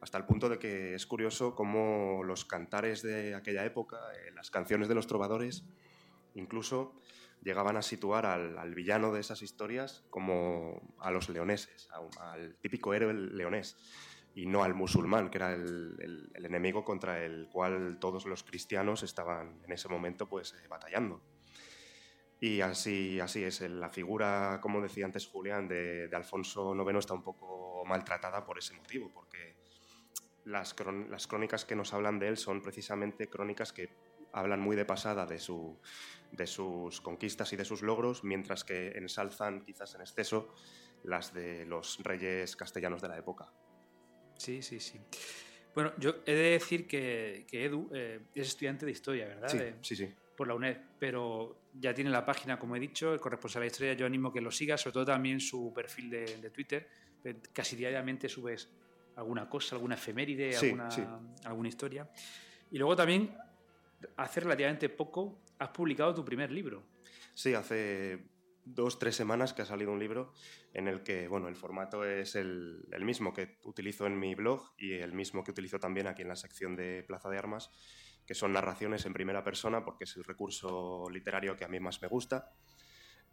hasta 0.00 0.18
el 0.18 0.24
punto 0.24 0.48
de 0.48 0.58
que 0.58 0.94
es 0.94 1.06
curioso 1.06 1.54
cómo 1.54 2.22
los 2.24 2.44
cantares 2.44 3.02
de 3.02 3.34
aquella 3.34 3.64
época, 3.64 3.98
eh, 4.14 4.32
las 4.34 4.50
canciones 4.50 4.88
de 4.88 4.94
los 4.94 5.06
trovadores, 5.06 5.64
incluso 6.34 6.94
llegaban 7.42 7.76
a 7.76 7.82
situar 7.82 8.26
al, 8.26 8.74
villano 8.74 9.12
de 9.12 9.20
esas 9.20 9.42
historias 9.42 10.04
como 10.10 10.94
a 10.98 11.10
los 11.10 11.28
leoneses, 11.28 11.88
al 12.20 12.56
típico 12.56 12.92
héroe 12.92 13.14
leonés, 13.14 13.76
y 14.36 14.44
no 14.44 14.62
al 14.62 14.74
musulmán, 14.74 15.30
que 15.30 15.38
era 15.38 15.54
el, 15.54 16.30
enemigo 16.34 16.84
contra 16.84 17.24
el 17.24 17.48
cual 17.50 17.96
todos 17.98 18.26
los 18.26 18.44
cristianos 18.44 19.02
estaban 19.02 19.62
en 19.64 19.72
ese 19.72 19.88
momento 19.88 20.28
pues, 20.28 20.52
eh, 20.52 20.68
batallando. 20.68 21.22
Y 22.38 22.60
así, 22.60 23.18
así 23.18 23.42
es, 23.42 23.62
la 23.62 23.88
figura, 23.88 24.58
como 24.60 24.82
decía 24.82 25.06
antes 25.06 25.26
Julián, 25.26 25.66
de, 25.68 26.10
Alfonso 26.12 26.74
IX 26.74 26.98
está 26.98 27.14
un 27.14 27.22
poco 27.22 27.82
maltratada 27.86 28.44
por 28.44 28.58
ese 28.58 28.74
motivo, 28.74 29.10
porque 29.10 29.56
las, 30.44 30.74
crónicas 30.74 31.64
que 31.64 31.74
nos 31.74 31.94
hablan 31.94 32.18
de 32.18 32.28
él 32.28 32.36
son 32.36 32.60
precisamente 32.60 33.30
crónicas 33.30 33.72
que 33.72 33.88
hablan 34.34 34.60
muy 34.60 34.76
de 34.76 34.84
pasada 34.84 35.24
de, 35.24 35.38
su, 35.38 35.80
de 36.30 36.46
sus 36.46 37.00
conquistas 37.00 37.54
y 37.54 37.56
de 37.56 37.64
sus 37.64 37.80
logros, 37.80 38.22
mientras 38.22 38.64
que 38.64 38.88
ensalzan 38.98 39.62
quizás 39.62 39.94
en 39.94 40.02
exceso 40.02 40.52
las 41.04 41.32
de 41.32 41.64
los 41.64 42.00
reyes 42.04 42.54
castellanos 42.54 43.00
de 43.00 43.08
la 43.08 43.16
época. 43.16 43.50
Sí, 44.36 44.62
sí, 44.62 44.80
sí. 44.80 45.00
Bueno, 45.74 45.92
yo 45.98 46.16
he 46.24 46.32
de 46.32 46.50
decir 46.52 46.86
que, 46.86 47.46
Edu 47.50 47.90
eh, 47.92 48.20
es 48.34 48.48
estudiante 48.48 48.86
de 48.86 48.92
historia, 48.92 49.26
¿verdad? 49.26 49.48
Sí, 49.48 49.94
sí, 49.94 49.96
sí 49.96 50.14
por 50.36 50.46
la 50.46 50.54
UNED, 50.54 50.76
pero 50.98 51.56
ya 51.72 51.94
tiene 51.94 52.10
la 52.10 52.24
página, 52.24 52.58
como 52.58 52.76
he 52.76 52.80
dicho, 52.80 53.14
el 53.14 53.20
corresponsal 53.20 53.60
de 53.60 53.66
la 53.66 53.72
historia, 53.72 53.92
yo 53.94 54.06
animo 54.06 54.32
que 54.32 54.40
lo 54.40 54.50
siga, 54.50 54.76
sobre 54.76 54.92
todo 54.92 55.06
también 55.06 55.40
su 55.40 55.72
perfil 55.74 56.10
de, 56.10 56.50
Twitter, 56.50 56.88
casi 57.52 57.74
diariamente 57.74 58.28
subes 58.28 58.68
alguna 59.16 59.48
cosa, 59.48 59.74
alguna 59.74 59.94
efeméride, 59.94 60.56
alguna, 60.56 60.88
alguna 61.44 61.68
historia. 61.68 62.08
Y 62.70 62.78
luego 62.78 62.94
también, 62.94 63.34
hace 64.16 64.40
relativamente 64.40 64.88
poco, 64.90 65.40
has 65.58 65.70
publicado 65.70 66.14
tu 66.14 66.24
primer 66.24 66.52
libro. 66.52 66.84
Sí, 67.34 67.54
hace 67.54 68.18
dos, 68.66 68.98
tres 68.98 69.16
semanas 69.16 69.54
que 69.54 69.62
ha 69.62 69.66
salido 69.66 69.92
un 69.92 69.98
libro 69.98 70.34
en 70.74 70.88
el 70.88 71.02
que, 71.02 71.26
bueno, 71.28 71.48
el 71.48 71.56
formato 71.56 72.04
es 72.04 72.34
el, 72.34 72.86
el, 72.92 73.04
mismo 73.06 73.32
que 73.32 73.58
utilizo 73.64 74.06
en 74.06 74.18
mi 74.18 74.34
blog 74.34 74.74
y 74.76 74.92
el 74.92 75.14
mismo 75.14 75.42
que 75.42 75.52
utilizo 75.52 75.78
también 75.78 76.06
aquí 76.06 76.20
en 76.20 76.28
la 76.28 76.36
sección 76.36 76.76
de 76.76 77.02
Plaza 77.02 77.30
de 77.30 77.38
Armas 77.38 77.70
que 78.26 78.34
son 78.34 78.52
narraciones 78.52 79.06
en 79.06 79.12
primera 79.12 79.44
persona, 79.44 79.84
porque 79.84 80.04
es 80.04 80.16
el 80.16 80.24
recurso 80.24 81.08
literario 81.10 81.56
que 81.56 81.64
a 81.64 81.68
mí 81.68 81.78
más 81.78 82.02
me 82.02 82.08
gusta. 82.08 82.52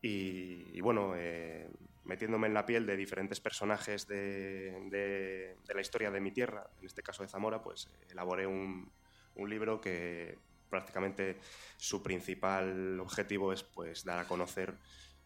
Y, 0.01 0.79
bueno, 0.81 1.13
eh, 1.15 1.69
metiéndome 2.03 2.47
en 2.47 2.53
la 2.53 2.65
piel 2.65 2.85
de 2.85 2.97
diferentes 2.97 3.39
personajes 3.39 4.05
de, 4.05 5.55
la 5.73 5.81
historia 5.81 6.11
de 6.11 6.19
mi 6.19 6.31
tierra, 6.31 6.69
en 6.79 6.85
este 6.85 7.01
caso 7.01 7.23
de 7.23 7.29
Zamora, 7.29 7.63
pues 7.63 7.89
elaboré 8.09 8.45
un, 8.45 8.91
libro 9.35 9.81
que 9.81 10.37
prácticamente 10.69 11.37
su 11.77 12.03
principal 12.03 12.99
objetivo 12.99 13.53
es 13.53 13.63
pues 13.63 14.03
dar 14.03 14.19
a 14.19 14.27
conocer 14.27 14.75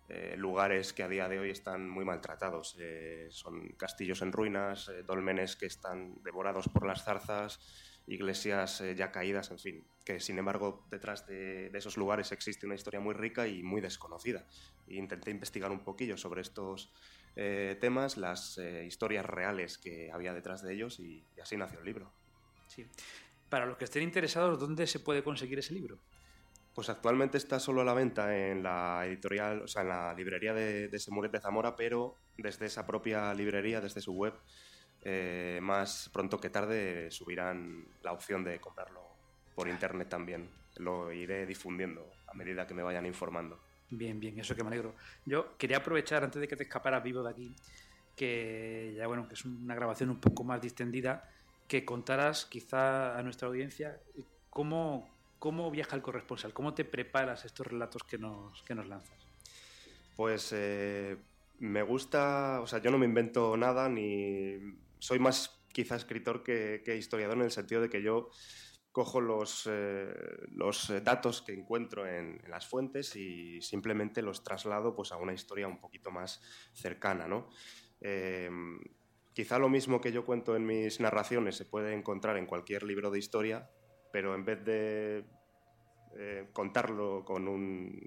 eh, 0.09 0.35
lugares 0.37 0.93
que 0.93 1.03
a 1.03 1.07
día 1.07 1.27
de 1.27 1.39
hoy 1.39 1.49
están 1.49 1.89
muy 1.89 2.05
maltratados. 2.05 2.75
Eh, 2.79 3.27
son 3.31 3.69
castillos 3.77 4.21
en 4.21 4.31
ruinas, 4.31 4.91
dolmenes 5.05 5.55
que 5.55 5.65
están 5.65 6.21
devorados 6.23 6.69
por 6.69 6.85
las 6.85 7.03
zarzas, 7.03 7.59
iglesias 8.07 8.79
eh, 8.81 8.95
ya 8.95 9.11
caídas, 9.11 9.51
en 9.51 9.59
fin, 9.59 9.87
que 10.05 10.19
sin 10.19 10.39
embargo 10.39 10.87
detrás 10.89 11.27
de, 11.27 11.67
esos 11.73 11.97
lugares 11.97 12.31
existe 12.31 12.65
una 12.65 12.75
historia 12.75 12.99
muy 12.99 13.13
rica 13.13 13.47
y 13.47 13.61
muy 13.63 13.81
desconocida. 13.81 14.47
intenté 14.87 15.31
investigar 15.31 15.71
un 15.71 15.83
poquillo 15.83 16.17
sobre 16.17 16.41
estos 16.41 16.91
eh, 17.35 17.77
temas, 17.79 18.17
las 18.17 18.57
eh, 18.57 18.85
historias 18.85 19.25
reales 19.25 19.77
que 19.77 20.09
había 20.11 20.33
detrás 20.33 20.61
de 20.63 20.73
ellos 20.73 20.99
y, 20.99 21.23
así 21.41 21.57
nació 21.57 21.79
el 21.79 21.85
libro. 21.85 22.11
Sí. 22.67 22.87
Para 23.49 23.65
los 23.65 23.77
que 23.77 23.85
estén 23.85 24.03
interesados, 24.03 24.59
¿dónde 24.59 24.87
se 24.87 24.99
puede 24.99 25.23
conseguir 25.23 25.59
ese 25.59 25.73
libro? 25.73 25.99
Pues 26.77 26.89
actualmente 26.89 27.39
está 27.39 27.59
solo 27.59 27.81
a 27.81 27.83
la 27.83 27.95
venta 27.95 28.37
en 28.37 28.61
la 28.61 29.03
editorial, 29.07 29.63
o 29.63 29.67
sea, 29.67 29.81
en 29.81 29.87
la 29.87 30.13
librería 30.13 30.53
de, 30.53 30.89
de 30.89 30.99
Semuret 30.99 31.31
de 31.31 31.39
Zamora, 31.39 31.75
pero 31.75 32.13
desde 32.37 32.67
esa 32.67 32.85
propia 32.85 33.33
librería, 33.33 33.81
desde 33.81 33.99
su 33.99 34.13
web, 34.13 34.35
eh, 35.01 35.57
más 35.59 36.07
pronto 36.13 36.39
que 36.39 36.51
tarde 36.51 37.09
subirán 37.09 37.83
la 38.03 38.11
opción 38.11 38.43
de 38.43 38.59
comprarlo 38.59 39.01
por 39.55 39.67
internet 39.67 40.07
también. 40.07 40.51
Lo 40.75 41.11
iré 41.11 41.47
difundiendo 41.47 42.11
a 42.27 42.35
medida 42.35 42.67
que 42.67 42.75
me 42.75 42.83
vayan 42.83 43.07
informando. 43.07 43.59
Bien, 43.89 44.19
bien, 44.19 44.39
eso 44.39 44.55
que 44.55 44.61
me 44.61 44.67
alegro. 44.67 44.93
Yo 45.25 45.57
quería 45.57 45.77
aprovechar 45.77 46.23
antes 46.23 46.39
de 46.39 46.47
que 46.47 46.55
te 46.55 46.61
escaparas 46.65 47.01
vivo 47.03 47.23
de 47.23 47.31
aquí, 47.31 47.55
que 48.15 48.93
ya 48.95 49.07
bueno, 49.07 49.27
que 49.27 49.33
es 49.33 49.43
una 49.45 49.73
grabación 49.73 50.11
un 50.11 50.19
poco 50.19 50.43
más 50.43 50.61
distendida, 50.61 51.27
que 51.67 51.83
contaras 51.83 52.45
quizá 52.45 53.17
a 53.17 53.23
nuestra 53.23 53.47
audiencia 53.47 53.99
cómo, 54.51 55.16
cómo 55.39 55.69
viaja 55.71 55.95
el 55.95 56.01
corresponsal, 56.01 56.53
cómo 56.53 56.73
te 56.73 56.85
preparas 56.85 57.45
estos 57.45 57.67
relatos 57.67 58.03
que 58.03 58.17
nos, 58.17 58.63
que 58.63 58.75
nos 58.75 58.87
lanzas. 58.87 59.27
Pues 60.15 60.51
eh, 60.53 61.17
me 61.59 61.83
gusta, 61.83 62.59
o 62.61 62.67
sea, 62.67 62.79
yo 62.79 62.91
no 62.91 62.97
me 62.97 63.05
invento 63.05 63.55
nada 63.57 63.89
ni 63.89 64.57
soy 64.99 65.19
más 65.19 65.63
quizá 65.71 65.95
escritor 65.95 66.43
que, 66.43 66.95
historiador 66.97 67.37
en 67.37 67.43
el 67.43 67.51
sentido 67.51 67.81
de 67.81 67.89
que 67.89 68.01
yo 68.01 68.29
cojo 68.91 69.21
los, 69.21 69.69
eh, 69.69 70.11
los 70.53 70.91
datos 71.03 71.43
que 71.43 71.53
encuentro 71.53 72.07
en, 72.07 72.41
las 72.47 72.67
fuentes 72.67 73.15
y 73.15 73.61
simplemente 73.61 74.23
los 74.23 74.43
traslado 74.43 74.95
pues, 74.95 75.11
a 75.11 75.17
una 75.17 75.33
historia 75.33 75.67
un 75.67 75.79
poquito 75.79 76.09
más 76.09 76.41
cercana. 76.73 77.27
¿no? 77.27 77.49
Eh, 78.01 78.49
quizá 79.33 79.59
lo 79.59 79.69
mismo 79.69 80.01
que 80.01 80.11
yo 80.11 80.25
cuento 80.25 80.55
en 80.55 80.65
mis 80.65 80.99
narraciones 80.99 81.55
se 81.55 81.65
puede 81.65 81.93
encontrar 81.93 82.37
en 82.37 82.47
cualquier 82.47 82.81
libro 82.81 83.11
de 83.11 83.19
historia, 83.19 83.69
pero 84.11 84.33
en 84.33 84.45
vez 84.45 84.65
de 84.65 85.25
eh, 86.15 86.49
contarlo 86.53 87.23
con 87.25 87.47
un 87.47 87.99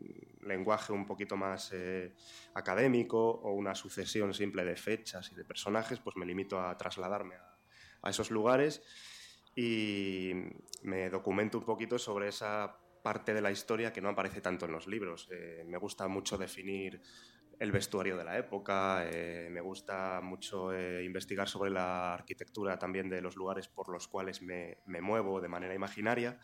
lenguaje 0.43 0.93
un 0.93 1.07
poquito 1.07 1.37
más 1.37 1.71
eh, 1.73 2.15
académico 2.55 3.19
o 3.19 3.53
una 3.53 3.75
sucesión 3.75 4.33
simple 4.35 4.65
de 4.65 4.77
fechas 4.77 5.31
y 5.33 5.35
de 5.35 5.45
personajes, 5.45 6.01
pues 6.01 6.17
me 6.17 6.27
limito 6.27 6.61
a 6.61 6.77
trasladarme 6.77 7.35
a, 8.03 8.11
esos 8.11 8.31
lugares 8.31 8.83
y 9.55 10.33
me 10.83 11.11
documento 11.11 11.59
un 11.59 11.65
poquito 11.65 11.99
sobre 11.99 12.29
esa 12.29 12.79
parte 13.03 13.35
de 13.35 13.43
la 13.43 13.51
historia 13.51 13.93
que 13.93 14.01
no 14.01 14.09
aparece 14.09 14.41
tanto 14.41 14.67
en 14.67 14.73
los 14.73 14.87
libros. 14.87 15.29
Eh, 15.31 15.65
me 15.67 15.77
gusta 15.79 16.09
mucho 16.09 16.39
definir 16.39 17.01
el 17.61 17.73
vestuario 17.73 18.17
de 18.17 18.25
la 18.25 18.39
época, 18.39 19.05
eh, 19.11 19.49
me 19.51 19.61
gusta 19.61 20.23
mucho 20.23 20.73
eh, 20.73 21.05
investigar 21.05 21.47
sobre 21.47 21.71
la 21.71 22.15
arquitectura 22.15 22.79
también 22.79 23.11
de 23.11 23.21
los 23.21 23.37
lugares 23.37 23.69
por 23.69 23.91
los 23.91 24.09
cuales 24.09 24.41
me, 24.41 24.79
me 24.87 25.03
muevo 25.03 25.43
de 25.43 25.49
manera 25.49 25.75
imaginaria 25.75 26.39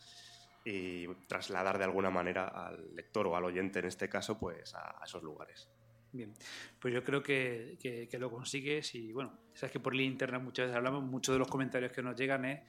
y 0.69 1.07
trasladar 1.27 1.77
de 1.77 1.85
alguna 1.85 2.09
manera 2.09 2.47
al 2.47 2.93
lector 2.93 3.25
o 3.27 3.37
al 3.37 3.45
oyente 3.45 3.79
en 3.79 3.85
este 3.85 4.09
caso 4.09 4.37
pues 4.37 4.75
a, 4.75 5.01
esos 5.05 5.23
lugares. 5.23 5.69
Bien, 6.11 6.33
pues 6.79 6.93
yo 6.93 7.03
creo 7.03 7.23
que, 7.23 7.77
que, 7.79 8.19
lo 8.19 8.29
consigues 8.29 8.93
y 8.95 9.13
bueno, 9.13 9.39
sabes 9.53 9.71
que 9.71 9.79
por 9.79 9.93
línea 9.95 10.11
interna 10.11 10.39
muchas 10.39 10.65
veces 10.65 10.75
hablamos, 10.75 11.03
muchos 11.03 11.35
de 11.35 11.39
los 11.39 11.47
comentarios 11.47 11.91
que 11.91 12.01
nos 12.01 12.17
llegan 12.17 12.43
es... 12.45 12.61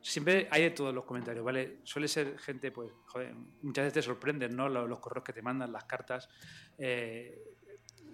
Siempre 0.00 0.48
hay 0.50 0.62
de 0.62 0.70
todos 0.70 0.92
los 0.92 1.04
comentarios, 1.04 1.44
¿vale? 1.44 1.78
Suele 1.84 2.08
ser 2.08 2.36
gente, 2.38 2.72
pues, 2.72 2.90
joder, 3.06 3.34
muchas 3.62 3.84
veces 3.84 3.92
te 3.92 4.02
sorprenden, 4.02 4.56
¿no? 4.56 4.68
Los, 4.68 4.88
los 4.88 4.98
correos 4.98 5.24
que 5.24 5.32
te 5.32 5.42
mandan, 5.42 5.70
las 5.70 5.84
cartas, 5.84 6.28
eh, 6.76 7.38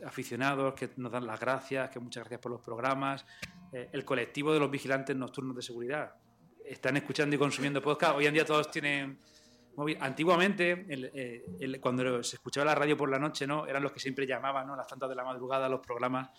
aficionados 0.05 0.75
que 0.75 0.91
nos 0.97 1.11
dan 1.11 1.27
las 1.27 1.41
gracias, 1.41 1.89
que 1.89 1.99
muchas 1.99 2.25
gracias 2.25 2.41
por 2.41 2.53
los 2.53 2.61
programas, 2.61 3.25
eh, 3.73 3.89
el 3.91 4.05
colectivo 4.05 4.53
de 4.53 4.61
los 4.61 4.71
vigilantes 4.71 5.17
nocturnos 5.17 5.57
de 5.57 5.63
seguridad. 5.63 6.15
Están 6.69 6.97
escuchando 6.97 7.35
y 7.35 7.39
consumiendo 7.39 7.81
podcast. 7.81 8.17
Hoy 8.17 8.27
en 8.27 8.35
día 8.35 8.45
todos 8.45 8.71
tienen 8.71 9.19
Antiguamente, 10.01 10.87
el, 10.89 11.11
eh, 11.15 11.79
cuando 11.81 12.21
se 12.25 12.35
escuchaba 12.35 12.65
la 12.65 12.75
radio 12.75 12.97
por 12.97 13.09
la 13.09 13.19
noche, 13.19 13.47
¿no? 13.47 13.65
eran 13.65 13.81
los 13.81 13.93
que 13.93 14.01
siempre 14.01 14.27
llamaban, 14.27 14.67
¿no? 14.67 14.75
las 14.75 14.89
tantas 14.89 15.09
de 15.09 15.15
la 15.15 15.23
madrugada, 15.23 15.69
los 15.69 15.79
programas. 15.79 16.31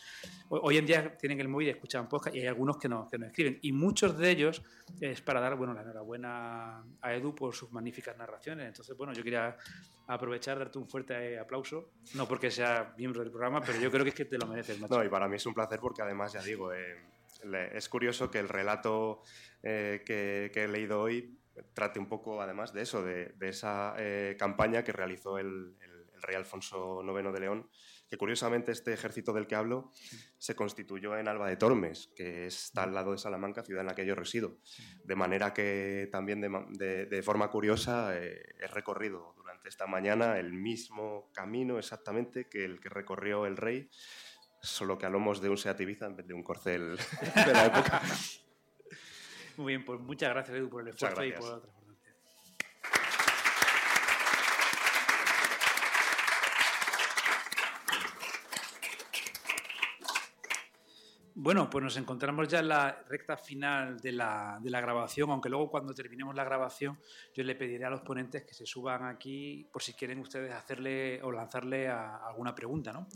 Hoy 0.49 0.77
en 0.77 0.85
día 0.85 1.17
tienen 1.17 1.39
el 1.39 1.47
móvil 1.47 1.69
y 1.69 1.71
escuchan 1.71 2.09
podcast 2.09 2.35
y 2.35 2.41
hay 2.41 2.47
algunos 2.47 2.77
que 2.77 2.89
no, 2.89 3.07
que 3.07 3.17
no 3.17 3.27
escriben. 3.27 3.57
Y 3.61 3.71
muchos 3.71 4.17
de 4.17 4.29
ellos 4.29 4.61
es 4.99 5.21
para 5.21 5.39
dar 5.39 5.55
bueno, 5.55 5.73
la 5.73 5.83
enhorabuena 5.83 6.83
a 7.01 7.13
Edu 7.13 7.33
por 7.33 7.55
sus 7.55 7.71
magníficas 7.71 8.17
narraciones. 8.17 8.67
Entonces, 8.67 8.95
bueno, 8.97 9.13
yo 9.13 9.23
quería 9.23 9.55
aprovechar, 10.07 10.59
darte 10.59 10.77
un 10.77 10.89
fuerte 10.89 11.39
aplauso, 11.39 11.91
no 12.15 12.27
porque 12.27 12.51
sea 12.51 12.93
miembro 12.97 13.21
del 13.21 13.31
programa, 13.31 13.61
pero 13.61 13.79
yo 13.79 13.89
creo 13.89 14.03
que 14.03 14.09
es 14.09 14.15
que 14.15 14.25
te 14.25 14.37
lo 14.37 14.47
mereces, 14.47 14.77
macho. 14.81 14.97
No, 14.97 15.03
y 15.03 15.07
para 15.07 15.29
mí 15.29 15.37
es 15.37 15.45
un 15.45 15.53
placer 15.53 15.79
porque 15.79 16.01
además, 16.01 16.33
ya 16.33 16.41
digo, 16.41 16.73
eh, 16.73 16.97
es 17.73 17.89
curioso 17.89 18.29
que 18.29 18.39
el 18.39 18.49
relato 18.49 19.23
eh, 19.63 20.03
que, 20.05 20.51
he 20.53 20.67
leído 20.67 21.01
hoy 21.01 21.37
trate 21.73 21.99
un 21.99 22.07
poco 22.07 22.41
además 22.41 22.73
de 22.73 22.81
eso, 22.81 23.03
de, 23.03 23.33
esa 23.41 23.95
eh, 23.97 24.35
campaña 24.39 24.83
que 24.83 24.91
realizó 24.91 25.37
el, 25.37 25.75
rey 26.21 26.35
Alfonso 26.35 27.01
IX 27.01 27.31
de 27.31 27.39
León, 27.39 27.69
que 28.09 28.17
curiosamente 28.17 28.73
este 28.73 28.91
ejército 28.91 29.31
del 29.31 29.47
que 29.47 29.55
hablo 29.55 29.91
se 30.37 30.53
constituyó 30.53 31.17
en 31.17 31.29
Alba 31.29 31.47
de 31.47 31.55
Tormes, 31.55 32.11
que 32.13 32.47
está 32.47 32.83
al 32.83 32.93
lado 32.93 33.13
de 33.13 33.17
Salamanca, 33.17 33.63
ciudad 33.63 33.81
en 33.81 33.87
la 33.87 33.95
que 33.95 34.05
yo 34.05 34.15
resido. 34.15 34.57
De 35.05 35.15
manera 35.15 35.53
que 35.53 36.09
también 36.11 36.41
de 36.41 37.23
forma 37.23 37.49
curiosa 37.49 38.17
eh, 38.17 38.53
he 38.59 38.67
recorrido 38.67 39.33
durante 39.37 39.69
esta 39.69 39.87
mañana 39.87 40.37
el 40.39 40.51
mismo 40.51 41.31
camino 41.33 41.79
exactamente 41.79 42.49
que 42.49 42.65
el 42.65 42.81
que 42.81 42.89
recorrió 42.89 43.45
el 43.45 43.55
rey, 43.55 43.89
solo 44.61 44.97
que 44.97 45.05
a 45.05 45.09
lomos 45.09 45.41
de 45.41 45.49
un 45.49 45.57
Seat 45.57 45.79
Ibiza 45.81 46.05
en 46.05 46.15
vez 46.15 46.27
de 46.27 46.33
un 46.33 46.43
corcel 46.43 46.97
de 47.45 47.53
la 47.53 47.65
época. 47.65 48.01
Muy 49.57 49.73
bien, 49.73 49.85
pues 49.85 49.99
muchas 49.99 50.29
gracias, 50.29 50.57
Edu, 50.57 50.69
por 50.69 50.81
el 50.81 50.89
esfuerzo 50.89 51.23
y 51.23 51.31
por 51.33 51.43
la 51.43 51.59
transparencia. 51.59 51.89
Bueno, 61.41 61.69
pues 61.69 61.81
nos 61.81 61.95
encontramos 61.95 62.49
ya 62.49 62.59
en 62.59 62.67
la 62.67 63.01
recta 63.07 63.37
final 63.37 63.97
de 64.01 64.11
la, 64.11 64.59
de 64.61 64.69
la, 64.69 64.81
grabación, 64.81 65.29
aunque 65.31 65.47
luego 65.47 65.69
cuando 65.69 65.93
terminemos 65.93 66.35
la 66.35 66.43
grabación 66.43 66.99
yo 67.33 67.43
le 67.43 67.55
pediré 67.55 67.85
a 67.85 67.89
los 67.89 68.01
ponentes 68.01 68.43
que 68.43 68.53
se 68.53 68.65
suban 68.65 69.05
aquí 69.05 69.65
por 69.71 69.81
si 69.81 69.93
quieren 69.93 70.19
ustedes 70.19 70.51
hacerle 70.51 71.21
o 71.23 71.31
lanzarle 71.31 71.87
a, 71.87 72.17
a 72.17 72.27
alguna 72.27 72.53
pregunta, 72.53 72.91
¿no? 72.91 73.07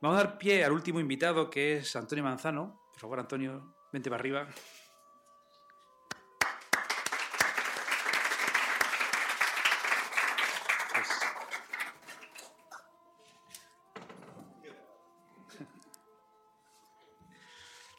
Vamos 0.00 0.20
a 0.20 0.24
dar 0.24 0.36
pie 0.36 0.62
al 0.62 0.72
último 0.72 1.00
invitado 1.00 1.48
que 1.48 1.78
es 1.78 1.96
Antonio 1.96 2.22
Manzano. 2.22 2.82
Por 2.92 3.00
favor, 3.00 3.18
Antonio, 3.18 3.74
vente 3.90 4.10
para 4.10 4.20
arriba. 4.20 4.46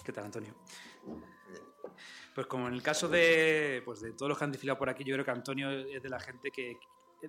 ¿Qué 0.06 0.14
tal, 0.14 0.26
Antonio? 0.26 0.56
Pues 2.36 2.46
como 2.46 2.68
en 2.68 2.76
el 2.76 2.84
caso 2.84 3.10
de, 3.10 3.82
pues 3.84 4.02
de 4.02 4.14
todos 4.14 4.30
los 4.30 4.38
que 4.38 4.44
han 4.44 4.52
desfilado 4.52 4.78
por 4.78 4.90
aquí, 4.90 5.04
yo 5.04 5.16
creo 5.16 5.26
que 5.26 5.32
Antonio 5.32 5.72
es 5.72 6.04
de 6.04 6.10
la 6.10 6.20
gente 6.20 6.52
que 6.52 6.78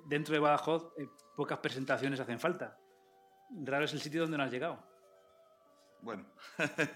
dentro 0.04 0.34
de 0.34 0.40
Badajoz 0.40 0.92
eh, 0.98 1.08
pocas 1.34 1.58
presentaciones 1.58 2.20
hacen 2.20 2.38
falta. 2.38 2.78
Raro 3.50 3.84
es 3.84 3.92
el 3.92 4.00
sitio 4.00 4.22
donde 4.22 4.36
no 4.36 4.44
has 4.44 4.50
llegado. 4.50 4.82
Bueno. 6.00 6.24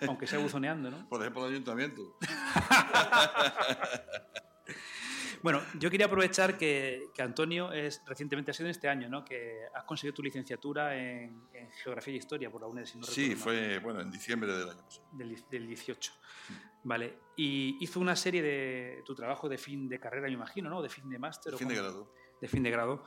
Aunque 0.07 0.26
sea 0.26 0.38
buzoneando, 0.38 0.90
¿no? 0.90 1.07
Por 1.09 1.20
ejemplo, 1.20 1.46
el 1.46 1.53
ayuntamiento. 1.53 2.16
bueno, 5.42 5.61
yo 5.78 5.90
quería 5.90 6.07
aprovechar 6.07 6.57
que, 6.57 7.09
que, 7.14 7.22
Antonio 7.22 7.72
es 7.72 8.03
recientemente 8.07 8.53
ha 8.53 8.55
sido 8.55 8.66
en 8.66 8.72
este 8.72 8.88
año, 8.88 9.09
¿no? 9.09 9.24
Que 9.24 9.62
has 9.74 9.84
conseguido 9.84 10.14
tu 10.14 10.22
licenciatura 10.22 10.96
en, 10.96 11.48
en 11.53 11.70
Geografía 11.82 12.14
e 12.14 12.18
Historia 12.18 12.50
por 12.50 12.61
la 12.61 12.68
UNED. 12.68 12.84
Si 12.84 12.98
no 12.98 13.05
sí, 13.05 13.34
fue 13.34 13.78
bueno 13.78 14.00
en 14.00 14.11
diciembre 14.11 14.53
del 14.53 14.68
año 14.68 14.84
pasado. 14.84 15.09
Del, 15.12 15.36
del 15.50 15.66
18. 15.66 16.12
Sí. 16.46 16.55
Vale. 16.84 17.18
Y 17.36 17.78
hizo 17.80 18.00
una 18.00 18.16
serie 18.16 18.42
de 18.42 19.03
tu 19.05 19.14
trabajo 19.14 19.48
de 19.48 19.59
fin 19.59 19.88
de 19.88 19.98
carrera, 19.98 20.26
me 20.26 20.34
imagino, 20.34 20.68
¿no? 20.68 20.82
De 20.82 20.88
fin 20.88 21.09
de 21.09 21.18
máster. 21.18 21.53
De 21.53 21.59
fin 21.59 21.68
de 21.68 21.76
grado. 21.76 22.12
De 22.40 22.48
fin 22.48 22.62
de 22.62 22.70
grado. 22.70 23.05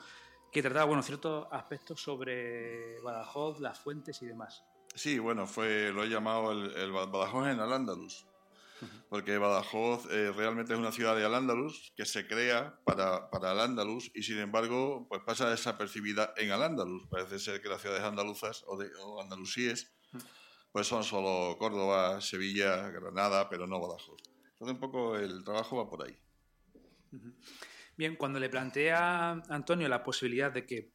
Que 0.55 0.61
trataba, 0.61 0.85
bueno, 0.85 1.03
ciertos 1.03 1.49
aspectos 1.51 2.01
sobre 2.01 3.01
Badajoz, 3.01 3.59
las 3.59 3.77
fuentes 3.77 4.21
y 4.21 4.25
demás. 4.25 4.63
Sí, 4.93 5.19
bueno, 5.19 5.47
fue, 5.47 5.91
lo 5.91 6.05
he 6.05 6.07
llamado 6.07 6.53
el, 6.53 6.73
el 6.77 6.93
Badajoz 6.93 7.49
en 7.49 7.59
Al-Ándalus, 7.59 8.25
porque 9.09 9.37
Badajoz 9.37 10.09
eh, 10.09 10.31
realmente 10.31 10.71
es 10.71 10.79
una 10.79 10.93
ciudad 10.93 11.13
de 11.13 11.25
Al-Ándalus 11.25 11.91
que 11.97 12.05
se 12.05 12.25
crea 12.25 12.79
para, 12.85 13.29
para 13.31 13.51
Al-Ándalus 13.51 14.09
y 14.15 14.23
sin 14.23 14.37
embargo 14.37 15.05
pues 15.09 15.21
pasa 15.25 15.49
desapercibida 15.49 16.33
en 16.37 16.51
Al-Ándalus. 16.51 17.05
Parece 17.07 17.37
ser 17.37 17.61
que 17.61 17.67
las 17.67 17.81
ciudades 17.81 18.03
andaluzas 18.03 18.63
o, 18.65 18.77
de, 18.77 18.89
o 19.03 19.21
andalusíes 19.21 19.91
pues 20.71 20.87
son 20.87 21.03
solo 21.03 21.57
Córdoba, 21.59 22.21
Sevilla, 22.21 22.91
Granada, 22.91 23.49
pero 23.49 23.67
no 23.67 23.81
Badajoz. 23.81 24.21
Entonces 24.53 24.75
un 24.75 24.79
poco 24.79 25.17
el 25.17 25.43
trabajo 25.43 25.75
va 25.75 25.89
por 25.89 26.05
ahí. 26.05 26.17
Bien, 27.97 28.15
cuando 28.15 28.39
le 28.39 28.49
planteé 28.49 28.91
a 28.91 29.31
Antonio 29.49 29.87
la 29.87 30.03
posibilidad 30.03 30.51
de 30.51 30.65
que 30.65 30.91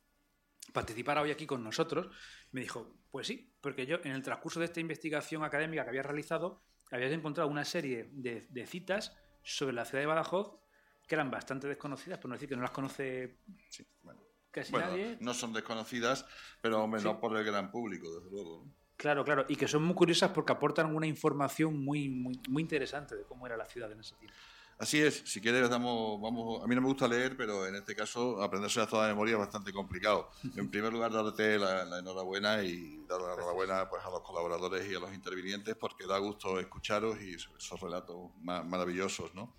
participara 0.72 1.22
hoy 1.22 1.30
aquí 1.30 1.46
con 1.46 1.64
nosotros, 1.64 2.14
me 2.52 2.60
dijo, 2.60 2.96
pues 3.10 3.26
sí, 3.26 3.54
porque 3.60 3.86
yo 3.86 3.98
en 4.04 4.12
el 4.12 4.22
transcurso 4.22 4.60
de 4.60 4.66
esta 4.66 4.80
investigación 4.80 5.42
académica 5.42 5.82
que 5.84 5.90
había 5.90 6.02
realizado, 6.02 6.62
había 6.90 7.08
encontrado 7.08 7.48
una 7.48 7.64
serie 7.64 8.08
de, 8.12 8.46
de 8.50 8.66
citas 8.66 9.16
sobre 9.42 9.72
la 9.72 9.84
ciudad 9.84 10.02
de 10.02 10.06
Badajoz 10.06 10.60
que 11.06 11.16
eran 11.16 11.30
bastante 11.30 11.66
desconocidas, 11.66 12.20
por 12.20 12.28
no 12.28 12.34
decir 12.34 12.48
que 12.48 12.54
no 12.54 12.62
las 12.62 12.70
conoce 12.70 13.40
sí, 13.68 13.84
bueno. 14.02 14.22
casi 14.52 14.70
bueno, 14.70 14.88
nadie. 14.88 15.18
No 15.20 15.34
son 15.34 15.52
desconocidas, 15.52 16.24
pero 16.60 16.88
sí. 16.96 17.04
no 17.04 17.18
por 17.18 17.36
el 17.36 17.44
gran 17.44 17.70
público, 17.72 18.14
desde 18.14 18.30
luego. 18.30 18.64
¿no? 18.64 18.72
Claro, 18.96 19.24
claro, 19.24 19.44
y 19.48 19.56
que 19.56 19.66
son 19.66 19.82
muy 19.82 19.94
curiosas 19.94 20.30
porque 20.30 20.52
aportan 20.52 20.94
una 20.94 21.06
información 21.06 21.82
muy, 21.82 22.08
muy, 22.08 22.38
muy 22.48 22.62
interesante 22.62 23.16
de 23.16 23.24
cómo 23.24 23.46
era 23.46 23.56
la 23.56 23.64
ciudad 23.64 23.90
en 23.90 23.98
ese 24.00 24.14
tiempo. 24.16 24.36
Así 24.80 24.98
es, 24.98 25.22
si 25.26 25.42
quieres 25.42 25.68
damos, 25.68 26.18
vamos, 26.22 26.64
a 26.64 26.66
mí 26.66 26.74
no 26.74 26.80
me 26.80 26.86
gusta 26.86 27.06
leer, 27.06 27.36
pero 27.36 27.66
en 27.66 27.74
este 27.74 27.94
caso 27.94 28.42
aprenderse 28.42 28.80
a 28.80 28.86
toda 28.86 29.06
memoria 29.08 29.34
es 29.34 29.38
bastante 29.38 29.74
complicado. 29.74 30.30
En 30.56 30.70
primer 30.70 30.90
lugar, 30.90 31.12
darte 31.12 31.58
la, 31.58 31.84
la, 31.84 31.98
enhorabuena 31.98 32.62
y 32.62 33.04
dar 33.06 33.20
la 33.20 33.34
enhorabuena 33.34 33.90
pues, 33.90 34.02
a 34.02 34.08
los 34.08 34.22
colaboradores 34.22 34.90
y 34.90 34.94
a 34.94 34.98
los 34.98 35.12
intervinientes 35.12 35.76
porque 35.76 36.06
da 36.06 36.16
gusto 36.16 36.58
escucharos 36.58 37.20
y 37.20 37.34
esos 37.34 37.78
relatos 37.78 38.30
maravillosos, 38.40 39.34
¿no? 39.34 39.54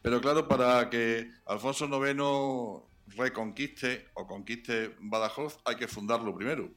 Pero 0.00 0.20
claro, 0.20 0.46
para 0.46 0.88
que 0.88 1.28
Alfonso 1.46 1.86
IX 1.86 3.16
reconquiste 3.16 4.10
o 4.14 4.28
conquiste 4.28 4.94
Badajoz 5.00 5.58
hay 5.64 5.74
que 5.74 5.88
fundarlo 5.88 6.36
primero. 6.36 6.70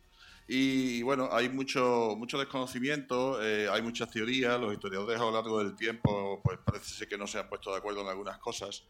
Y 0.47 1.01
bueno, 1.01 1.29
hay 1.31 1.49
mucho, 1.49 2.15
mucho 2.17 2.37
desconocimiento, 2.37 3.43
eh, 3.43 3.67
hay 3.67 3.81
muchas 3.81 4.11
teorías, 4.11 4.59
los 4.59 4.73
historiadores 4.73 5.19
a 5.19 5.23
lo 5.23 5.31
largo 5.31 5.59
del 5.59 5.75
tiempo 5.75 6.39
pues 6.43 6.59
parece 6.63 6.93
ser 6.93 7.07
que 7.07 7.17
no 7.17 7.25
se 7.25 7.39
han 7.39 7.49
puesto 7.49 7.71
de 7.71 7.77
acuerdo 7.77 8.01
en 8.01 8.07
algunas 8.07 8.37
cosas. 8.37 8.83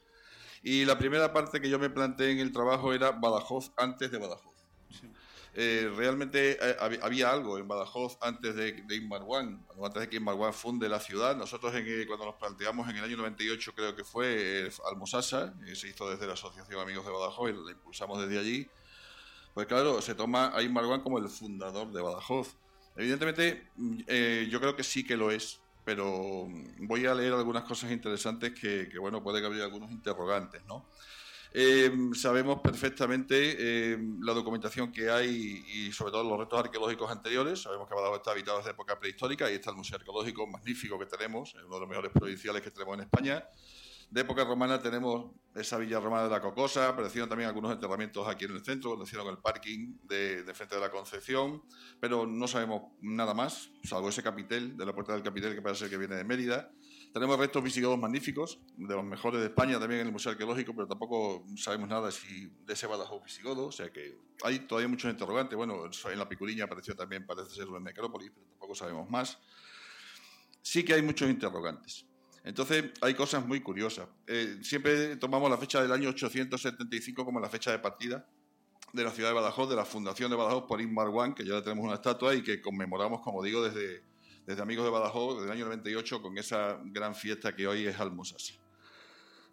Y 0.63 0.83
la 0.83 0.97
primera 0.97 1.31
parte 1.31 1.61
que 1.61 1.69
yo 1.69 1.79
me 1.79 1.89
planteé 1.89 2.31
en 2.31 2.39
el 2.39 2.51
trabajo 2.51 2.93
era 2.93 3.11
Badajoz 3.11 3.71
antes 3.77 4.11
de 4.11 4.17
Badajoz. 4.17 4.55
Sí. 4.89 5.09
Eh, 5.57 5.89
realmente 5.95 6.57
eh, 6.61 6.75
había 7.01 7.31
algo 7.31 7.57
en 7.57 7.65
Badajoz 7.65 8.17
antes 8.19 8.53
de, 8.55 8.73
de 8.73 8.95
Inmarguán, 8.97 9.65
antes 9.81 10.01
de 10.01 10.09
que 10.09 10.17
Inmarguán 10.17 10.53
funde 10.53 10.89
la 10.89 10.99
ciudad. 10.99 11.37
Nosotros 11.37 11.73
en, 11.75 12.05
cuando 12.07 12.25
nos 12.25 12.35
planteamos 12.35 12.89
en 12.89 12.97
el 12.97 13.05
año 13.05 13.15
98 13.15 13.71
creo 13.73 13.95
que 13.95 14.03
fue 14.03 14.69
Almosasa, 14.91 15.53
se 15.73 15.87
hizo 15.87 16.09
desde 16.09 16.27
la 16.27 16.33
Asociación 16.33 16.81
Amigos 16.81 17.05
de 17.05 17.11
Badajoz 17.13 17.51
y 17.51 17.53
la 17.53 17.71
impulsamos 17.71 18.21
desde 18.21 18.37
allí. 18.37 18.67
Pues 19.55 19.67
claro, 19.67 20.01
se 20.01 20.15
toma 20.15 20.51
a 20.53 20.61
Inmarguán 20.61 20.99
como 20.99 21.17
el 21.17 21.29
fundador 21.29 21.89
de 21.93 22.01
Badajoz. 22.01 22.57
Evidentemente, 22.97 23.69
eh, 24.05 24.49
yo 24.51 24.59
creo 24.59 24.75
que 24.75 24.83
sí 24.83 25.05
que 25.05 25.15
lo 25.15 25.31
es, 25.31 25.61
pero 25.85 26.49
voy 26.79 27.05
a 27.05 27.15
leer 27.15 27.31
algunas 27.31 27.63
cosas 27.63 27.89
interesantes 27.89 28.51
que, 28.51 28.89
que 28.89 28.99
bueno, 28.99 29.23
puede 29.23 29.39
que 29.39 29.47
haya 29.47 29.63
algunos 29.63 29.91
interrogantes, 29.91 30.61
¿no? 30.65 30.89
Eh, 31.53 31.89
sabemos 32.15 32.59
perfectamente 32.59 33.55
eh, 33.57 33.97
la 34.19 34.33
documentación 34.33 34.91
que 34.91 35.09
hay 35.09 35.63
y 35.65 35.91
sobre 35.93 36.11
todo 36.11 36.25
los 36.25 36.37
restos 36.37 36.59
arqueológicos 36.59 37.09
anteriores. 37.09 37.61
Sabemos 37.61 37.87
que 37.87 37.95
Badajoz 37.95 38.17
está 38.17 38.31
habitado 38.31 38.57
desde 38.57 38.71
época 38.71 38.99
prehistórica 38.99 39.49
y 39.49 39.53
está 39.53 39.69
el 39.69 39.77
Museo 39.77 39.95
Arqueológico 39.95 40.45
magnífico 40.47 40.99
que 40.99 41.05
tenemos, 41.05 41.53
uno 41.53 41.75
de 41.75 41.79
los 41.79 41.87
mejores 41.87 42.11
provinciales 42.11 42.61
que 42.61 42.71
tenemos 42.71 42.95
en 42.95 43.03
España. 43.03 43.47
De 44.09 44.21
época 44.21 44.43
romana 44.43 44.81
tenemos 44.81 45.31
esa 45.55 45.77
villa 45.77 45.99
romana 45.99 46.23
de 46.23 46.29
la 46.29 46.41
Cocosa, 46.41 46.89
aparecieron 46.89 47.29
también 47.29 47.47
algunos 47.47 47.71
enterramientos 47.71 48.27
aquí 48.27 48.45
en 48.45 48.51
el 48.51 48.63
centro, 48.63 48.91
cuando 48.91 49.05
hicieron 49.05 49.27
el 49.27 49.37
parking 49.37 49.97
de, 50.03 50.43
frente 50.53 50.75
de 50.75 50.81
la 50.81 50.91
Concepción, 50.91 51.63
pero 51.99 52.27
no 52.27 52.47
sabemos 52.47 52.91
nada 53.01 53.33
más, 53.33 53.71
salvo 53.83 54.09
ese 54.09 54.21
capitel 54.21 54.75
de 54.75 54.85
la 54.85 54.93
puerta 54.93 55.13
del 55.13 55.23
capitel 55.23 55.55
que 55.55 55.61
parece 55.61 55.89
que 55.89 55.97
viene 55.97 56.15
de 56.15 56.23
Mérida. 56.23 56.71
Tenemos 57.13 57.39
restos 57.39 57.63
visigodos 57.63 57.97
magníficos, 57.97 58.59
de 58.75 58.93
los 58.93 59.05
mejores 59.05 59.39
de 59.39 59.47
España 59.47 59.79
también 59.79 60.01
en 60.01 60.07
el 60.07 60.13
Museo 60.13 60.33
Arqueológico, 60.33 60.75
pero 60.75 60.87
tampoco 60.87 61.45
sabemos 61.55 61.87
nada 61.87 62.11
si 62.11 62.51
de 62.65 62.73
ese 62.73 62.87
Badajoz 62.87 63.23
visigodo, 63.23 63.67
o 63.67 63.71
sea 63.71 63.89
que 63.89 64.17
hay 64.43 64.59
todavía 64.59 64.89
muchos 64.89 65.09
interrogantes. 65.09 65.55
Bueno, 65.55 65.85
en 65.85 66.19
la 66.19 66.27
Picuriña 66.27 66.65
apareció 66.65 66.93
también, 66.95 67.25
parece 67.25 67.55
ser 67.55 67.69
una 67.69 67.79
necrópolis, 67.79 68.31
pero 68.35 68.45
tampoco 68.47 68.75
sabemos 68.75 69.09
más. 69.09 69.39
Sí 70.61 70.83
que 70.83 70.93
hay 70.93 71.01
muchos 71.01 71.29
interrogantes. 71.29 72.05
Entonces, 72.45 72.85
hay 73.01 73.15
cosas 73.15 73.45
muy 73.45 73.59
curiosas. 73.59 74.07
Eh, 74.27 74.59
siempre 74.61 75.15
tomamos 75.17 75.49
la 75.49 75.57
fecha 75.57 75.81
del 75.81 75.91
año 75.91 76.09
875 76.09 77.25
como 77.25 77.39
la 77.39 77.49
fecha 77.49 77.71
de 77.71 77.79
partida 77.79 78.25
de 78.93 79.03
la 79.03 79.11
ciudad 79.11 79.29
de 79.29 79.35
Badajoz, 79.35 79.67
de 79.67 79.75
la 79.75 79.83
fundación 79.83 80.29
de 80.29 80.37
Badajoz 80.37 80.65
por 80.67 80.79
Inmar 80.79 81.33
que 81.33 81.43
ya 81.43 81.61
tenemos 81.61 81.83
una 81.83 81.95
estatua 81.95 82.35
y 82.35 82.43
que 82.43 82.61
conmemoramos, 82.61 83.21
como 83.21 83.43
digo, 83.43 83.63
desde, 83.63 84.03
desde 84.45 84.61
Amigos 84.61 84.85
de 84.85 84.91
Badajoz, 84.91 85.37
desde 85.37 85.47
el 85.47 85.51
año 85.53 85.65
98, 85.65 86.21
con 86.21 86.37
esa 86.37 86.79
gran 86.85 87.15
fiesta 87.15 87.55
que 87.55 87.67
hoy 87.67 87.87
es 87.87 87.99
Almosasa. 87.99 88.53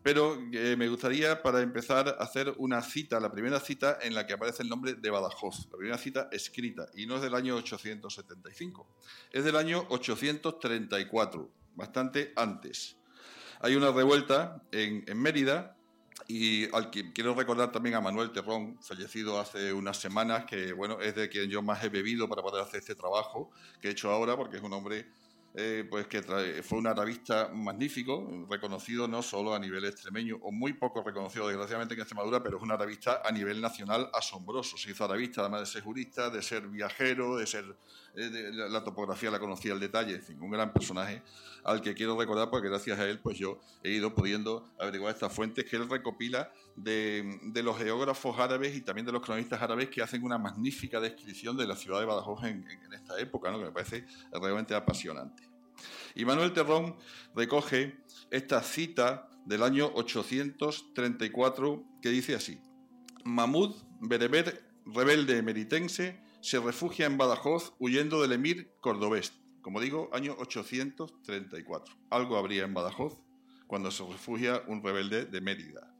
Pero 0.03 0.36
eh, 0.53 0.76
me 0.76 0.86
gustaría, 0.88 1.43
para 1.43 1.61
empezar, 1.61 2.16
hacer 2.18 2.53
una 2.59 2.82
cita, 2.82 3.18
la 3.20 3.32
primera 3.32 3.59
cita 3.59 3.99
en 4.03 4.14
la 4.14 4.26
que 4.26 4.34
aparece 4.34 4.62
el 4.62 4.68
nombre 4.68 4.95
de 4.95 5.11
Badajoz, 5.11 5.68
la 5.70 5.78
primera 5.78 5.99
cita 5.99 6.28
escrita, 6.30 6.88
y 6.95 7.07
no 7.07 7.16
es 7.16 7.22
del 7.22 7.34
año 7.34 7.57
875, 7.57 8.86
es 9.32 9.45
del 9.45 9.57
año 9.57 9.86
834, 9.88 11.61
bastante 11.74 12.32
antes. 12.36 12.96
Hay 13.60 13.76
una 13.76 13.92
revuelta 13.92 14.62
en, 14.72 15.04
en 15.06 15.18
Mérida 15.18 15.76
y 16.28 16.72
al 16.74 16.90
que 16.90 17.12
quiero 17.12 17.34
recordar 17.34 17.72
también 17.72 17.94
a 17.94 18.00
Manuel 18.00 18.32
Terrón, 18.32 18.78
fallecido 18.80 19.40
hace 19.40 19.72
unas 19.72 19.98
semanas, 19.98 20.44
que 20.44 20.72
bueno, 20.72 21.00
es 21.00 21.14
de 21.14 21.28
quien 21.28 21.50
yo 21.50 21.62
más 21.62 21.82
he 21.84 21.88
bebido 21.88 22.28
para 22.28 22.42
poder 22.42 22.62
hacer 22.62 22.80
este 22.80 22.94
trabajo 22.94 23.50
que 23.80 23.88
he 23.88 23.90
hecho 23.92 24.10
ahora, 24.10 24.36
porque 24.36 24.56
es 24.56 24.62
un 24.62 24.72
hombre 24.72 25.08
eh, 25.55 25.86
pues 25.88 26.07
que 26.07 26.22
fue 26.62 26.78
un 26.78 26.86
arabista 26.86 27.50
magnífico, 27.53 28.46
reconocido 28.48 29.07
no 29.07 29.22
solo 29.22 29.55
a 29.55 29.59
nivel 29.59 29.84
extremeño, 29.84 30.38
o 30.42 30.50
muy 30.50 30.72
poco 30.72 31.03
reconocido 31.03 31.46
desgraciadamente 31.46 31.94
en 31.94 32.00
Extremadura, 32.00 32.42
pero 32.42 32.57
es 32.57 32.62
un 32.62 32.72
arabista 32.72 33.20
a 33.22 33.30
nivel 33.30 33.61
nacional 33.61 34.09
asombroso. 34.14 34.78
Se 34.78 34.90
hizo 34.90 35.05
arabista 35.05 35.42
además 35.42 35.61
de 35.61 35.66
ser 35.66 35.82
jurista, 35.82 36.30
de 36.30 36.42
ser 36.42 36.68
viajero, 36.68 37.36
de 37.36 37.46
ser... 37.46 37.64
Eh, 38.14 38.50
la 38.53 38.84
topografía 38.84 39.30
la 39.30 39.38
conocía 39.38 39.72
al 39.72 39.80
detalle, 39.80 40.14
en 40.16 40.22
fin, 40.22 40.40
un 40.40 40.50
gran 40.50 40.72
personaje 40.72 41.22
al 41.64 41.80
que 41.80 41.94
quiero 41.94 42.18
recordar 42.18 42.50
porque 42.50 42.68
gracias 42.68 42.98
a 42.98 43.09
él 43.09 43.20
pues 43.20 43.38
yo 43.38 43.61
he 43.82 43.90
ido 43.90 44.14
pudiendo 44.14 44.68
averiguar 44.78 45.14
estas 45.14 45.32
fuentes 45.32 45.64
que 45.64 45.76
él 45.76 45.88
recopila 45.88 46.53
de, 46.76 47.62
los 47.62 47.76
geógrafos 47.76 48.38
árabes 48.38 48.76
y 48.76 48.80
también 48.80 49.06
de 49.06 49.12
los 49.12 49.22
cronistas 49.22 49.60
árabes 49.60 49.88
que 49.88 50.02
hacen 50.02 50.22
una 50.22 50.38
magnífica 50.38 51.00
descripción 51.00 51.56
de 51.56 51.66
la 51.66 51.76
ciudad 51.76 52.00
de 52.00 52.06
Badajoz 52.06 52.44
en, 52.44 52.66
esta 52.92 53.18
época, 53.18 53.50
¿no? 53.50 53.58
que 53.58 53.64
me 53.64 53.72
parece 53.72 54.06
realmente 54.32 54.74
apasionante. 54.74 55.42
Y 56.14 56.24
Manuel 56.24 56.52
Terrón 56.52 56.96
recoge 57.34 57.96
esta 58.30 58.62
cita 58.62 59.28
del 59.44 59.62
año 59.62 59.90
834 59.94 61.84
que 62.00 62.10
dice 62.10 62.34
así, 62.34 62.60
Mahmud 63.24 63.74
Bereber, 64.00 64.64
rebelde 64.84 65.38
emeritense, 65.38 66.20
se 66.40 66.58
refugia 66.58 67.06
en 67.06 67.16
Badajoz 67.16 67.74
huyendo 67.78 68.20
del 68.20 68.32
emir 68.32 68.72
cordobés. 68.80 69.32
Como 69.62 69.80
digo, 69.80 70.10
año 70.12 70.34
834. 70.38 71.94
Algo 72.10 72.36
habría 72.36 72.64
en 72.64 72.74
Badajoz 72.74 73.16
cuando 73.68 73.92
se 73.92 74.04
refugia 74.04 74.62
un 74.66 74.82
rebelde 74.82 75.24
de 75.24 75.40
Mérida. 75.40 75.91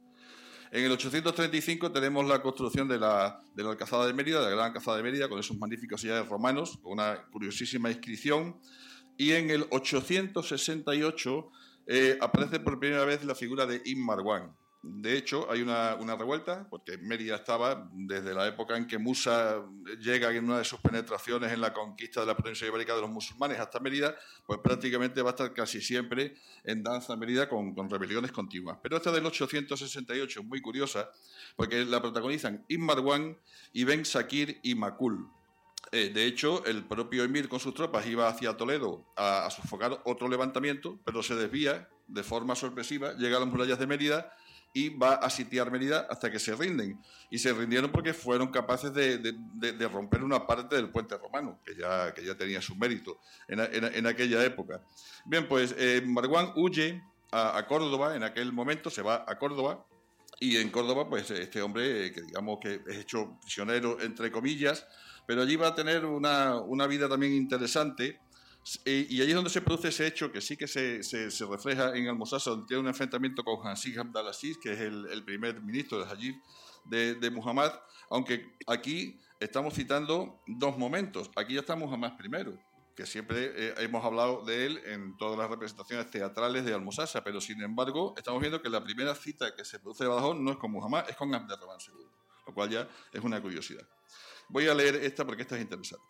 En 0.73 0.83
el 0.83 0.91
835 0.91 1.91
tenemos 1.91 2.25
la 2.27 2.41
construcción 2.41 2.87
de 2.87 2.97
la, 2.97 3.39
de 3.53 3.63
la 3.63 3.69
Alcazada 3.69 4.07
de 4.07 4.13
Mérida, 4.13 4.39
de 4.39 4.45
la 4.45 4.55
Gran 4.55 4.65
Alcazada 4.69 4.97
de 4.97 5.03
Mérida, 5.03 5.29
con 5.29 5.37
esos 5.37 5.55
magníficos 5.55 6.01
sillares 6.01 6.27
romanos, 6.27 6.79
con 6.81 6.93
una 6.93 7.27
curiosísima 7.31 7.91
inscripción. 7.91 8.57
Y 9.15 9.33
en 9.33 9.51
el 9.51 9.67
868 9.69 11.51
eh, 11.85 12.17
aparece 12.19 12.59
por 12.59 12.79
primera 12.79 13.05
vez 13.05 13.23
la 13.23 13.35
figura 13.35 13.67
de 13.67 13.83
Immarwan, 13.85 14.51
de 14.85 15.17
hecho, 15.17 15.49
hay 15.49 15.61
una, 15.61 15.95
revuelta, 16.17 16.67
porque 16.69 16.97
Mérida 16.97 17.37
estaba 17.37 17.89
desde 17.93 18.33
la 18.33 18.47
época 18.47 18.75
en 18.75 18.85
que 18.85 18.97
Musa 18.97 19.63
llega 20.01 20.29
en 20.33 20.43
una 20.43 20.57
de 20.57 20.65
sus 20.65 20.81
penetraciones 20.81 21.53
en 21.53 21.61
la 21.61 21.71
conquista 21.71 22.19
de 22.19 22.27
la 22.27 22.35
provincia 22.35 22.67
ibérica 22.67 22.93
de 22.93 22.99
los 22.99 23.09
musulmanes 23.09 23.61
hasta 23.61 23.79
Mérida, 23.79 24.13
pues 24.45 24.59
prácticamente 24.59 25.21
va 25.21 25.29
a 25.29 25.31
estar 25.31 25.53
casi 25.53 25.79
siempre 25.79 26.35
en 26.65 26.83
danza 26.83 27.15
Mérida 27.15 27.47
con, 27.47 27.89
rebeliones 27.89 28.33
continuas. 28.33 28.77
Pero 28.83 28.97
esta 28.97 29.09
del 29.13 29.25
868 29.25 30.41
es 30.41 30.45
muy 30.45 30.59
curiosa, 30.59 31.09
porque 31.55 31.85
la 31.85 32.01
protagonizan 32.01 32.65
Immarwan 32.67 33.37
y 33.71 33.85
Ben 33.85 34.03
Sakir 34.03 34.59
y 34.63 34.75
Makul. 34.75 35.29
Eh, 35.93 36.09
de 36.09 36.25
hecho, 36.25 36.65
el 36.65 36.83
propio 36.83 37.23
emir 37.23 37.47
con 37.47 37.61
sus 37.61 37.73
tropas 37.73 38.05
iba 38.05 38.27
hacia 38.27 38.57
Toledo 38.57 39.05
a, 39.15 39.45
a 39.45 39.49
sofocar 39.49 40.01
otro 40.03 40.27
levantamiento, 40.27 40.99
pero 41.05 41.23
se 41.23 41.35
desvía 41.35 41.87
de 42.07 42.23
forma 42.23 42.53
sorpresiva, 42.53 43.13
llega 43.13 43.37
a 43.37 43.39
las 43.39 43.47
murallas 43.47 43.79
de 43.79 43.87
Mérida 43.87 44.33
y 44.73 44.89
va 44.89 45.13
a 45.13 45.29
sitiar 45.29 45.71
Mérida 45.71 46.07
hasta 46.09 46.31
que 46.31 46.39
se 46.39 46.55
rinden. 46.55 46.99
Y 47.29 47.37
se 47.37 47.53
rindieron 47.53 47.91
porque 47.91 48.13
fueron 48.13 48.49
capaces 48.49 48.91
de, 48.93 49.35
romper 49.91 50.23
una 50.23 50.45
parte 50.45 50.75
del 50.75 50.89
puente 50.89 51.15
romano, 51.17 51.59
que 51.63 51.75
ya, 51.75 52.13
que 52.13 52.25
ya 52.25 52.35
tenía 52.35 52.61
su 52.61 52.75
mérito 52.75 53.19
en, 53.47 54.07
aquella 54.07 54.43
época. 54.43 54.81
Bien, 55.25 55.47
pues 55.47 55.75
eh, 55.77 56.01
Marwan 56.05 56.51
huye 56.55 57.01
a, 57.31 57.65
Córdoba 57.67 58.15
en 58.15 58.23
aquel 58.23 58.51
momento, 58.51 58.89
se 58.89 59.01
va 59.01 59.23
a 59.27 59.37
Córdoba. 59.37 59.85
Y 60.39 60.57
en 60.57 60.71
Córdoba, 60.71 61.07
pues 61.07 61.29
este 61.31 61.61
hombre, 61.61 62.11
que 62.11 62.21
digamos 62.21 62.59
que 62.59 62.81
es 62.87 62.97
hecho 62.97 63.37
prisionero, 63.41 64.01
entre 64.01 64.31
comillas, 64.31 64.85
pero 65.25 65.43
allí 65.43 65.55
va 65.55 65.67
a 65.69 65.75
tener 65.75 66.05
una, 66.05 66.59
una 66.59 66.87
vida 66.87 67.07
también 67.07 67.33
interesante, 67.33 68.19
y 68.85 69.21
ahí 69.21 69.29
es 69.29 69.35
donde 69.35 69.49
se 69.49 69.61
produce 69.61 69.89
ese 69.89 70.07
hecho 70.07 70.31
que 70.31 70.39
sí 70.39 70.55
que 70.55 70.67
se, 70.67 71.01
refleja 71.49 71.95
en 71.95 72.07
Almosasa, 72.07 72.51
donde 72.51 72.67
tiene 72.67 72.81
un 72.81 72.87
enfrentamiento 72.87 73.43
con 73.43 73.67
Hansig 73.67 73.99
Abdalaziz, 73.99 74.57
que 74.57 74.73
es 74.73 74.79
el, 74.79 75.23
primer 75.23 75.61
ministro 75.61 76.03
de 76.03 76.35
de, 76.85 77.15
de, 77.15 77.29
Muhammad, 77.29 77.71
aunque 78.09 78.55
aquí 78.67 79.19
estamos 79.39 79.73
citando 79.73 80.41
dos 80.47 80.77
momentos. 80.77 81.29
Aquí 81.35 81.55
ya 81.55 81.59
está 81.61 81.75
Muhammad 81.75 82.15
primero, 82.17 82.57
que 82.95 83.05
siempre 83.05 83.51
eh, 83.53 83.73
hemos 83.79 84.03
hablado 84.03 84.43
de 84.45 84.65
él 84.65 84.81
en 84.85 85.17
todas 85.17 85.37
las 85.37 85.49
representaciones 85.49 86.09
teatrales 86.09 86.63
de 86.63 86.73
Almosasa, 86.73 87.23
pero 87.23 87.41
sin 87.41 87.61
embargo 87.61 88.13
estamos 88.17 88.39
viendo 88.39 88.61
que 88.61 88.69
la 88.69 88.83
primera 88.83 89.15
cita 89.15 89.53
que 89.55 89.65
se 89.65 89.79
produce 89.79 90.03
de 90.03 90.09
Badajoz 90.09 90.37
no 90.37 90.51
es 90.51 90.57
con 90.57 90.71
Muhammad, 90.71 91.09
es 91.09 91.15
con 91.15 91.33
Abderrahman 91.33 91.79
II, 91.79 92.05
lo 92.47 92.53
cual 92.53 92.69
ya 92.69 92.87
es 93.11 93.21
una 93.21 93.41
curiosidad. 93.41 93.85
Voy 94.49 94.67
a 94.67 94.73
leer 94.73 94.95
esta 94.95 95.25
porque 95.25 95.41
esta 95.41 95.55
es 95.55 95.61
interesante. 95.61 96.05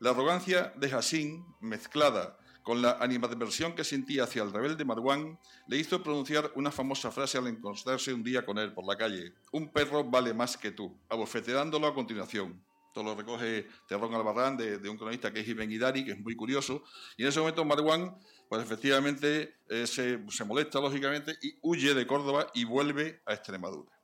La 0.00 0.10
arrogancia 0.10 0.72
de 0.76 0.92
Hassin, 0.92 1.44
mezclada 1.60 2.38
con 2.62 2.80
la 2.80 2.98
animadversión 3.00 3.74
que 3.74 3.82
sentía 3.82 4.24
hacia 4.24 4.44
el 4.44 4.52
rebelde 4.52 4.84
Marwan, 4.84 5.40
le 5.66 5.76
hizo 5.76 6.04
pronunciar 6.04 6.52
una 6.54 6.70
famosa 6.70 7.10
frase 7.10 7.36
al 7.36 7.48
encontrarse 7.48 8.14
un 8.14 8.22
día 8.22 8.46
con 8.46 8.58
él 8.58 8.72
por 8.72 8.86
la 8.86 8.96
calle. 8.96 9.32
Un 9.50 9.72
perro 9.72 10.04
vale 10.04 10.32
más 10.32 10.56
que 10.56 10.70
tú, 10.70 10.96
abofeteándolo 11.08 11.88
a 11.88 11.94
continuación. 11.94 12.62
Esto 12.86 13.02
lo 13.02 13.16
recoge 13.16 13.66
Terrón 13.88 14.14
Albarrán 14.14 14.56
de, 14.56 14.88
un 14.88 14.96
cronista 14.96 15.32
que 15.32 15.40
es 15.40 15.48
Ibn 15.48 15.68
Idari, 15.68 16.04
que 16.04 16.12
es 16.12 16.20
muy 16.20 16.36
curioso. 16.36 16.84
Y 17.16 17.22
en 17.22 17.30
ese 17.30 17.40
momento 17.40 17.64
Marwan, 17.64 18.16
pues 18.48 18.62
efectivamente 18.62 19.56
eh, 19.68 19.84
se, 19.88 20.20
se 20.30 20.44
molesta, 20.44 20.78
lógicamente, 20.78 21.36
y 21.42 21.58
huye 21.62 21.92
de 21.92 22.06
Córdoba 22.06 22.46
y 22.54 22.62
vuelve 22.62 23.20
a 23.26 23.34
Extremadura. 23.34 23.97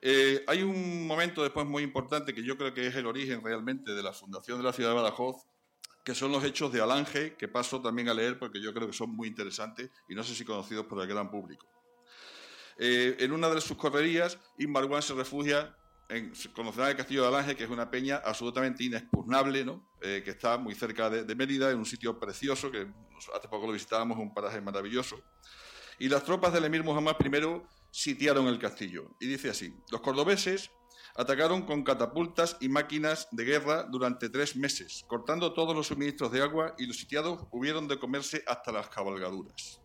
Eh, 0.00 0.44
hay 0.46 0.62
un 0.62 1.06
momento 1.06 1.42
después 1.42 1.66
muy 1.66 1.82
importante 1.82 2.34
que 2.34 2.44
yo 2.44 2.56
creo 2.56 2.72
que 2.72 2.86
es 2.86 2.94
el 2.94 3.06
origen 3.06 3.42
realmente 3.42 3.94
de 3.94 4.02
la 4.02 4.12
fundación 4.12 4.58
de 4.58 4.64
la 4.64 4.72
ciudad 4.72 4.90
de 4.90 4.96
Badajoz, 4.96 5.46
que 6.04 6.14
son 6.14 6.32
los 6.32 6.44
hechos 6.44 6.72
de 6.72 6.80
Alange, 6.80 7.34
que 7.36 7.48
paso 7.48 7.82
también 7.82 8.08
a 8.08 8.14
leer 8.14 8.38
porque 8.38 8.62
yo 8.62 8.72
creo 8.72 8.86
que 8.86 8.92
son 8.92 9.10
muy 9.10 9.28
interesantes 9.28 9.90
y 10.08 10.14
no 10.14 10.22
sé 10.22 10.34
si 10.34 10.44
conocidos 10.44 10.86
por 10.86 11.00
el 11.02 11.08
gran 11.08 11.30
público. 11.30 11.66
Eh, 12.78 13.16
en 13.18 13.32
una 13.32 13.50
de 13.50 13.60
sus 13.60 13.76
correrías, 13.76 14.38
Inmarguán 14.58 15.02
se 15.02 15.14
refugia 15.14 15.76
en, 16.08 16.32
conocerán 16.54 16.90
el 16.90 16.96
castillo 16.96 17.22
de 17.22 17.28
Alange, 17.28 17.56
que 17.56 17.64
es 17.64 17.70
una 17.70 17.90
peña 17.90 18.22
absolutamente 18.24 18.84
inexpugnable, 18.84 19.64
¿no? 19.64 19.90
Eh, 20.00 20.22
que 20.24 20.30
está 20.30 20.56
muy 20.56 20.74
cerca 20.74 21.10
de, 21.10 21.24
de, 21.24 21.34
Mérida, 21.34 21.70
en 21.70 21.78
un 21.78 21.84
sitio 21.84 22.18
precioso, 22.18 22.70
que 22.70 22.86
hace 23.36 23.48
poco 23.48 23.66
lo 23.66 23.72
visitábamos, 23.72 24.16
un 24.16 24.32
paraje 24.32 24.60
maravilloso. 24.60 25.20
Y 25.98 26.08
las 26.08 26.22
tropas 26.22 26.52
del 26.52 26.64
emir 26.64 26.84
Muhammad 26.84 27.16
I 27.20 27.28
sitiaron 27.98 28.46
el 28.46 28.60
castillo. 28.60 29.10
Y 29.18 29.26
dice 29.26 29.50
así, 29.50 29.74
los 29.90 30.00
cordobeses 30.02 30.70
atacaron 31.16 31.62
con 31.62 31.82
catapultas 31.82 32.56
y 32.60 32.68
máquinas 32.68 33.26
de 33.32 33.44
guerra 33.44 33.82
durante 33.90 34.28
tres 34.28 34.54
meses, 34.54 35.04
cortando 35.08 35.52
todos 35.52 35.74
los 35.74 35.88
suministros 35.88 36.30
de 36.30 36.40
agua 36.40 36.76
y 36.78 36.86
los 36.86 36.96
sitiados 36.96 37.48
hubieron 37.50 37.88
de 37.88 37.98
comerse 37.98 38.44
hasta 38.46 38.70
las 38.70 38.88
cabalgaduras. 38.88 39.80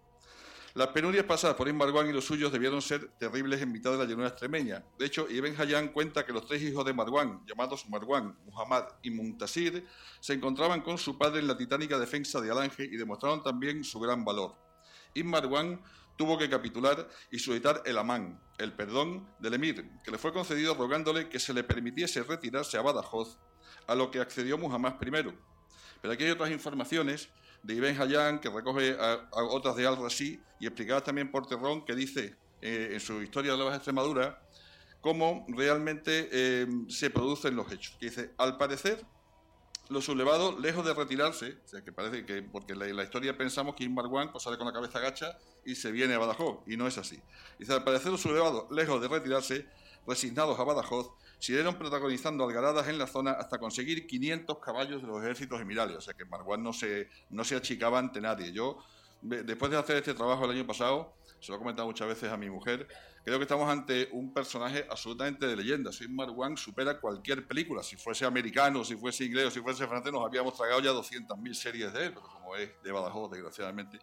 Las 0.76 0.90
penurias 0.90 1.26
pasadas 1.26 1.56
por 1.56 1.72
Marwan 1.74 2.08
y 2.08 2.14
los 2.14 2.26
suyos 2.26 2.52
debieron 2.52 2.84
ser 2.84 3.08
terribles 3.18 3.64
en 3.64 3.72
mitad 3.72 3.92
de 3.92 3.98
la 3.98 4.06
llanura 4.06 4.28
extremeña. 4.28 4.84
De 5.00 5.08
hecho, 5.08 5.28
Ibn 5.28 5.60
Hayyan 5.60 5.88
cuenta 5.88 6.24
que 6.24 6.34
los 6.34 6.46
tres 6.46 6.62
hijos 6.62 6.86
de 6.86 6.94
Marwan, 6.94 7.44
llamados 7.48 7.90
Marwan, 7.90 8.38
Muhammad 8.46 8.86
y 9.02 9.10
Muntasir, 9.10 9.88
se 10.20 10.34
encontraban 10.34 10.82
con 10.82 11.00
su 11.00 11.18
padre 11.18 11.40
en 11.40 11.48
la 11.48 11.58
titánica 11.58 11.98
defensa 11.98 12.40
de 12.42 12.52
Alange 12.52 12.84
y 12.84 12.96
demostraron 12.96 13.42
también 13.42 13.84
su 13.84 14.00
gran 14.00 14.24
valor. 14.24 14.56
Ibn 15.16 15.80
tuvo 16.24 16.38
que 16.38 16.50
capitular 16.50 17.10
y 17.32 17.38
solicitar 17.38 17.84
el 17.86 17.98
amán, 17.98 18.40
el 18.58 18.72
perdón 18.72 19.28
del 19.40 19.56
emir, 19.56 19.92
que 20.06 20.10
le 20.10 20.18
fue 20.18 20.32
concedido 20.32 20.74
rogándole 20.74 21.28
que 21.28 21.38
se 21.38 21.54
le 21.54 21.66
permitiese 21.66 22.24
retirarse 22.24 22.78
a 22.78 22.82
Badajoz, 22.82 23.38
a 23.88 23.94
lo 23.94 24.10
que 24.10 24.22
accedió 24.22 24.58
Muhammad 24.58 24.96
I. 25.02 25.12
Pero 26.02 26.14
aquí 26.14 26.24
hay 26.24 26.30
otras 26.30 26.50
informaciones 26.50 27.28
de 27.62 27.74
Ibn 27.74 28.02
Hayyan, 28.02 28.40
que 28.40 28.50
recoge 28.50 28.96
a, 28.98 29.28
otras 29.34 29.76
de 29.76 29.86
Al-Rashi 29.86 30.40
y 30.62 30.66
explicadas 30.66 31.04
también 31.04 31.30
por 31.30 31.46
Terrón, 31.46 31.84
que 31.84 31.94
dice 31.94 32.38
eh, 32.62 32.92
en 32.94 33.02
su 33.02 33.22
Historia 33.22 33.52
de 33.52 33.58
la 33.58 33.66
Baja 33.66 33.76
Extremadura 33.76 34.42
cómo 35.02 35.46
realmente 35.50 36.30
eh, 36.32 36.68
se 36.88 37.10
producen 37.10 37.58
los 37.58 37.70
hechos. 37.70 37.98
Que 38.00 38.06
dice, 38.06 38.32
al 38.38 38.56
parecer, 38.56 39.06
los 39.94 40.06
sublevados, 40.06 40.60
lejos 40.60 40.86
de 40.86 40.94
retirarse, 40.94 41.58
o 41.64 41.68
sea, 41.68 41.84
que 41.84 41.92
parece 41.92 42.26
que, 42.26 42.42
porque 42.42 42.74
en 42.74 42.96
la, 42.96 43.04
historia 43.04 43.38
pensamos 43.38 43.76
que 43.76 43.84
Imbarguán 43.84 44.32
pues, 44.32 44.44
sale 44.44 44.58
con 44.58 44.68
la 44.68 44.74
cabeza 44.74 45.00
gacha 45.00 45.38
y 45.66 45.76
se 45.76 45.92
viene 45.92 46.16
a 46.16 46.20
Badajoz, 46.20 46.60
y 46.68 46.76
no 46.76 46.88
es 46.88 46.98
así. 46.98 47.22
Dice, 47.60 47.74
al 47.74 47.84
parecer 47.84 48.12
los 48.12 48.22
sublevados, 48.22 48.70
lejos 48.72 49.02
de 49.02 49.08
retirarse, 49.08 49.68
resignados 50.06 50.60
a 50.60 50.64
Badajoz, 50.64 51.12
siguieron 51.40 51.76
protagonizando 51.76 52.44
algaradas 52.44 52.88
en 52.88 52.98
la 52.98 53.08
zona 53.08 53.32
hasta 53.32 53.58
conseguir 53.60 54.08
500 54.08 54.60
caballos 54.60 55.02
de 55.02 55.08
los 55.08 55.22
ejércitos 55.22 55.62
emirales. 55.62 55.98
O 55.98 56.02
sea 56.02 56.14
que 56.14 56.26
Marwan 56.26 56.64
no 56.64 56.74
se, 56.74 57.10
no 57.30 57.44
se 57.44 57.56
achicaba 57.56 58.00
ante 58.00 58.22
nadie. 58.22 58.52
Yo, 58.52 58.78
después 59.22 59.70
de 59.72 59.78
hacer 59.78 59.98
este 59.98 60.14
trabajo 60.14 60.46
el 60.46 60.52
año 60.52 60.66
pasado, 60.66 61.14
se 61.44 61.52
lo 61.52 61.58
he 61.58 61.60
comentado 61.60 61.88
muchas 61.88 62.08
veces 62.08 62.32
a 62.32 62.38
mi 62.38 62.50
mujer, 62.50 62.88
creo 63.24 63.38
que 63.38 63.44
estamos 63.44 63.70
ante 63.70 64.08
un 64.14 64.34
personaje 64.34 64.88
absolutamente 64.90 65.46
de 65.46 65.56
leyenda. 65.56 65.92
Si 65.92 66.08
Marwan 66.08 66.56
supera 66.56 67.00
cualquier 67.00 67.46
película. 67.46 67.84
Si 67.84 67.98
fuese 67.98 68.26
americano, 68.26 68.84
si 68.86 68.96
fuese 68.96 69.26
inglés 69.26 69.48
o 69.48 69.52
si 69.52 69.60
fuese 69.60 69.86
francés, 69.86 70.14
nos 70.14 70.26
habíamos 70.26 70.56
tragado 70.56 70.80
ya 70.80 70.92
200.000 70.92 71.54
series 71.54 71.94
de 71.94 72.06
él, 72.06 72.14
pero 72.14 72.28
como 72.28 72.56
es 72.56 72.72
de 72.82 72.92
Badajoz, 72.92 73.32
desgraciadamente 73.32 74.00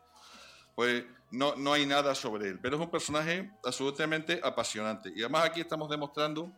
pues 0.74 1.04
no, 1.30 1.56
no 1.56 1.74
hay 1.74 1.84
nada 1.84 2.14
sobre 2.14 2.48
él. 2.48 2.58
Pero 2.60 2.76
es 2.76 2.82
un 2.82 2.90
personaje 2.90 3.50
absolutamente 3.64 4.40
apasionante. 4.42 5.12
Y 5.14 5.20
además 5.20 5.44
aquí 5.44 5.60
estamos 5.60 5.90
demostrando 5.90 6.52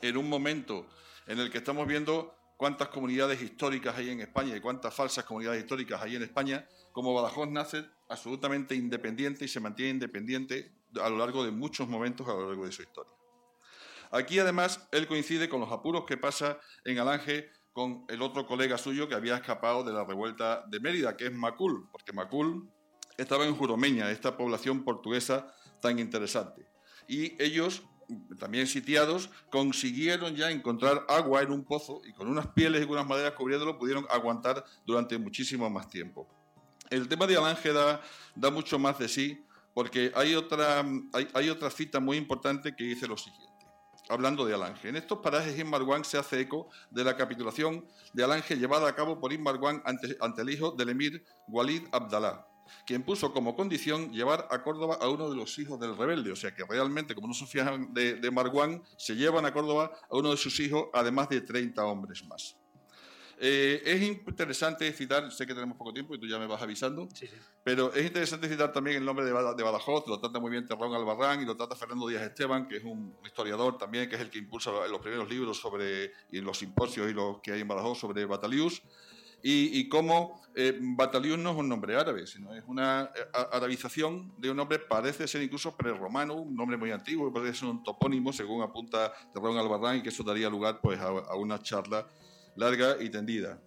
en 0.00 0.16
un 0.16 0.28
momento 0.28 0.86
en 1.26 1.38
el 1.38 1.50
que 1.50 1.58
estamos 1.58 1.86
viendo 1.86 2.34
cuántas 2.56 2.88
comunidades 2.88 3.42
históricas 3.42 3.96
hay 3.96 4.10
en 4.10 4.20
España 4.20 4.56
y 4.56 4.60
cuántas 4.60 4.94
falsas 4.94 5.24
comunidades 5.24 5.60
históricas 5.60 6.00
hay 6.02 6.16
en 6.16 6.22
España, 6.22 6.66
como 6.92 7.14
Badajoz 7.14 7.48
nace 7.48 7.84
absolutamente 8.08 8.74
independiente 8.74 9.44
y 9.44 9.48
se 9.48 9.60
mantiene 9.60 9.92
independiente 9.92 10.72
a 11.02 11.08
lo 11.08 11.18
largo 11.18 11.44
de 11.44 11.50
muchos 11.50 11.88
momentos 11.88 12.26
a 12.28 12.32
lo 12.32 12.48
largo 12.48 12.64
de 12.66 12.72
su 12.72 12.82
historia. 12.82 13.12
Aquí 14.10 14.38
además 14.38 14.88
él 14.92 15.06
coincide 15.06 15.48
con 15.48 15.60
los 15.60 15.70
apuros 15.70 16.04
que 16.06 16.16
pasa 16.16 16.58
en 16.84 16.98
Alange 16.98 17.50
con 17.72 18.04
el 18.08 18.22
otro 18.22 18.46
colega 18.46 18.78
suyo 18.78 19.08
que 19.08 19.14
había 19.14 19.36
escapado 19.36 19.84
de 19.84 19.92
la 19.92 20.04
revuelta 20.04 20.64
de 20.66 20.80
Mérida, 20.80 21.16
que 21.16 21.26
es 21.26 21.32
Macul, 21.32 21.88
porque 21.92 22.12
Macul 22.12 22.68
estaba 23.18 23.44
en 23.44 23.54
Juromeña, 23.54 24.10
esta 24.10 24.36
población 24.36 24.84
portuguesa 24.84 25.54
tan 25.80 25.98
interesante. 25.98 26.66
Y 27.06 27.40
ellos 27.42 27.84
también 28.38 28.66
sitiados, 28.66 29.30
consiguieron 29.50 30.34
ya 30.34 30.50
encontrar 30.50 31.04
agua 31.08 31.42
en 31.42 31.52
un 31.52 31.64
pozo 31.64 32.00
y 32.04 32.12
con 32.12 32.28
unas 32.28 32.48
pieles 32.48 32.82
y 32.82 32.90
unas 32.90 33.06
maderas 33.06 33.32
cubriéndolo 33.32 33.78
pudieron 33.78 34.06
aguantar 34.10 34.64
durante 34.86 35.18
muchísimo 35.18 35.68
más 35.68 35.88
tiempo. 35.88 36.26
El 36.90 37.06
tema 37.06 37.26
de 37.26 37.36
Alange 37.36 37.72
da, 37.72 38.50
mucho 38.50 38.78
más 38.78 38.98
de 38.98 39.08
sí 39.08 39.44
porque 39.74 40.10
hay 40.14 40.34
otra, 40.34 40.82
cita 41.70 42.00
muy 42.00 42.16
importante 42.16 42.74
que 42.74 42.84
dice 42.84 43.06
lo 43.06 43.16
siguiente. 43.16 43.46
Hablando 44.08 44.46
de 44.46 44.54
Alange, 44.54 44.88
en 44.88 44.96
estos 44.96 45.18
parajes 45.18 45.58
Inmarwan 45.58 46.02
se 46.04 46.16
hace 46.16 46.40
eco 46.40 46.70
de 46.90 47.04
la 47.04 47.14
capitulación 47.14 47.86
de 48.14 48.24
Alange 48.24 48.56
llevada 48.56 48.88
a 48.88 48.94
cabo 48.94 49.20
por 49.20 49.32
Inmarwan 49.32 49.82
ante, 49.84 50.16
ante 50.20 50.42
el 50.42 50.50
hijo 50.50 50.72
del 50.72 50.88
emir 50.88 51.24
Walid 51.46 51.82
Abdallah, 51.92 52.46
quien 52.86 53.02
puso 53.02 53.32
como 53.34 53.54
condición 53.54 54.10
llevar 54.10 54.48
a 54.50 54.62
Córdoba 54.62 54.98
a 55.00 55.08
uno 55.10 55.28
de 55.28 55.36
los 55.36 55.58
hijos 55.58 55.78
del 55.78 55.96
rebelde. 55.96 56.32
O 56.32 56.36
sea 56.36 56.54
que 56.54 56.64
realmente, 56.64 57.14
como 57.14 57.28
no 57.28 57.34
se 57.34 57.46
fijan 57.46 57.92
de, 57.92 58.14
de 58.14 58.30
Marguán, 58.30 58.82
se 58.96 59.14
llevan 59.14 59.44
a 59.44 59.52
Córdoba 59.52 59.92
a 60.10 60.16
uno 60.16 60.30
de 60.30 60.38
sus 60.38 60.58
hijos, 60.58 60.86
además 60.94 61.28
de 61.28 61.42
30 61.42 61.84
hombres 61.84 62.24
más. 62.24 62.56
Eh, 63.40 63.82
es 63.84 64.02
interesante 64.02 64.92
citar, 64.92 65.30
sé 65.30 65.46
que 65.46 65.54
tenemos 65.54 65.76
poco 65.76 65.92
tiempo 65.92 66.14
y 66.14 66.18
tú 66.18 66.26
ya 66.26 66.38
me 66.38 66.46
vas 66.46 66.60
avisando, 66.60 67.08
pero 67.62 67.92
es 67.94 68.04
interesante 68.04 68.48
citar 68.48 68.72
también 68.72 68.96
el 68.96 69.04
nombre 69.04 69.24
de, 69.24 69.32
Badajoz, 69.32 70.08
lo 70.08 70.18
trata 70.18 70.40
muy 70.40 70.50
bien 70.50 70.66
Terrón 70.66 70.94
Albarrán 70.94 71.40
y 71.40 71.44
lo 71.44 71.56
trata 71.56 71.76
Fernando 71.76 72.08
Díaz 72.08 72.22
Esteban, 72.22 72.66
que 72.66 72.78
es 72.78 72.84
un 72.84 73.14
historiador 73.24 73.78
también, 73.78 74.08
que 74.08 74.16
es 74.16 74.20
el 74.20 74.30
que 74.30 74.38
impulsa 74.38 74.72
los 74.88 75.00
primeros 75.00 75.28
libros 75.28 75.58
sobre 75.58 76.12
y 76.32 76.40
los 76.40 76.58
simposios 76.58 77.08
y 77.10 77.14
los 77.14 77.40
que 77.40 77.52
hay 77.52 77.60
en 77.60 77.68
Badajoz 77.68 77.98
sobre 77.98 78.24
Batalius 78.24 78.82
y, 79.42 79.88
cómo 79.88 80.42
eh, 80.54 80.76
Batalión 80.80 81.42
no 81.42 81.52
es 81.52 81.56
un 81.56 81.68
nombre 81.68 81.96
árabe, 81.96 82.26
sino 82.26 82.52
es 82.54 82.64
una 82.66 83.10
eh, 83.14 83.20
arabización 83.52 84.32
de 84.38 84.50
un 84.50 84.56
nombre, 84.56 84.80
parece 84.80 85.28
ser 85.28 85.42
incluso 85.42 85.76
prerromano, 85.76 86.34
un 86.34 86.56
nombre 86.56 86.76
muy 86.76 86.90
antiguo, 86.90 87.32
parece 87.32 87.60
ser 87.60 87.68
un 87.68 87.84
topónimo, 87.84 88.32
según 88.32 88.62
apunta 88.62 89.12
Terrón 89.32 89.56
Albarrán, 89.56 89.98
y 89.98 90.02
que 90.02 90.08
eso 90.08 90.24
daría 90.24 90.50
lugar 90.50 90.80
pues, 90.80 90.98
a, 90.98 91.34
una 91.36 91.62
charla 91.62 92.06
larga 92.58 92.96
y 93.00 93.08
tendida. 93.08 93.60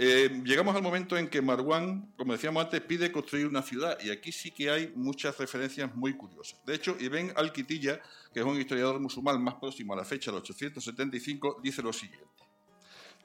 Eh, 0.00 0.42
llegamos 0.44 0.76
al 0.76 0.82
momento 0.82 1.16
en 1.16 1.28
que 1.28 1.42
Marwan, 1.42 2.12
como 2.16 2.32
decíamos 2.32 2.64
antes, 2.64 2.80
pide 2.82 3.10
construir 3.10 3.46
una 3.46 3.62
ciudad 3.62 3.98
y 4.00 4.10
aquí 4.10 4.30
sí 4.30 4.52
que 4.52 4.70
hay 4.70 4.92
muchas 4.94 5.36
referencias 5.38 5.92
muy 5.94 6.16
curiosas. 6.16 6.64
De 6.64 6.74
hecho, 6.74 6.96
Ibn 7.00 7.32
al-Kitilla, 7.34 8.00
que 8.32 8.40
es 8.40 8.46
un 8.46 8.60
historiador 8.60 9.00
musulmán 9.00 9.42
más 9.42 9.54
próximo 9.54 9.94
a 9.94 9.96
la 9.96 10.04
fecha 10.04 10.30
del 10.30 10.40
875, 10.40 11.60
dice 11.62 11.82
lo 11.82 11.92
siguiente. 11.92 12.28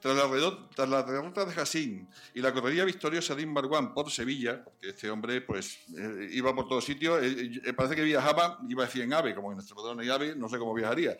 Tras 0.04 0.88
la, 0.90 1.02
derrota 1.02 1.46
de 1.46 1.58
Hassin 1.58 2.06
y 2.34 2.42
la 2.42 2.52
correría 2.52 2.84
victoriosa 2.84 3.34
de 3.34 3.40
Imbarguán 3.40 3.94
por 3.94 4.10
Sevilla, 4.10 4.62
porque 4.62 4.90
este 4.90 5.08
hombre 5.08 5.40
pues 5.40 5.78
eh, 5.96 6.28
iba 6.32 6.54
por 6.54 6.68
todos 6.68 6.84
sitios, 6.84 7.22
eh, 7.22 7.62
eh, 7.64 7.72
parece 7.72 7.96
que 7.96 8.02
viajaba, 8.02 8.58
iba 8.68 8.84
decir 8.84 9.00
en 9.00 9.14
ave, 9.14 9.34
como 9.34 9.50
en 9.50 9.56
nuestro 9.56 9.76
patrón 9.76 10.00
hay 10.00 10.10
ave, 10.10 10.36
no 10.36 10.50
sé 10.50 10.58
cómo 10.58 10.74
viajaría, 10.74 11.16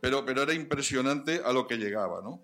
pero, 0.00 0.24
pero 0.24 0.42
era 0.42 0.54
impresionante 0.54 1.40
a 1.44 1.52
lo 1.52 1.66
que 1.66 1.78
llegaba, 1.78 2.22
¿no? 2.22 2.40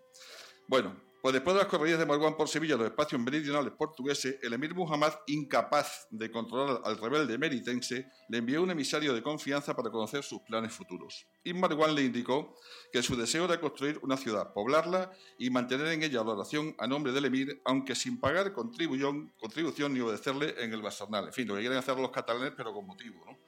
Bueno, 0.67 0.97
pues 1.25 1.33
después 1.33 1.55
de 1.55 1.63
las 1.63 1.71
correrías 1.71 1.99
de 1.99 2.05
Marwan 2.05 2.37
por 2.37 2.49
Sevilla, 2.49 2.77
los 2.77 2.85
espacios 2.85 3.19
meridionales 3.19 3.73
portugueses, 3.73 4.37
el 4.43 4.53
emir 4.53 4.75
Muhammad, 4.75 5.15
incapaz 5.27 6.07
de 6.11 6.31
controlar 6.31 6.83
al 6.85 6.99
rebelde 6.99 7.39
meritense, 7.39 8.11
le 8.29 8.37
envió 8.37 8.63
un 8.63 8.71
emisario 8.71 9.15
de 9.15 9.23
confianza 9.23 9.75
para 9.75 9.89
conocer 9.91 10.23
sus 10.23 10.43
planes 10.43 10.75
futuros. 10.75 11.27
Y 11.43 11.55
Marwan 11.55 11.95
le 11.95 12.03
indicó 12.03 12.55
que 12.93 13.03
su 13.03 13.17
deseo 13.17 13.47
era 13.47 13.59
construir 13.59 13.99
una 14.03 14.19
ciudad, 14.19 14.53
poblarla 14.53 15.13
y 15.39 15.49
mantener 15.49 15.87
en 15.87 16.03
ella 16.03 16.23
la 16.23 16.33
oración 16.33 16.75
a 16.79 16.87
nombre 16.87 17.11
del 17.11 17.25
emir, 17.25 17.59
aunque 17.65 17.95
sin 17.95 18.21
pagar 18.21 18.53
contribución, 18.53 19.33
contribución 19.41 19.95
ni 19.95 20.01
obedecerle 20.01 20.55
en 20.63 20.75
el 20.75 20.83
basarnal. 20.83 21.29
En 21.29 21.33
fin, 21.33 21.49
lo 21.49 21.55
que 21.55 21.61
quieren 21.61 21.79
hacer 21.79 21.97
los 21.97 22.11
catalanes, 22.11 22.53
pero 22.55 22.75
con 22.75 22.87
motivo. 22.87 23.25
¿no? 23.25 23.39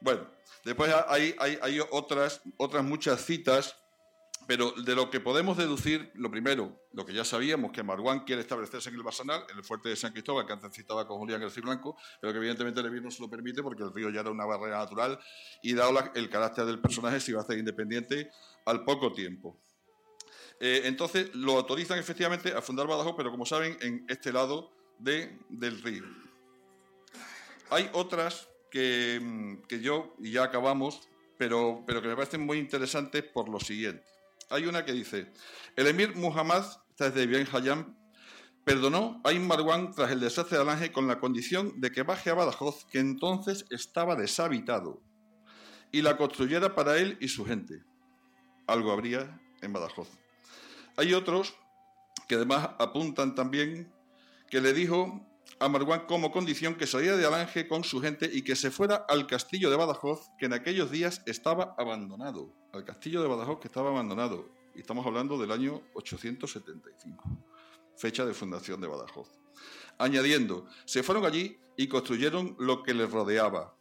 Bueno, 0.00 0.26
después 0.64 0.92
hay, 1.06 1.32
hay, 1.38 1.58
hay 1.62 1.78
otras, 1.92 2.42
otras 2.56 2.82
muchas 2.82 3.24
citas 3.24 3.76
pero 4.50 4.72
de 4.72 4.96
lo 4.96 5.10
que 5.10 5.20
podemos 5.20 5.56
deducir, 5.56 6.10
lo 6.14 6.28
primero, 6.28 6.76
lo 6.92 7.06
que 7.06 7.12
ya 7.12 7.24
sabíamos, 7.24 7.70
que 7.70 7.84
Marwan 7.84 8.24
quiere 8.24 8.42
establecerse 8.42 8.88
en 8.88 8.96
el 8.96 9.04
Basanal, 9.04 9.44
en 9.48 9.58
el 9.58 9.62
fuerte 9.62 9.90
de 9.90 9.94
San 9.94 10.10
Cristóbal, 10.10 10.44
que 10.44 10.52
antes 10.52 10.74
citaba 10.74 11.06
con 11.06 11.18
Julián 11.18 11.40
García 11.40 11.62
Blanco, 11.62 11.96
pero 12.20 12.32
que 12.32 12.38
evidentemente 12.40 12.80
el 12.80 13.00
no 13.00 13.12
se 13.12 13.22
lo 13.22 13.30
permite 13.30 13.62
porque 13.62 13.84
el 13.84 13.94
río 13.94 14.10
ya 14.10 14.22
era 14.22 14.30
una 14.32 14.44
barrera 14.44 14.78
natural 14.78 15.20
y 15.62 15.72
dado 15.74 15.96
el 16.16 16.28
carácter 16.28 16.64
del 16.64 16.80
personaje 16.80 17.20
se 17.20 17.30
iba 17.30 17.38
a 17.38 17.44
hacer 17.44 17.58
independiente 17.58 18.32
al 18.66 18.82
poco 18.82 19.12
tiempo. 19.12 19.56
Eh, 20.58 20.82
entonces 20.86 21.32
lo 21.32 21.52
autorizan 21.52 22.00
efectivamente 22.00 22.52
a 22.52 22.60
fundar 22.60 22.88
Badajoz, 22.88 23.14
pero 23.16 23.30
como 23.30 23.46
saben, 23.46 23.78
en 23.80 24.04
este 24.08 24.32
lado 24.32 24.72
de, 24.98 25.38
del 25.48 25.80
río. 25.80 26.02
Hay 27.70 27.88
otras 27.92 28.48
que, 28.68 29.60
que 29.68 29.78
yo, 29.78 30.16
y 30.18 30.32
ya 30.32 30.42
acabamos, 30.42 31.08
pero 31.38 31.84
que 31.86 32.00
me 32.00 32.16
parecen 32.16 32.40
muy 32.44 32.58
interesantes 32.58 33.22
por 33.22 33.48
lo 33.48 33.60
siguiente 33.60 34.10
hay 34.50 34.66
una 34.66 34.84
que 34.84 34.92
dice, 34.92 35.32
el 35.76 35.86
emir 35.86 36.16
Muhammad, 36.16 36.64
desde 36.98 37.26
Bien 37.26 37.46
Hayam, 37.52 37.96
perdonó 38.64 39.22
a 39.24 39.32
Marwan 39.32 39.92
tras 39.94 40.10
el 40.10 40.20
desastre 40.20 40.58
de 40.58 40.62
Alange 40.62 40.92
con 40.92 41.06
la 41.06 41.18
condición 41.18 41.80
de 41.80 41.90
que 41.90 42.02
baje 42.02 42.30
a 42.30 42.34
Badajoz, 42.34 42.84
que 42.86 42.98
entonces 42.98 43.64
estaba 43.70 44.16
deshabitado, 44.16 45.02
y 45.92 46.02
la 46.02 46.16
construyera 46.16 46.74
para 46.74 46.98
él 46.98 47.16
y 47.20 47.28
su 47.28 47.44
gente. 47.44 47.82
Algo 48.66 48.92
habría 48.92 49.40
en 49.62 49.72
Badajoz. 49.72 50.08
Hay 50.96 51.14
otros 51.14 51.54
que 52.28 52.34
además 52.34 52.70
apuntan 52.78 53.34
también 53.34 53.92
que 54.48 54.60
le 54.60 54.72
dijo 54.72 55.26
a 55.60 55.68
Marwan 55.68 56.06
como 56.06 56.32
condición 56.32 56.74
que 56.74 56.86
saliera 56.86 57.18
de 57.18 57.26
Alange 57.26 57.68
con 57.68 57.84
su 57.84 58.00
gente 58.00 58.28
y 58.32 58.42
que 58.42 58.56
se 58.56 58.70
fuera 58.70 59.04
al 59.08 59.26
castillo 59.26 59.68
de 59.68 59.76
Badajoz, 59.76 60.30
que 60.38 60.46
en 60.46 60.54
aquellos 60.54 60.90
días 60.90 61.22
estaba 61.26 61.74
abandonado. 61.76 62.50
Al 62.72 62.82
castillo 62.84 63.20
de 63.20 63.28
Badajoz 63.28 63.60
que 63.60 63.68
estaba 63.68 63.90
abandonado. 63.90 64.48
Y 64.74 64.80
estamos 64.80 65.06
hablando 65.06 65.36
del 65.36 65.52
año 65.52 65.82
875, 65.92 67.24
fecha 67.94 68.24
de 68.24 68.32
fundación 68.32 68.80
de 68.80 68.86
Badajoz. 68.86 69.28
añadiendo, 69.98 70.66
se 70.86 71.02
fueron 71.02 71.26
allí 71.26 71.58
y 71.76 71.88
construyeron 71.88 72.56
lo 72.58 72.82
que 72.82 72.94
les 72.94 73.10
rodeaba. 73.10 73.76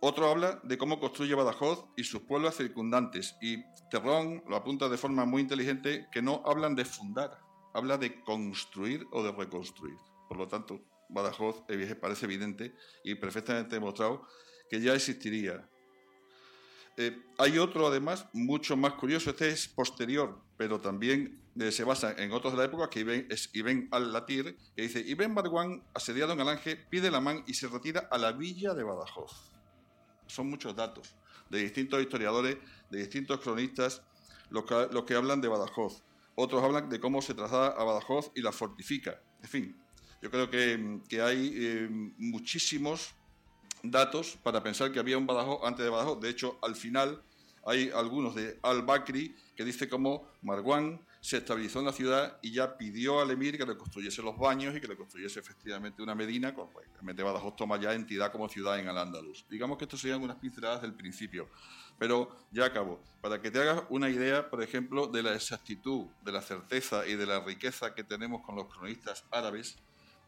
Otro 0.00 0.30
habla 0.30 0.58
de 0.62 0.78
cómo 0.78 0.98
construye 0.98 1.34
Badajoz 1.34 1.84
y 1.98 2.04
sus 2.04 2.22
pueblos 2.22 2.56
circundantes, 2.56 3.36
y 3.42 3.62
Terrón 3.90 4.42
lo 4.48 4.56
apunta 4.56 4.88
de 4.88 4.96
forma 4.96 5.26
muy 5.26 5.42
inteligente 5.42 6.08
que 6.10 6.22
no 6.22 6.42
hablan 6.46 6.74
de 6.74 6.86
fundar, 6.86 7.38
habla 7.74 7.98
de 7.98 8.22
construir 8.22 9.06
o 9.12 9.22
de 9.22 9.32
reconstruir. 9.32 9.98
Por 10.30 10.38
lo 10.38 10.46
tanto, 10.46 10.80
Badajoz 11.08 11.64
parece 12.00 12.26
evidente 12.26 12.72
y 13.02 13.16
perfectamente 13.16 13.74
demostrado 13.74 14.28
que 14.70 14.80
ya 14.80 14.94
existiría. 14.94 15.68
Eh, 16.96 17.20
hay 17.36 17.58
otro, 17.58 17.88
además, 17.88 18.28
mucho 18.32 18.76
más 18.76 18.92
curioso, 18.92 19.30
este 19.30 19.48
es 19.48 19.66
posterior, 19.66 20.40
pero 20.56 20.80
también 20.80 21.42
eh, 21.58 21.72
se 21.72 21.82
basa 21.82 22.14
en 22.16 22.30
otros 22.30 22.52
de 22.52 22.60
la 22.60 22.66
época, 22.66 22.88
que 22.88 23.26
es 23.28 23.50
Ibn 23.52 23.88
al-Latir, 23.90 24.56
que 24.76 24.82
dice, 24.82 25.00
Ibn 25.00 25.34
Marwan, 25.34 25.82
asediado 25.94 26.32
en 26.32 26.40
Alange, 26.42 26.76
pide 26.76 27.10
la 27.10 27.20
man 27.20 27.42
y 27.48 27.54
se 27.54 27.66
retira 27.66 28.06
a 28.08 28.16
la 28.16 28.30
villa 28.30 28.72
de 28.72 28.84
Badajoz. 28.84 29.50
Son 30.28 30.48
muchos 30.48 30.76
datos 30.76 31.16
de 31.48 31.58
distintos 31.58 32.00
historiadores, 32.00 32.56
de 32.88 32.98
distintos 33.00 33.40
cronistas, 33.40 34.04
los 34.48 34.64
que, 35.04 35.14
hablan 35.16 35.40
de 35.40 35.48
Badajoz. 35.48 36.04
Otros 36.36 36.62
hablan 36.62 36.88
de 36.88 37.00
cómo 37.00 37.20
se 37.20 37.34
traslada 37.34 37.70
a 37.70 37.82
Badajoz 37.82 38.30
y 38.36 38.42
la 38.42 38.52
fortifica. 38.52 39.20
En 39.42 39.48
fin, 39.48 39.89
yo 40.20 40.30
creo 40.30 40.50
que, 40.50 41.22
hay 41.22 41.52
eh, 41.54 41.88
muchísimos 42.18 43.14
datos 43.82 44.38
para 44.42 44.62
pensar 44.62 44.92
que 44.92 44.98
había 44.98 45.16
un 45.16 45.26
Badajoz 45.26 45.60
antes 45.64 45.84
de 45.84 45.90
Badajoz. 45.90 46.20
De 46.20 46.28
hecho, 46.28 46.58
al 46.62 46.76
final 46.76 47.22
hay 47.64 47.90
algunos 47.94 48.34
de 48.34 48.58
Al-Bakri 48.62 49.34
que 49.56 49.64
dice 49.64 49.88
cómo 49.88 50.28
Marwan 50.42 51.00
se 51.20 51.36
estabilizó 51.36 51.80
en 51.80 51.84
la 51.86 51.92
ciudad 51.92 52.38
y 52.40 52.52
ya 52.52 52.78
pidió 52.78 53.20
al 53.20 53.30
emir 53.30 53.58
que 53.58 53.66
le 53.66 53.76
construyese 53.76 54.22
los 54.22 54.38
baños 54.38 54.74
y 54.74 54.80
que 54.80 54.88
le 54.88 54.96
construyese 54.96 55.40
efectivamente 55.40 56.02
una 56.02 56.14
medina, 56.14 56.54
con 56.54 56.70
pues, 56.70 56.88
realmente 56.92 57.22
Badajoz 57.22 57.56
toma 57.56 57.78
ya 57.78 57.92
entidad 57.92 58.32
como 58.32 58.48
ciudad 58.48 58.78
en 58.78 58.88
Al-Ándalus. 58.88 59.44
Digamos 59.50 59.76
que 59.76 59.84
estos 59.84 60.00
serían 60.00 60.22
unas 60.22 60.36
pinceladas 60.36 60.80
del 60.80 60.94
principio, 60.94 61.48
pero 61.98 62.34
ya 62.50 62.66
acabo. 62.66 63.02
Para 63.20 63.42
que 63.42 63.50
te 63.50 63.60
hagas 63.60 63.84
una 63.90 64.08
idea, 64.08 64.48
por 64.48 64.62
ejemplo, 64.62 65.06
de 65.06 65.22
la 65.22 65.34
exactitud, 65.34 66.06
de 66.24 66.32
la 66.32 66.40
certeza 66.40 67.06
y 67.06 67.16
de 67.16 67.26
la 67.26 67.40
riqueza 67.40 67.94
que 67.94 68.02
tenemos 68.02 68.40
con 68.42 68.56
los 68.56 68.74
cronistas 68.74 69.24
árabes, 69.30 69.76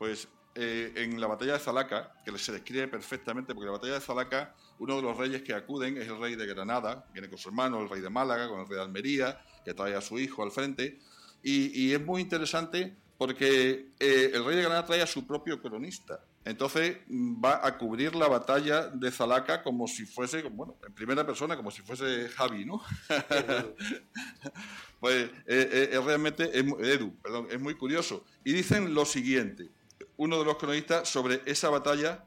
pues 0.02 0.26
eh, 0.56 0.92
en 0.96 1.20
la 1.20 1.28
batalla 1.28 1.52
de 1.52 1.60
Zalaca, 1.60 2.12
que 2.24 2.36
se 2.36 2.50
describe 2.50 2.88
perfectamente, 2.88 3.54
porque 3.54 3.66
la 3.66 3.72
batalla 3.74 3.94
de 3.94 4.00
Zalaca, 4.00 4.52
uno 4.80 4.96
de 4.96 5.02
los 5.02 5.16
reyes 5.16 5.42
que 5.42 5.54
acuden 5.54 5.96
es 5.96 6.08
el 6.08 6.18
rey 6.18 6.34
de 6.34 6.44
Granada, 6.44 7.06
viene 7.12 7.28
con 7.28 7.38
su 7.38 7.50
hermano, 7.50 7.80
el 7.80 7.88
rey 7.88 8.00
de 8.00 8.10
Málaga, 8.10 8.48
con 8.48 8.58
el 8.58 8.66
rey 8.66 8.78
de 8.78 8.82
Almería, 8.82 9.40
que 9.64 9.74
trae 9.74 9.94
a 9.94 10.00
su 10.00 10.18
hijo 10.18 10.42
al 10.42 10.50
frente, 10.50 10.98
y, 11.40 11.92
es 11.92 12.04
muy 12.04 12.20
interesante 12.20 12.96
porque 13.16 13.90
eh, 14.00 14.32
el 14.34 14.44
rey 14.44 14.56
de 14.56 14.62
Granada 14.62 14.84
trae 14.84 15.02
a 15.02 15.06
su 15.06 15.24
propio 15.24 15.62
cronista. 15.62 16.18
Entonces 16.44 16.96
va 17.08 17.64
a 17.64 17.78
cubrir 17.78 18.16
la 18.16 18.26
batalla 18.26 18.88
de 18.88 19.12
Zalaca 19.12 19.62
como 19.62 19.86
si 19.86 20.04
fuese, 20.04 20.42
bueno, 20.42 20.78
en 20.84 20.92
primera 20.94 21.24
persona, 21.24 21.56
como 21.56 21.70
si 21.70 21.82
fuese 21.82 22.28
Javi, 22.28 22.64
¿no? 22.64 22.82
pues 24.98 25.30
eh, 25.46 26.00
realmente 26.04 26.50
es, 26.58 26.64
Edu, 26.64 27.14
perdón, 27.22 27.46
es 27.52 27.60
muy 27.60 27.76
curioso. 27.76 28.24
Y 28.42 28.52
dicen 28.52 28.92
lo 28.92 29.04
siguiente, 29.04 29.70
uno 30.16 30.38
de 30.38 30.44
los 30.44 30.56
cronistas 30.56 31.08
sobre 31.08 31.42
esa 31.46 31.70
batalla, 31.70 32.24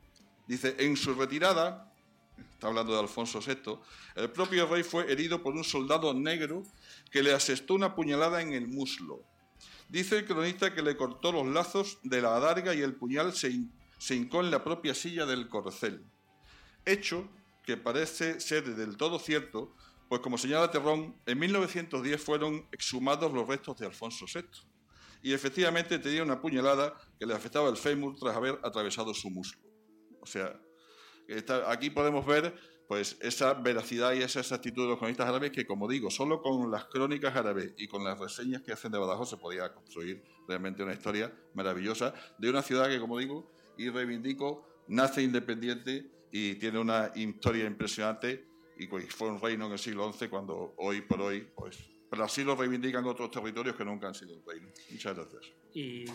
dice, 0.47 0.75
en 0.79 0.97
su 0.97 1.13
retirada, 1.13 1.91
está 2.53 2.67
hablando 2.67 2.93
de 2.93 2.99
Alfonso 2.99 3.39
VI, 3.39 3.79
el 4.15 4.31
propio 4.31 4.67
rey 4.67 4.83
fue 4.83 5.11
herido 5.11 5.41
por 5.41 5.53
un 5.53 5.63
soldado 5.63 6.13
negro 6.13 6.63
que 7.11 7.23
le 7.23 7.33
asestó 7.33 7.73
una 7.73 7.95
puñalada 7.95 8.41
en 8.41 8.53
el 8.53 8.67
muslo. 8.67 9.23
Dice 9.89 10.17
el 10.17 10.25
cronista 10.25 10.73
que 10.73 10.81
le 10.81 10.97
cortó 10.97 11.31
los 11.31 11.45
lazos 11.47 11.99
de 12.03 12.21
la 12.21 12.35
adarga 12.35 12.73
y 12.73 12.81
el 12.81 12.95
puñal 12.95 13.33
se, 13.33 13.51
hincó 14.15 14.41
en 14.41 14.51
la 14.51 14.63
propia 14.63 14.95
silla 14.95 15.25
del 15.25 15.47
corcel. 15.47 16.03
Hecho 16.85 17.29
que 17.63 17.77
parece 17.77 18.39
ser 18.39 18.75
del 18.75 18.97
todo 18.97 19.19
cierto, 19.19 19.73
pues 20.09 20.21
como 20.21 20.37
señala 20.37 20.71
Terrón, 20.71 21.15
en 21.25 21.39
1910 21.39 22.21
fueron 22.21 22.67
exhumados 22.71 23.31
los 23.31 23.47
restos 23.47 23.77
de 23.77 23.85
Alfonso 23.87 24.25
VI 24.31 24.64
y 25.25 25.33
efectivamente 25.33 25.97
tenía 25.97 26.21
una 26.21 26.39
puñalada 26.39 26.93
que 27.19 27.25
le 27.25 27.33
afectaba 27.33 27.67
el 27.67 27.77
fémur 27.77 28.15
tras 28.15 28.35
haber 28.35 28.59
atravesado 28.61 29.11
su 29.11 29.31
muslo. 29.31 29.59
O 30.21 30.27
sea, 30.27 30.55
aquí 31.65 31.89
podemos 31.89 32.23
ver 32.27 32.53
pues 32.87 33.17
esa 33.21 33.55
veracidad 33.55 34.13
y 34.13 34.21
esa 34.21 34.41
exactitud 34.41 34.83
de 34.83 34.89
los 34.89 34.99
cronistas 34.99 35.27
árabes 35.27 35.49
que, 35.49 35.65
como 35.65 35.87
digo, 35.87 36.11
solo 36.11 36.43
con 36.43 36.69
las 36.69 36.85
crónicas 36.85 37.35
árabes 37.35 37.73
y 37.75 37.87
con 37.87 38.03
las 38.03 38.19
reseñas 38.19 38.61
que 38.61 38.71
hacen 38.71 38.91
de 38.91 38.99
Badajoz 38.99 39.31
se 39.31 39.37
podía 39.37 39.73
construir 39.73 40.23
realmente 40.47 40.83
una 40.83 40.93
historia 40.93 41.33
maravillosa 41.55 42.13
de 42.37 42.51
una 42.51 42.61
ciudad 42.61 42.87
que, 42.87 42.99
como 42.99 43.17
digo, 43.17 43.51
y 43.79 43.89
reivindico, 43.89 44.83
nace 44.89 45.23
independiente 45.23 46.05
y 46.31 46.53
tiene 46.59 46.77
una 46.77 47.11
historia 47.15 47.65
impresionante 47.65 48.45
y 48.77 48.85
pues, 48.85 49.11
fue 49.11 49.29
un 49.29 49.41
reino 49.41 49.65
en 49.65 49.71
el 49.71 49.79
siglo 49.79 50.13
XI 50.13 50.27
cuando 50.27 50.75
hoy 50.77 51.01
por 51.01 51.19
hoy 51.19 51.47
pues 51.55 51.94
pero 52.09 52.23
así 52.23 52.43
lo 52.43 52.55
reivindican 52.55 53.05
otros 53.05 53.31
territorios 53.31 53.75
que 53.75 53.85
nunca 53.85 54.07
han 54.07 54.13
sido 54.13 54.35
un 54.35 54.43
reino. 54.45 54.69
Muchas 54.91 55.15
gracias. 55.15 55.41
Y... 55.73 56.05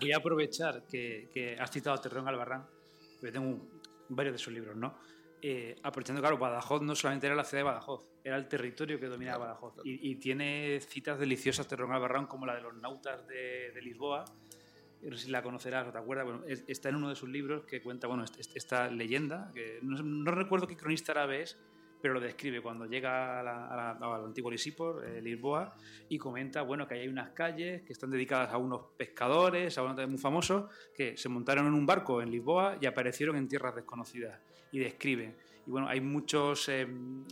Voy 0.00 0.12
a 0.12 0.16
aprovechar 0.16 0.82
que, 0.88 1.56
has 1.60 1.70
citado 1.70 1.96
a 1.96 2.00
Terrón 2.00 2.26
Albarrán, 2.26 2.66
porque 3.20 3.30
tengo 3.30 3.68
varios 4.08 4.34
de 4.34 4.38
sus 4.38 4.52
libros, 4.52 4.76
¿no? 4.76 4.98
Eh, 5.40 5.76
aprovechando, 5.82 6.20
claro, 6.20 6.38
Badajoz 6.38 6.82
no 6.82 6.94
solamente 6.94 7.26
era 7.26 7.36
la 7.36 7.44
ciudad 7.44 7.60
de 7.60 7.70
Badajoz, 7.70 8.08
era 8.24 8.36
el 8.36 8.48
territorio 8.48 8.98
que 8.98 9.06
dominaba 9.06 9.46
Badajoz. 9.46 9.74
Y, 9.84 10.16
tiene 10.16 10.80
citas 10.80 11.18
deliciosas 11.18 11.68
Terrón 11.68 11.92
Albarrán, 11.92 12.26
como 12.26 12.46
la 12.46 12.54
de 12.54 12.62
los 12.62 12.74
nautas 12.76 13.26
de, 13.28 13.70
de 13.72 13.82
Lisboa, 13.82 14.24
no 15.10 15.16
sé 15.16 15.26
si 15.26 15.30
la 15.30 15.42
conocerás 15.42 15.88
o 15.88 15.92
te 15.92 15.98
acuerdas, 15.98 16.26
bueno, 16.26 16.42
está 16.46 16.88
en 16.88 16.96
uno 16.96 17.08
de 17.08 17.16
sus 17.16 17.28
libros 17.28 17.64
que 17.64 17.82
cuenta 17.82 18.06
bueno, 18.06 18.24
esta 18.54 18.88
leyenda, 18.90 19.50
que 19.54 19.80
no, 19.82 20.30
recuerdo 20.30 20.66
qué 20.66 20.76
cronista 20.76 21.12
árabe 21.12 21.42
es, 21.42 21.58
pero 22.00 22.14
lo 22.14 22.20
describe 22.20 22.60
cuando 22.60 22.86
llega 22.86 23.40
al 23.40 24.24
antiguo 24.24 24.50
Lisípor, 24.50 25.04
eh, 25.06 25.22
Lisboa, 25.22 25.76
y 26.08 26.18
comenta 26.18 26.62
bueno, 26.62 26.86
que 26.86 26.94
hay 26.94 27.08
unas 27.08 27.30
calles 27.30 27.82
que 27.82 27.92
están 27.92 28.10
dedicadas 28.10 28.52
a 28.52 28.58
unos 28.58 28.86
pescadores, 28.96 29.78
a 29.78 29.82
unos 29.82 30.08
muy 30.08 30.18
famosos, 30.18 30.70
que 30.94 31.16
se 31.16 31.28
montaron 31.28 31.66
en 31.66 31.74
un 31.74 31.86
barco 31.86 32.20
en 32.20 32.30
Lisboa 32.30 32.78
y 32.80 32.86
aparecieron 32.86 33.36
en 33.36 33.48
tierras 33.48 33.74
desconocidas, 33.74 34.40
y 34.72 34.78
describen. 34.78 35.36
Y 35.66 35.70
bueno, 35.70 35.88
hay 35.88 36.00
muchos 36.00 36.68
eh, 36.68 36.86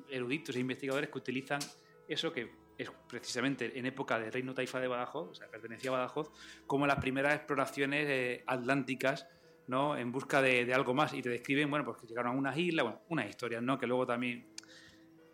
eruditos 0.09 0.55
e 0.55 0.61
investigadores 0.61 1.11
que 1.11 1.19
utilizan 1.19 1.61
eso 2.07 2.33
que 2.33 2.60
es 2.83 2.91
precisamente 3.09 3.79
en 3.79 3.87
época 3.87 4.19
del 4.19 4.33
reino 4.33 4.55
taifa 4.55 4.81
de 4.81 4.89
Badajoz, 4.89 5.29
o 5.31 5.35
sea, 5.35 5.49
pertenecía 5.49 5.91
a 5.91 5.95
Badajoz, 5.95 6.31
como 6.67 6.87
las 6.87 6.99
primeras 6.99 7.35
exploraciones 7.35 8.07
eh, 8.09 8.45
atlánticas 8.47 9.27
¿no? 9.67 9.97
en 9.97 10.11
busca 10.11 10.43
de, 10.43 10.73
algo 10.75 10.95
más 10.95 11.13
y 11.13 11.23
te 11.23 11.29
describen, 11.29 11.71
bueno, 11.71 11.85
pues 11.85 11.99
que 11.99 12.07
llegaron 12.07 12.35
a 12.35 12.39
unas 12.39 12.57
islas, 12.57 12.85
bueno, 12.85 13.01
unas 13.09 13.29
historias, 13.29 13.63
¿no? 13.63 13.79
Que 13.79 13.87
luego 13.87 14.07
también 14.07 14.50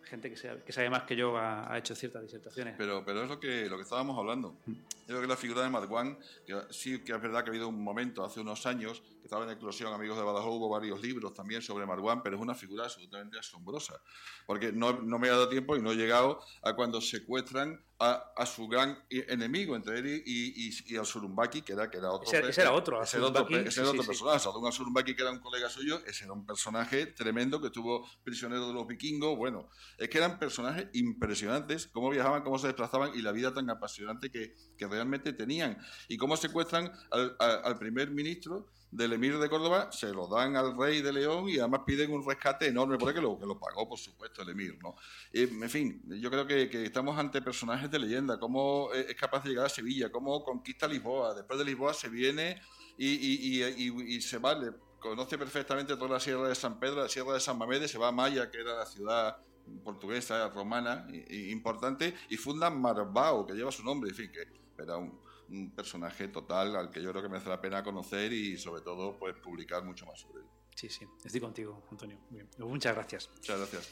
gente 0.07 0.29
que, 0.29 0.71
sabe, 0.71 0.89
más 0.89 1.03
que 1.03 1.15
yo 1.15 1.37
ha, 1.37 1.77
hecho 1.77 1.95
ciertas 1.95 2.21
disertaciones. 2.21 2.75
Pero, 2.77 3.03
pero 3.05 3.23
es 3.23 3.29
lo 3.29 3.39
que, 3.39 3.69
lo 3.69 3.77
que 3.77 3.83
estábamos 3.83 4.17
hablando. 4.17 4.57
Yo 4.65 4.73
creo 5.05 5.21
que 5.21 5.27
la 5.27 5.37
figura 5.37 5.63
de 5.63 5.69
Marwan, 5.69 6.17
que 6.45 6.59
sí 6.69 7.03
que 7.03 7.13
es 7.13 7.21
verdad 7.21 7.43
que 7.43 7.49
ha 7.49 7.51
habido 7.51 7.67
un 7.67 7.83
momento 7.83 8.23
hace 8.23 8.39
unos 8.39 8.65
años, 8.65 9.01
que 9.01 9.25
estaba 9.25 9.45
en 9.45 9.51
eclosión, 9.51 9.93
amigos 9.93 10.17
de 10.17 10.23
Badajoz, 10.23 10.55
hubo 10.55 10.69
varios 10.69 11.01
libros 11.01 11.33
también 11.33 11.61
sobre 11.61 11.85
Marwan, 11.85 12.23
pero 12.23 12.35
es 12.35 12.41
una 12.41 12.55
figura 12.55 12.85
absolutamente 12.85 13.37
asombrosa. 13.39 13.99
Porque 14.45 14.71
no, 14.71 14.93
no 14.93 15.19
me 15.19 15.27
ha 15.27 15.31
dado 15.31 15.49
tiempo 15.49 15.75
y 15.75 15.81
no 15.81 15.91
he 15.91 15.95
llegado 15.95 16.41
a 16.63 16.73
cuando 16.73 17.01
secuestran 17.01 17.83
a, 17.99 18.45
su 18.45 18.67
gran 18.67 18.97
enemigo 19.09 19.75
entre 19.75 19.99
él 19.99 20.23
y, 20.25 20.71
y, 20.85 20.97
al 20.97 21.05
Surumbaki, 21.05 21.63
que 21.63 21.73
era, 21.73 21.89
que 21.89 21.97
era 21.97 22.11
otro. 22.11 22.27
Ese, 22.31 22.61
era 22.61 22.71
otro. 22.71 23.01
Ese 23.01 23.17
era 23.17 23.25
otro, 23.27 23.47
ese 23.49 23.81
era 23.81 23.89
otro 23.89 24.03
personaje. 24.03 24.39
Sadun 24.39 24.71
Surumbaki, 24.71 25.15
que 25.15 25.21
era 25.23 25.31
un 25.31 25.39
colega 25.39 25.69
suyo, 25.69 26.01
ese 26.05 26.25
era 26.25 26.33
un 26.33 26.45
personaje 26.45 27.07
tremendo 27.07 27.59
que 27.59 27.67
estuvo 27.67 28.07
prisionero 28.23 28.67
de 28.67 28.73
los 28.73 28.85
vikingos. 28.85 29.35
Bueno, 29.35 29.69
es 29.97 30.09
que 30.09 30.17
eran 30.19 30.37
personajes 30.37 30.87
impresionantes, 30.93 31.87
cómo 31.87 32.09
viajaban, 32.09 32.43
cómo 32.43 32.59
se 32.59 32.67
desplazaban 32.67 33.11
y 33.15 33.21
la 33.21 33.31
vida 33.31 33.53
tan 33.53 33.69
apasionante 33.69 34.29
que, 34.29 34.55
que 34.77 34.87
realmente 34.87 35.33
tenían. 35.33 35.77
Y 36.07 36.17
cómo 36.17 36.37
secuestran 36.37 36.91
al, 37.09 37.35
al 37.39 37.79
primer 37.79 38.11
ministro 38.11 38.67
del 38.91 39.13
emir 39.13 39.37
de 39.37 39.49
Córdoba 39.49 39.91
se 39.91 40.13
lo 40.13 40.27
dan 40.27 40.55
al 40.55 40.77
rey 40.77 41.01
de 41.01 41.11
León 41.11 41.49
y 41.49 41.59
además 41.59 41.81
piden 41.85 42.11
un 42.11 42.25
rescate 42.25 42.67
enorme 42.67 42.97
por 42.97 43.13
que 43.13 43.21
lo, 43.21 43.37
que 43.37 43.45
lo 43.45 43.59
pagó, 43.59 43.87
por 43.87 43.99
supuesto, 43.99 44.41
el 44.41 44.49
emir. 44.49 44.77
¿no? 44.81 44.95
en 45.33 45.69
fin, 45.69 46.01
yo 46.21 46.29
creo 46.29 46.47
que, 46.47 46.85
estamos 46.85 47.17
ante 47.17 47.41
personajes 47.41 47.91
de 47.91 47.99
leyenda, 47.99 48.39
cómo 48.39 48.91
es 48.93 49.15
capaz 49.15 49.43
de 49.43 49.49
llegar 49.49 49.65
a 49.65 49.69
Sevilla, 49.69 50.09
cómo 50.11 50.43
conquista 50.43 50.87
Lisboa, 50.87 51.33
después 51.33 51.59
de 51.59 51.65
Lisboa 51.65 51.93
se 51.93 52.09
viene 52.09 52.61
y, 52.97 53.61
y, 53.61 54.21
se 54.21 54.37
va, 54.37 54.57
conoce 54.99 55.37
perfectamente 55.37 55.95
toda 55.95 56.11
la 56.11 56.19
Sierra 56.19 56.47
de 56.47 56.55
San 56.55 56.79
Pedro, 56.79 57.03
la 57.03 57.09
Sierra 57.09 57.33
de 57.33 57.39
San 57.39 57.57
Mamede, 57.57 57.87
se 57.87 57.97
va 57.97 58.07
a 58.07 58.11
Maya, 58.11 58.49
que 58.49 58.59
era 58.59 58.75
la 58.75 58.85
ciudad 58.85 59.37
portuguesa, 59.83 60.47
romana, 60.49 61.05
importante, 61.29 62.15
y 62.29 62.37
funda 62.37 62.69
Marbao, 62.69 63.45
que 63.45 63.53
lleva 63.53 63.71
su 63.71 63.83
nombre, 63.83 64.09
en 64.09 64.15
fin, 64.15 64.31
que 64.31 64.47
era 64.81 64.97
un, 64.97 65.19
un 65.49 65.71
personaje 65.71 66.27
total 66.27 66.75
al 66.75 66.89
que 66.89 67.01
yo 67.01 67.11
creo 67.11 67.21
que 67.21 67.29
merece 67.29 67.49
la 67.49 67.61
pena 67.61 67.83
conocer 67.83 68.31
y 68.33 68.57
sobre 68.57 68.81
todo 68.81 69.17
pues 69.17 69.35
publicar 69.35 69.83
mucho 69.83 70.05
más 70.05 70.19
sobre 70.19 70.41
él. 70.41 70.47
Sí, 70.75 70.89
sí, 70.89 71.07
estoy 71.25 71.41
contigo, 71.41 71.83
Antonio. 71.89 72.19
Muchas 72.59 72.93
gracias. 72.93 73.29
Muchas 73.35 73.57
gracias. 73.57 73.89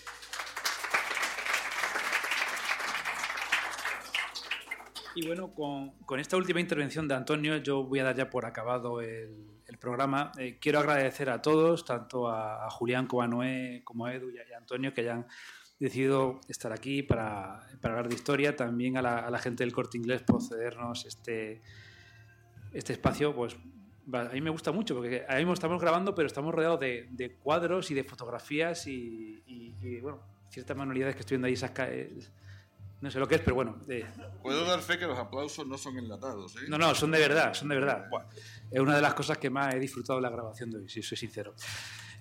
Y 5.15 5.25
bueno, 5.25 5.53
con, 5.55 5.91
con, 6.05 6.19
esta 6.19 6.35
última 6.35 6.59
intervención 6.59 7.07
de 7.07 7.15
Antonio, 7.15 7.57
yo 7.57 7.85
voy 7.85 7.99
a 7.99 8.03
dar 8.03 8.15
ya 8.17 8.29
por 8.29 8.45
acabado 8.45 8.99
el, 8.99 9.61
el 9.65 9.77
programa. 9.77 10.31
Eh, 10.37 10.57
quiero 10.59 10.79
agradecer 10.79 11.29
a 11.29 11.41
todos, 11.41 11.85
tanto 11.85 12.27
a, 12.27 12.65
a, 12.65 12.69
Julián 12.69 13.07
como 13.07 13.21
a 13.21 13.27
Noé, 13.27 13.81
como 13.85 14.05
a 14.05 14.13
Edu 14.13 14.29
y 14.29 14.39
a, 14.39 14.47
y 14.47 14.51
a 14.51 14.57
Antonio, 14.57 14.93
que 14.93 15.01
hayan 15.01 15.25
decidido 15.79 16.39
estar 16.47 16.71
aquí 16.71 17.03
para, 17.03 17.67
para 17.81 17.95
hablar 17.95 18.09
de 18.09 18.15
historia. 18.15 18.55
También 18.55 18.97
a 18.97 19.01
la, 19.01 19.19
a 19.19 19.29
la, 19.29 19.39
gente 19.39 19.63
del 19.63 19.73
Corte 19.73 19.97
Inglés 19.97 20.21
por 20.21 20.41
cedernos 20.41 21.05
este, 21.05 21.61
este 22.73 22.93
espacio. 22.93 23.35
Pues 23.35 23.55
a 24.13 24.29
mí 24.33 24.41
me 24.41 24.49
gusta 24.49 24.71
mucho, 24.71 24.95
porque 24.95 25.23
ahora 25.23 25.37
mismo 25.37 25.53
estamos 25.53 25.81
grabando, 25.81 26.13
pero 26.15 26.27
estamos 26.27 26.53
rodeados 26.53 26.79
de, 26.79 27.07
de 27.11 27.35
cuadros 27.35 27.91
y 27.91 27.93
de 27.93 28.03
fotografías 28.03 28.87
y, 28.87 29.43
y, 29.45 29.75
y, 29.81 29.99
bueno, 29.99 30.21
ciertas 30.49 30.77
manualidades 30.77 31.15
que 31.15 31.21
estoy 31.21 31.35
viendo 31.35 31.47
ahí 31.47 31.53
esas 31.53 31.71
no 33.01 33.11
sé 33.11 33.19
lo 33.19 33.27
que 33.27 33.35
es, 33.35 33.41
pero 33.41 33.55
bueno. 33.55 33.77
Eh. 33.87 34.05
Puedo 34.41 34.65
dar 34.65 34.81
fe 34.81 34.97
que 34.97 35.05
los 35.05 35.19
aplausos 35.19 35.67
no 35.67 35.77
son 35.77 35.97
enlatados, 35.97 36.55
¿eh? 36.55 36.65
No, 36.67 36.77
no, 36.77 36.95
son 36.95 37.11
de 37.11 37.19
verdad, 37.19 37.53
son 37.53 37.69
de 37.69 37.75
verdad. 37.75 38.07
Es 38.71 38.79
una 38.79 38.95
de 38.95 39.01
las 39.01 39.13
cosas 39.13 39.37
que 39.37 39.49
más 39.49 39.75
he 39.75 39.79
disfrutado 39.79 40.17
de 40.17 40.23
la 40.23 40.29
grabación 40.29 40.71
de 40.71 40.77
hoy, 40.77 40.89
si 40.89 41.03
soy 41.03 41.17
sincero. 41.17 41.53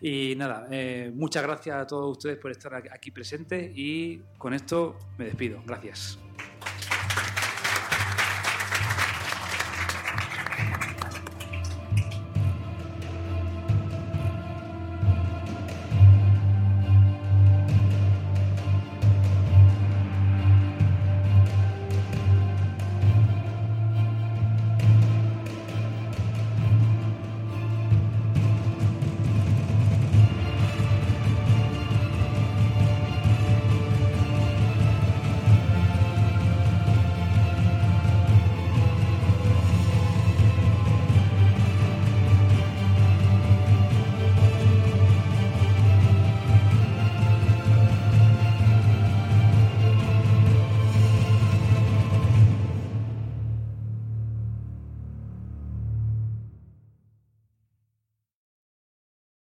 Y 0.06 0.34
nada, 0.36 0.66
eh, 0.70 1.10
muchas 1.14 1.42
gracias 1.42 1.76
a 1.76 1.86
todos 1.86 2.18
ustedes 2.18 2.36
por 2.36 2.50
estar 2.50 2.74
aquí 2.74 3.10
presentes 3.10 3.72
y 3.74 4.20
con 4.36 4.52
esto 4.52 4.98
me 5.16 5.24
despido. 5.24 5.62
Gracias. 5.64 6.18